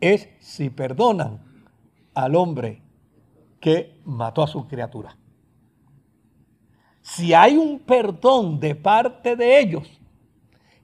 es 0.02 0.28
si 0.40 0.68
perdonan 0.68 1.40
al 2.12 2.36
hombre 2.36 2.82
que 3.60 3.98
mató 4.04 4.42
a 4.42 4.46
su 4.46 4.68
criatura 4.68 5.16
si 7.14 7.32
hay 7.32 7.56
un 7.56 7.78
perdón 7.78 8.60
de 8.60 8.74
parte 8.74 9.34
de 9.34 9.60
ellos, 9.60 9.88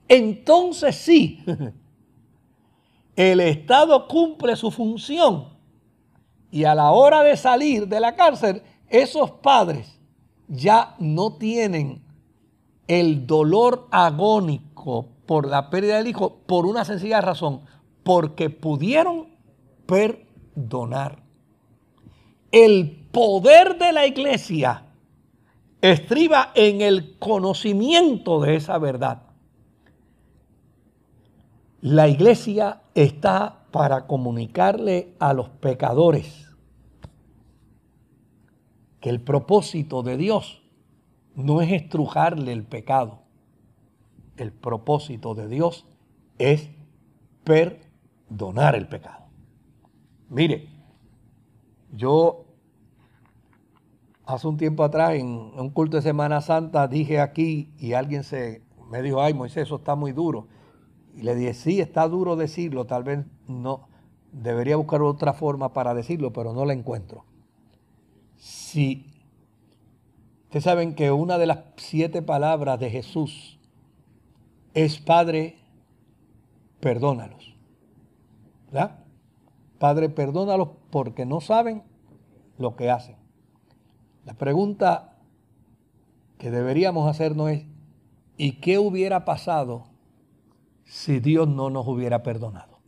entonces 0.07 0.95
sí, 0.95 1.43
el 3.15 3.39
Estado 3.39 4.07
cumple 4.07 4.55
su 4.55 4.71
función 4.71 5.49
y 6.51 6.63
a 6.63 6.73
la 6.73 6.91
hora 6.91 7.21
de 7.21 7.37
salir 7.37 7.87
de 7.87 7.99
la 7.99 8.15
cárcel, 8.15 8.63
esos 8.89 9.31
padres 9.31 9.99
ya 10.47 10.95
no 10.99 11.33
tienen 11.33 12.01
el 12.87 13.27
dolor 13.27 13.87
agónico 13.91 15.09
por 15.25 15.47
la 15.47 15.69
pérdida 15.69 15.97
del 15.97 16.07
hijo 16.07 16.37
por 16.45 16.65
una 16.65 16.85
sencilla 16.85 17.21
razón, 17.21 17.61
porque 18.03 18.49
pudieron 18.49 19.27
perdonar. 19.85 21.23
El 22.51 23.07
poder 23.11 23.77
de 23.77 23.91
la 23.91 24.05
iglesia 24.05 24.84
estriba 25.91 26.51
en 26.55 26.81
el 26.81 27.17
conocimiento 27.19 28.39
de 28.41 28.55
esa 28.55 28.77
verdad. 28.77 29.23
La 31.81 32.07
iglesia 32.07 32.81
está 32.93 33.65
para 33.71 34.07
comunicarle 34.07 35.15
a 35.19 35.33
los 35.33 35.49
pecadores 35.49 36.49
que 39.01 39.09
el 39.09 39.21
propósito 39.21 40.01
de 40.01 40.17
Dios 40.17 40.63
no 41.35 41.61
es 41.61 41.71
estrujarle 41.71 42.53
el 42.53 42.63
pecado. 42.63 43.19
El 44.37 44.51
propósito 44.51 45.35
de 45.35 45.47
Dios 45.47 45.85
es 46.39 46.71
perdonar 47.43 48.75
el 48.75 48.87
pecado. 48.87 49.25
Mire, 50.29 50.69
yo 51.91 52.44
hace 54.25 54.47
un 54.47 54.57
tiempo 54.57 54.83
atrás, 54.83 55.13
en 55.13 55.27
un 55.27 55.69
culto 55.69 55.97
de 55.97 56.03
Semana 56.03 56.41
Santa, 56.41 56.87
dije 56.87 57.19
aquí 57.19 57.71
y 57.77 57.93
alguien 57.93 58.23
se 58.23 58.63
me 58.89 59.01
dijo, 59.01 59.21
ay 59.21 59.33
Moisés, 59.33 59.63
eso 59.63 59.77
está 59.77 59.95
muy 59.95 60.11
duro. 60.11 60.47
Y 61.15 61.21
le 61.21 61.35
dije, 61.35 61.53
sí, 61.53 61.79
está 61.79 62.07
duro 62.07 62.35
decirlo, 62.35 62.85
tal 62.85 63.03
vez 63.03 63.25
no, 63.47 63.87
debería 64.31 64.75
buscar 64.75 65.01
otra 65.01 65.33
forma 65.33 65.73
para 65.73 65.93
decirlo, 65.93 66.33
pero 66.33 66.53
no 66.53 66.65
la 66.65 66.73
encuentro. 66.73 67.25
Si 68.37 69.05
ustedes 70.43 70.63
saben 70.63 70.95
que 70.95 71.11
una 71.11 71.37
de 71.37 71.47
las 71.47 71.59
siete 71.77 72.21
palabras 72.21 72.79
de 72.79 72.89
Jesús 72.89 73.59
es 74.73 74.99
Padre, 74.99 75.57
perdónalos. 76.79 77.55
¿Verdad? 78.67 78.99
Padre, 79.79 80.09
perdónalos 80.09 80.69
porque 80.89 81.25
no 81.25 81.39
saben 81.39 81.83
lo 82.57 82.75
que 82.75 82.89
hacen. 82.89 83.24
La 84.25 84.33
pregunta 84.33 85.19
que 86.39 86.49
deberíamos 86.49 87.09
hacernos 87.09 87.51
es, 87.51 87.65
¿y 88.37 88.53
qué 88.53 88.79
hubiera 88.79 89.23
pasado 89.23 89.85
si 90.83 91.19
Dios 91.19 91.47
no 91.47 91.69
nos 91.69 91.87
hubiera 91.87 92.23
perdonado? 92.23 92.79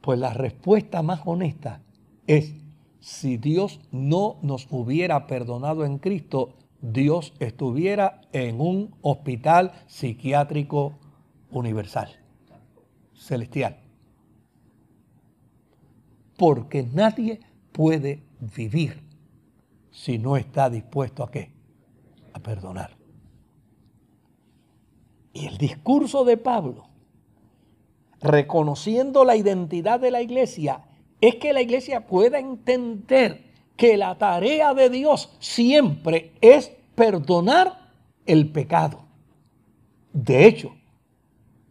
Pues 0.00 0.18
la 0.18 0.34
respuesta 0.34 1.02
más 1.02 1.20
honesta 1.24 1.82
es, 2.26 2.54
si 2.98 3.36
Dios 3.36 3.80
no 3.92 4.38
nos 4.42 4.66
hubiera 4.70 5.26
perdonado 5.26 5.84
en 5.84 5.98
Cristo, 5.98 6.56
Dios 6.82 7.34
estuviera 7.38 8.22
en 8.32 8.60
un 8.60 8.96
hospital 9.02 9.72
psiquiátrico 9.86 10.98
universal, 11.50 12.08
celestial 13.14 13.89
porque 16.40 16.82
nadie 16.82 17.38
puede 17.70 18.22
vivir 18.56 19.02
si 19.90 20.16
no 20.16 20.38
está 20.38 20.70
dispuesto 20.70 21.22
a 21.22 21.30
qué? 21.30 21.52
A 22.32 22.38
perdonar. 22.38 22.96
Y 25.34 25.44
el 25.44 25.58
discurso 25.58 26.24
de 26.24 26.38
Pablo, 26.38 26.86
reconociendo 28.22 29.26
la 29.26 29.36
identidad 29.36 30.00
de 30.00 30.10
la 30.10 30.22
iglesia, 30.22 30.86
es 31.20 31.34
que 31.34 31.52
la 31.52 31.60
iglesia 31.60 32.06
pueda 32.06 32.38
entender 32.38 33.44
que 33.76 33.98
la 33.98 34.16
tarea 34.16 34.72
de 34.72 34.88
Dios 34.88 35.36
siempre 35.40 36.32
es 36.40 36.72
perdonar 36.94 37.92
el 38.24 38.50
pecado. 38.50 39.04
De 40.14 40.46
hecho, 40.46 40.74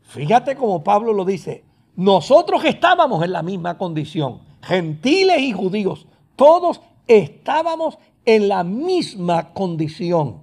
fíjate 0.02 0.56
como 0.56 0.84
Pablo 0.84 1.12
lo 1.12 1.26
dice, 1.26 1.64
nosotros 1.96 2.64
estábamos 2.66 3.24
en 3.24 3.32
la 3.32 3.42
misma 3.42 3.76
condición 3.76 4.48
gentiles 4.62 5.40
y 5.42 5.54
judíos, 5.54 6.08
todos 6.36 6.82
estábamos 7.08 7.98
en 8.26 8.48
la 8.48 8.64
misma 8.64 9.54
condición, 9.54 10.42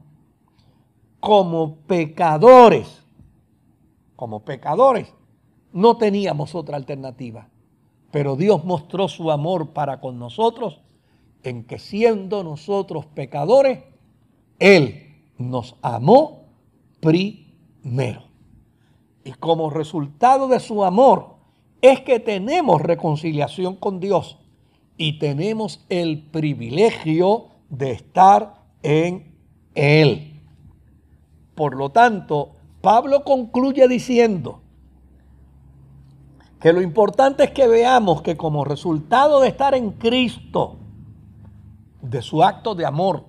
como 1.20 1.76
pecadores, 1.86 3.02
como 4.16 4.44
pecadores, 4.44 5.12
no 5.72 5.96
teníamos 5.96 6.54
otra 6.54 6.76
alternativa. 6.76 7.48
Pero 8.10 8.36
Dios 8.36 8.64
mostró 8.64 9.08
su 9.08 9.30
amor 9.30 9.70
para 9.70 10.00
con 10.00 10.18
nosotros 10.18 10.80
en 11.42 11.64
que 11.64 11.78
siendo 11.78 12.42
nosotros 12.42 13.06
pecadores, 13.06 13.84
Él 14.58 15.14
nos 15.38 15.76
amó 15.82 16.46
primero. 17.00 18.22
Y 19.22 19.32
como 19.32 19.70
resultado 19.70 20.48
de 20.48 20.60
su 20.60 20.84
amor, 20.84 21.35
es 21.88 22.00
que 22.00 22.20
tenemos 22.20 22.80
reconciliación 22.80 23.76
con 23.76 24.00
Dios 24.00 24.38
y 24.96 25.18
tenemos 25.18 25.84
el 25.88 26.22
privilegio 26.22 27.48
de 27.68 27.92
estar 27.92 28.54
en 28.82 29.34
Él. 29.74 30.40
Por 31.54 31.76
lo 31.76 31.90
tanto, 31.90 32.52
Pablo 32.80 33.24
concluye 33.24 33.88
diciendo 33.88 34.60
que 36.60 36.72
lo 36.72 36.80
importante 36.80 37.44
es 37.44 37.50
que 37.50 37.68
veamos 37.68 38.22
que 38.22 38.36
como 38.36 38.64
resultado 38.64 39.40
de 39.40 39.48
estar 39.48 39.74
en 39.74 39.92
Cristo, 39.92 40.76
de 42.00 42.22
su 42.22 42.42
acto 42.42 42.74
de 42.74 42.86
amor, 42.86 43.24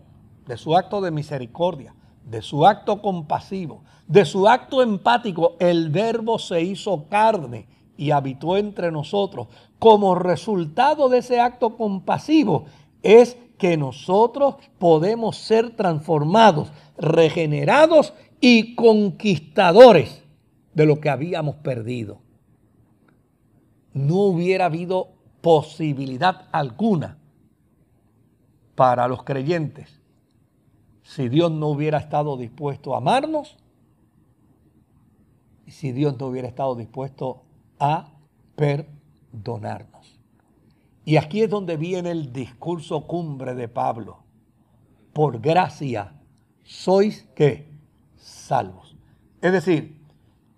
de 0.46 0.58
su 0.58 0.76
acto 0.76 1.02
de 1.02 1.12
misericordia, 1.12 1.94
de 2.24 2.42
su 2.42 2.66
acto 2.66 3.02
compasivo, 3.02 3.84
de 4.08 4.26
su 4.26 4.48
acto 4.48 4.82
empático, 4.82 5.56
el 5.60 5.90
verbo 5.90 6.40
se 6.40 6.62
hizo 6.62 7.08
carne 7.10 7.68
y 7.98 8.12
habitó 8.12 8.56
entre 8.58 8.92
nosotros. 8.92 9.48
Como 9.80 10.16
resultado 10.16 11.10
de 11.10 11.18
ese 11.20 11.40
acto 11.40 11.76
compasivo 11.76 12.66
es 13.04 13.38
que 13.58 13.76
nosotros 13.76 14.56
podemos 14.78 15.38
ser 15.38 15.76
transformados, 15.76 16.72
regenerados 16.98 18.14
y 18.40 18.76
conquistadores 18.76 20.24
de 20.74 20.86
lo 20.86 21.02
que 21.02 21.10
habíamos 21.10 21.56
perdido. 21.56 22.20
No 23.94 24.16
hubiera 24.18 24.66
habido 24.66 25.10
posibilidad 25.42 26.48
alguna 26.52 27.18
para 28.76 29.08
los 29.08 29.24
creyentes 29.24 30.00
si 31.08 31.30
Dios 31.30 31.52
no 31.52 31.70
hubiera 31.70 31.98
estado 31.98 32.36
dispuesto 32.36 32.94
a 32.94 32.98
amarnos 32.98 33.56
y 35.66 35.72
si 35.72 35.94
Dios 35.94 36.20
no 36.20 36.28
hubiera 36.28 36.50
estado 36.50 36.76
dispuesto 36.76 37.44
a 37.80 38.10
perdonarnos. 38.56 40.20
Y 41.06 41.18
aquí 41.18 41.42
es 41.42 41.50
donde 41.50 41.78
viene 41.78 42.12
el 42.12 42.34
discurso 42.34 43.08
cumbre 43.08 43.56
de 43.56 43.68
Pablo. 43.68 44.24
Por 45.14 45.40
gracia 45.40 46.14
sois 46.64 47.28
que 47.36 47.72
salvos. 48.18 48.96
Es 49.42 49.52
decir, 49.52 50.02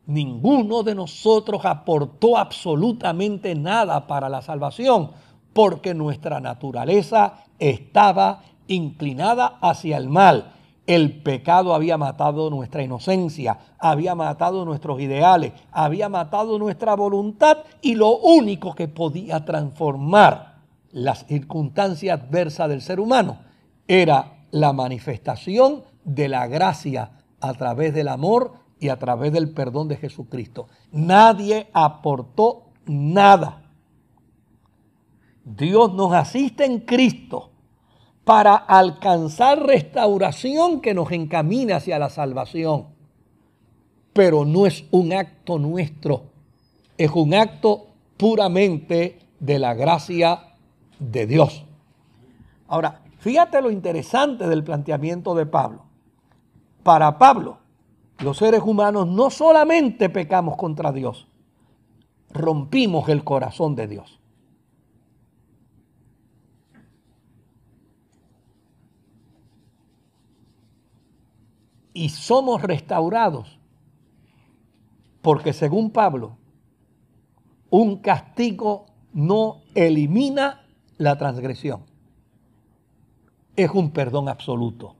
ninguno 0.07 0.81
de 0.81 0.95
nosotros 0.95 1.65
aportó 1.65 2.37
absolutamente 2.37 3.53
nada 3.53 4.07
para 4.07 4.27
la 4.27 4.41
salvación 4.41 5.11
porque 5.53 5.93
nuestra 5.93 6.39
naturaleza 6.39 7.45
estaba 7.59 8.43
inclinada 8.67 9.59
hacia 9.61 9.97
el 9.97 10.09
mal 10.09 10.53
el 10.89 11.21
pecado 11.21 11.75
había 11.75 11.99
matado 11.99 12.49
nuestra 12.49 12.81
inocencia, 12.81 13.59
había 13.77 14.15
matado 14.15 14.65
nuestros 14.65 14.99
ideales, 14.99 15.53
había 15.71 16.09
matado 16.09 16.57
nuestra 16.57 16.95
voluntad 16.95 17.59
y 17.79 17.93
lo 17.93 18.17
único 18.17 18.73
que 18.73 18.87
podía 18.87 19.45
transformar 19.45 20.61
las 20.91 21.27
circunstancias 21.27 22.19
adversas 22.19 22.69
del 22.69 22.81
ser 22.81 22.99
humano 22.99 23.37
era 23.87 24.39
la 24.49 24.73
manifestación 24.73 25.83
de 26.05 26.27
la 26.27 26.47
gracia 26.47 27.11
a 27.39 27.53
través 27.53 27.93
del 27.93 28.07
amor 28.07 28.53
y 28.79 28.89
a 28.89 28.97
través 28.97 29.31
del 29.31 29.51
perdón 29.51 29.89
de 29.89 29.97
Jesucristo. 29.97 30.69
Nadie 30.91 31.69
aportó 31.71 32.63
nada. 32.87 33.61
Dios 35.45 35.93
nos 35.93 36.13
asiste 36.13 36.65
en 36.65 36.79
Cristo 36.79 37.51
para 38.29 38.53
alcanzar 38.53 39.65
restauración 39.65 40.81
que 40.81 40.93
nos 40.93 41.11
encamina 41.11 41.77
hacia 41.77 41.97
la 41.97 42.11
salvación. 42.11 42.85
Pero 44.13 44.45
no 44.45 44.67
es 44.67 44.85
un 44.91 45.13
acto 45.13 45.57
nuestro, 45.57 46.25
es 46.95 47.09
un 47.09 47.33
acto 47.33 47.87
puramente 48.17 49.17
de 49.39 49.57
la 49.57 49.73
gracia 49.73 50.53
de 50.99 51.25
Dios. 51.25 51.65
Ahora, 52.67 53.01
fíjate 53.17 53.63
lo 53.63 53.71
interesante 53.71 54.47
del 54.47 54.63
planteamiento 54.63 55.33
de 55.33 55.47
Pablo. 55.47 55.85
Para 56.83 57.17
Pablo, 57.17 57.57
los 58.19 58.37
seres 58.37 58.61
humanos 58.63 59.07
no 59.07 59.31
solamente 59.31 60.07
pecamos 60.07 60.55
contra 60.55 60.91
Dios, 60.91 61.27
rompimos 62.29 63.09
el 63.09 63.23
corazón 63.23 63.75
de 63.75 63.87
Dios. 63.87 64.18
Y 71.99 72.07
somos 72.07 72.61
restaurados. 72.61 73.59
Porque 75.21 75.51
según 75.51 75.91
Pablo, 75.91 76.37
un 77.69 77.97
castigo 77.97 78.85
no 79.11 79.63
elimina 79.75 80.61
la 80.97 81.17
transgresión. 81.17 81.81
Es 83.57 83.69
un 83.71 83.91
perdón 83.91 84.29
absoluto. 84.29 84.95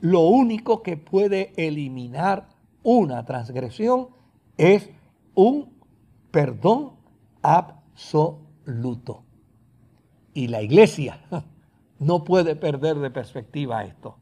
Lo 0.00 0.20
único 0.20 0.84
que 0.84 0.96
puede 0.96 1.52
eliminar 1.56 2.46
una 2.84 3.24
transgresión 3.24 4.10
es 4.56 4.88
un 5.34 5.72
perdón 6.30 6.92
absoluto. 7.42 9.24
Y 10.32 10.46
la 10.46 10.62
iglesia 10.62 11.18
no 11.98 12.22
puede 12.22 12.54
perder 12.54 12.98
de 12.98 13.10
perspectiva 13.10 13.82
esto. 13.82 14.18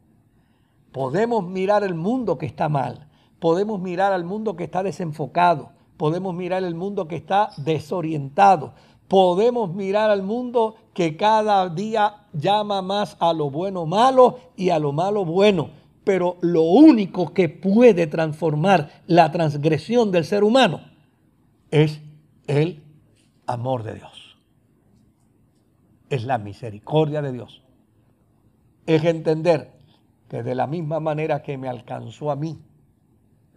Podemos 0.93 1.45
mirar 1.45 1.85
el 1.85 1.95
mundo 1.95 2.39
que 2.39 2.47
está 2.47 2.69
mal, 2.69 3.09
podemos 3.39 3.81
mirar 3.81 4.13
al 4.13 4.25
mundo 4.25 4.57
que 4.57 4.65
está 4.65 4.83
desenfocado, 4.83 5.71
podemos 5.97 6.35
mirar 6.35 6.63
el 6.65 6.75
mundo 6.75 7.09
que 7.09 7.17
está 7.17 7.51
desorientado, 7.57 8.75
podemos 9.09 9.75
mirar 9.75 10.11
al 10.11 10.23
mundo 10.23 10.77
que 10.95 11.17
cada 11.17 11.69
día 11.69 12.27
llama 12.33 12.83
más 12.83 13.17
a 13.21 13.33
lo 13.33 13.51
bueno 13.51 13.87
malo 13.87 14.39
y 14.57 14.71
a 14.71 14.79
lo 14.79 14.93
malo 14.93 15.25
bueno. 15.25 15.71
Pero 16.05 16.37
lo 16.41 16.63
único 16.63 17.33
que 17.33 17.49
puede 17.49 18.07
transformar 18.07 19.03
la 19.07 19.31
transgresión 19.31 20.11
del 20.11 20.25
ser 20.25 20.45
humano 20.45 20.81
es 21.71 22.01
el 22.47 22.83
amor 23.47 23.83
de 23.83 23.95
Dios. 23.95 24.37
Es 26.11 26.25
la 26.25 26.39
misericordia 26.39 27.23
de 27.23 27.33
Dios. 27.33 27.63
Es 28.87 29.05
entender 29.05 29.82
que 30.33 30.43
de 30.43 30.55
la 30.55 30.67
misma 30.67 30.99
manera 30.99 31.43
que 31.43 31.59
me 31.59 31.69
alcanzó 31.69 32.31
a 32.31 32.37
mí, 32.37 32.59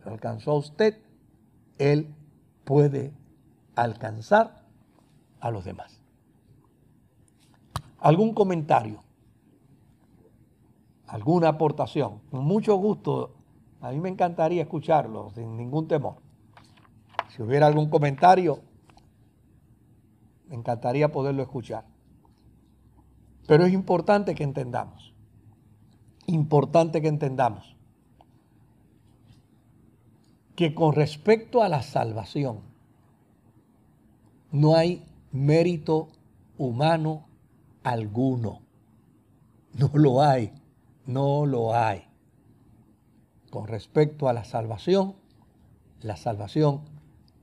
me 0.04 0.12
alcanzó 0.12 0.52
a 0.52 0.56
usted, 0.56 1.02
Él 1.78 2.14
puede 2.66 3.14
alcanzar 3.78 4.66
a 5.40 5.52
los 5.52 5.64
demás. 5.64 6.02
¿Algún 7.98 8.34
comentario? 8.34 9.02
¿Alguna 11.08 11.48
aportación? 11.48 12.20
Con 12.30 12.44
mucho 12.44 12.76
gusto, 12.76 13.38
a 13.80 13.92
mí 13.92 14.02
me 14.02 14.10
encantaría 14.10 14.64
escucharlo 14.64 15.30
sin 15.30 15.56
ningún 15.56 15.88
temor. 15.88 16.18
Si 17.30 17.42
hubiera 17.42 17.68
algún 17.68 17.90
comentario, 17.90 18.60
me 20.50 20.56
encantaría 20.56 21.10
poderlo 21.10 21.42
escuchar. 21.42 21.86
Pero 23.48 23.64
es 23.64 23.72
importante 23.72 24.36
que 24.36 24.44
entendamos 24.44 25.15
importante 26.28 27.02
que 27.02 27.08
entendamos 27.08 27.76
que 30.56 30.74
con 30.74 30.94
respecto 30.94 31.62
a 31.62 31.70
la 31.70 31.82
salvación 31.82 32.60
no 34.52 34.76
hay 34.76 35.04
mérito 35.32 36.08
humano 36.58 37.26
alguno. 37.84 38.62
No 39.74 39.92
lo 39.94 40.22
hay, 40.22 40.54
no 41.06 41.46
lo 41.46 41.76
hay. 41.76 42.06
Con 43.50 43.68
respecto 43.68 44.30
a 44.30 44.34
la 44.34 44.46
salvación, 44.46 45.16
la 46.02 46.16
salvación 46.16 46.82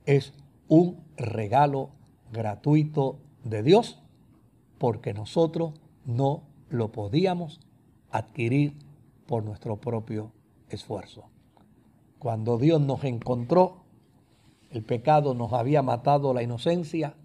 es 0.05 0.33
un 0.67 1.03
regalo 1.17 1.91
gratuito 2.31 3.19
de 3.43 3.61
Dios 3.61 3.99
porque 4.79 5.13
nosotros 5.13 5.73
no 6.05 6.41
lo 6.69 6.91
podíamos 6.91 7.59
adquirir 8.13 8.77
por 9.25 9.43
nuestro 9.43 9.77
propio 9.77 10.31
esfuerzo. 10.69 11.23
Cuando 12.19 12.59
Dios 12.59 12.79
nos 12.79 13.03
encontró, 13.03 13.83
el 14.69 14.83
pecado 14.83 15.33
nos 15.33 15.51
había 15.51 15.81
matado 15.81 16.31
la 16.33 16.43
inocencia, 16.43 17.15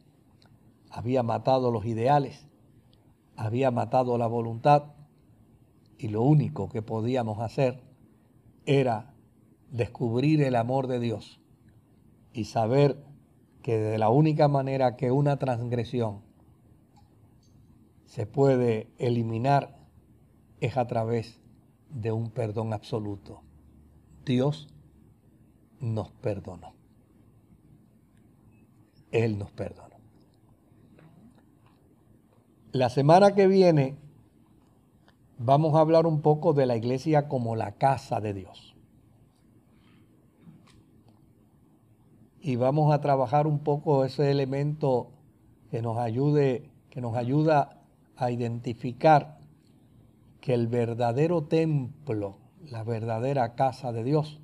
había 0.91 1.23
matado 1.23 1.71
los 1.71 1.85
ideales, 1.85 2.47
había 3.37 3.71
matado 3.71 4.17
la 4.17 4.27
voluntad 4.27 4.95
y 5.99 6.09
lo 6.09 6.23
único 6.23 6.71
que 6.71 6.81
podíamos 6.81 7.39
hacer 7.41 7.83
era 8.65 9.13
descubrir 9.71 10.43
el 10.43 10.57
amor 10.57 10.87
de 10.87 11.01
Dios 11.01 11.39
y 12.33 12.45
saber 12.45 13.05
que 13.61 13.79
de 13.79 13.99
la 13.99 14.09
única 14.09 14.49
manera 14.49 14.97
que 14.97 15.11
una 15.11 15.37
transgresión 15.37 16.23
se 18.07 18.25
puede 18.27 18.89
eliminar 18.99 19.78
es 20.61 20.77
a 20.77 20.87
través 20.87 21.41
de 21.91 22.13
un 22.13 22.31
perdón 22.31 22.73
absoluto. 22.73 23.43
Dios 24.25 24.69
nos 25.81 26.11
perdonó. 26.11 26.75
Él 29.11 29.39
nos 29.39 29.51
perdonó. 29.53 29.97
La 32.73 32.91
semana 32.91 33.35
que 33.35 33.47
viene 33.47 33.97
vamos 35.39 35.75
a 35.75 35.81
hablar 35.81 36.07
un 36.07 36.21
poco 36.21 36.53
de 36.53 36.67
la 36.67 36.77
iglesia 36.77 37.29
como 37.29 37.57
la 37.57 37.73
casa 37.73 38.21
de 38.21 38.35
Dios. 38.35 38.75
Y 42.41 42.57
vamos 42.57 42.93
a 42.93 43.01
trabajar 43.01 43.47
un 43.47 43.61
poco 43.61 44.05
ese 44.05 44.31
elemento 44.31 45.11
que 45.71 45.83
nos 45.83 45.99
ayude, 45.99 46.71
que 46.91 47.01
nos 47.01 47.17
ayuda 47.17 47.83
a 48.17 48.31
identificar 48.31 49.38
que 50.49 50.55
el 50.55 50.67
verdadero 50.67 51.45
templo, 51.45 52.39
la 52.71 52.83
verdadera 52.83 53.55
casa 53.55 53.93
de 53.93 54.03
Dios, 54.03 54.41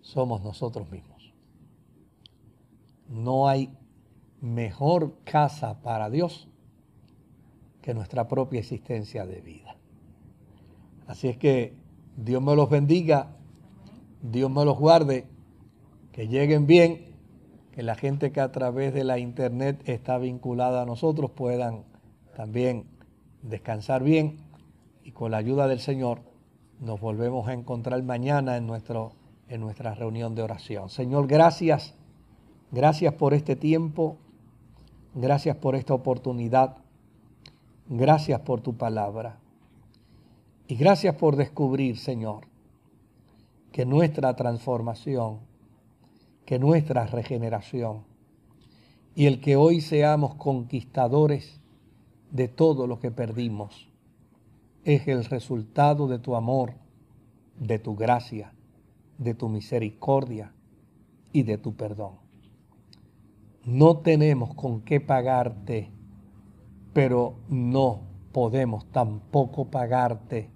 somos 0.00 0.42
nosotros 0.42 0.90
mismos. 0.90 1.34
No 3.06 3.50
hay 3.50 3.76
mejor 4.40 5.18
casa 5.24 5.82
para 5.82 6.08
Dios 6.08 6.48
que 7.82 7.92
nuestra 7.92 8.28
propia 8.28 8.60
existencia 8.60 9.26
de 9.26 9.42
vida. 9.42 9.76
Así 11.06 11.28
es 11.28 11.36
que 11.36 11.74
Dios 12.16 12.42
me 12.42 12.56
los 12.56 12.70
bendiga, 12.70 13.36
Dios 14.22 14.50
me 14.50 14.64
los 14.64 14.78
guarde, 14.78 15.26
que 16.12 16.28
lleguen 16.28 16.66
bien, 16.66 17.14
que 17.72 17.82
la 17.82 17.94
gente 17.94 18.32
que 18.32 18.40
a 18.40 18.52
través 18.52 18.94
de 18.94 19.04
la 19.04 19.18
internet 19.18 19.82
está 19.84 20.16
vinculada 20.16 20.80
a 20.80 20.86
nosotros 20.86 21.30
puedan 21.30 21.84
también 22.34 22.86
descansar 23.42 24.02
bien 24.02 24.38
y 25.04 25.12
con 25.12 25.30
la 25.30 25.38
ayuda 25.38 25.68
del 25.68 25.80
Señor 25.80 26.20
nos 26.80 27.00
volvemos 27.00 27.48
a 27.48 27.52
encontrar 27.52 28.02
mañana 28.02 28.56
en, 28.56 28.66
nuestro, 28.66 29.12
en 29.48 29.60
nuestra 29.60 29.94
reunión 29.94 30.34
de 30.34 30.42
oración. 30.42 30.88
Señor, 30.88 31.26
gracias, 31.26 31.94
gracias 32.70 33.14
por 33.14 33.34
este 33.34 33.56
tiempo, 33.56 34.16
gracias 35.14 35.56
por 35.56 35.74
esta 35.74 35.94
oportunidad 35.94 36.76
Gracias 37.92 38.42
por 38.42 38.60
tu 38.60 38.76
palabra. 38.76 39.40
Y 40.68 40.76
gracias 40.76 41.16
por 41.16 41.34
descubrir, 41.34 41.98
Señor, 41.98 42.46
que 43.72 43.84
nuestra 43.84 44.36
transformación, 44.36 45.40
que 46.46 46.60
nuestra 46.60 47.06
regeneración 47.06 48.04
y 49.16 49.26
el 49.26 49.40
que 49.40 49.56
hoy 49.56 49.80
seamos 49.80 50.36
conquistadores 50.36 51.59
de 52.30 52.48
todo 52.48 52.86
lo 52.86 53.00
que 53.00 53.10
perdimos 53.10 53.88
es 54.84 55.08
el 55.08 55.24
resultado 55.24 56.08
de 56.08 56.18
tu 56.18 56.36
amor, 56.36 56.74
de 57.58 57.78
tu 57.78 57.96
gracia, 57.96 58.52
de 59.18 59.34
tu 59.34 59.48
misericordia 59.48 60.52
y 61.32 61.42
de 61.42 61.58
tu 61.58 61.74
perdón. 61.74 62.14
No 63.64 63.98
tenemos 63.98 64.54
con 64.54 64.80
qué 64.80 65.00
pagarte 65.00 65.90
pero 66.92 67.36
no 67.48 68.02
podemos 68.32 68.86
tampoco 68.90 69.66
pagarte 69.66 70.50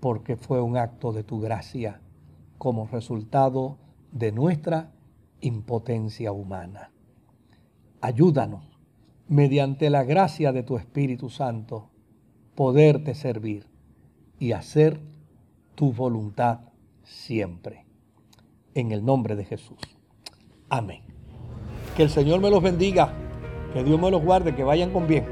porque 0.00 0.36
fue 0.36 0.60
un 0.60 0.76
acto 0.76 1.12
de 1.12 1.24
tu 1.24 1.40
gracia 1.40 2.00
como 2.58 2.86
resultado 2.86 3.78
de 4.12 4.32
nuestra 4.32 4.92
impotencia 5.40 6.32
humana. 6.32 6.90
Ayúdanos, 8.00 8.75
mediante 9.28 9.90
la 9.90 10.04
gracia 10.04 10.52
de 10.52 10.62
tu 10.62 10.76
Espíritu 10.76 11.30
Santo, 11.30 11.90
poderte 12.54 13.14
servir 13.14 13.66
y 14.38 14.52
hacer 14.52 15.00
tu 15.74 15.92
voluntad 15.92 16.60
siempre. 17.02 17.84
En 18.74 18.92
el 18.92 19.04
nombre 19.04 19.36
de 19.36 19.44
Jesús. 19.44 19.78
Amén. 20.68 21.02
Que 21.96 22.02
el 22.02 22.10
Señor 22.10 22.40
me 22.40 22.50
los 22.50 22.62
bendiga, 22.62 23.12
que 23.72 23.82
Dios 23.82 24.00
me 24.00 24.10
los 24.10 24.22
guarde, 24.22 24.54
que 24.54 24.64
vayan 24.64 24.92
con 24.92 25.06
bien. 25.06 25.24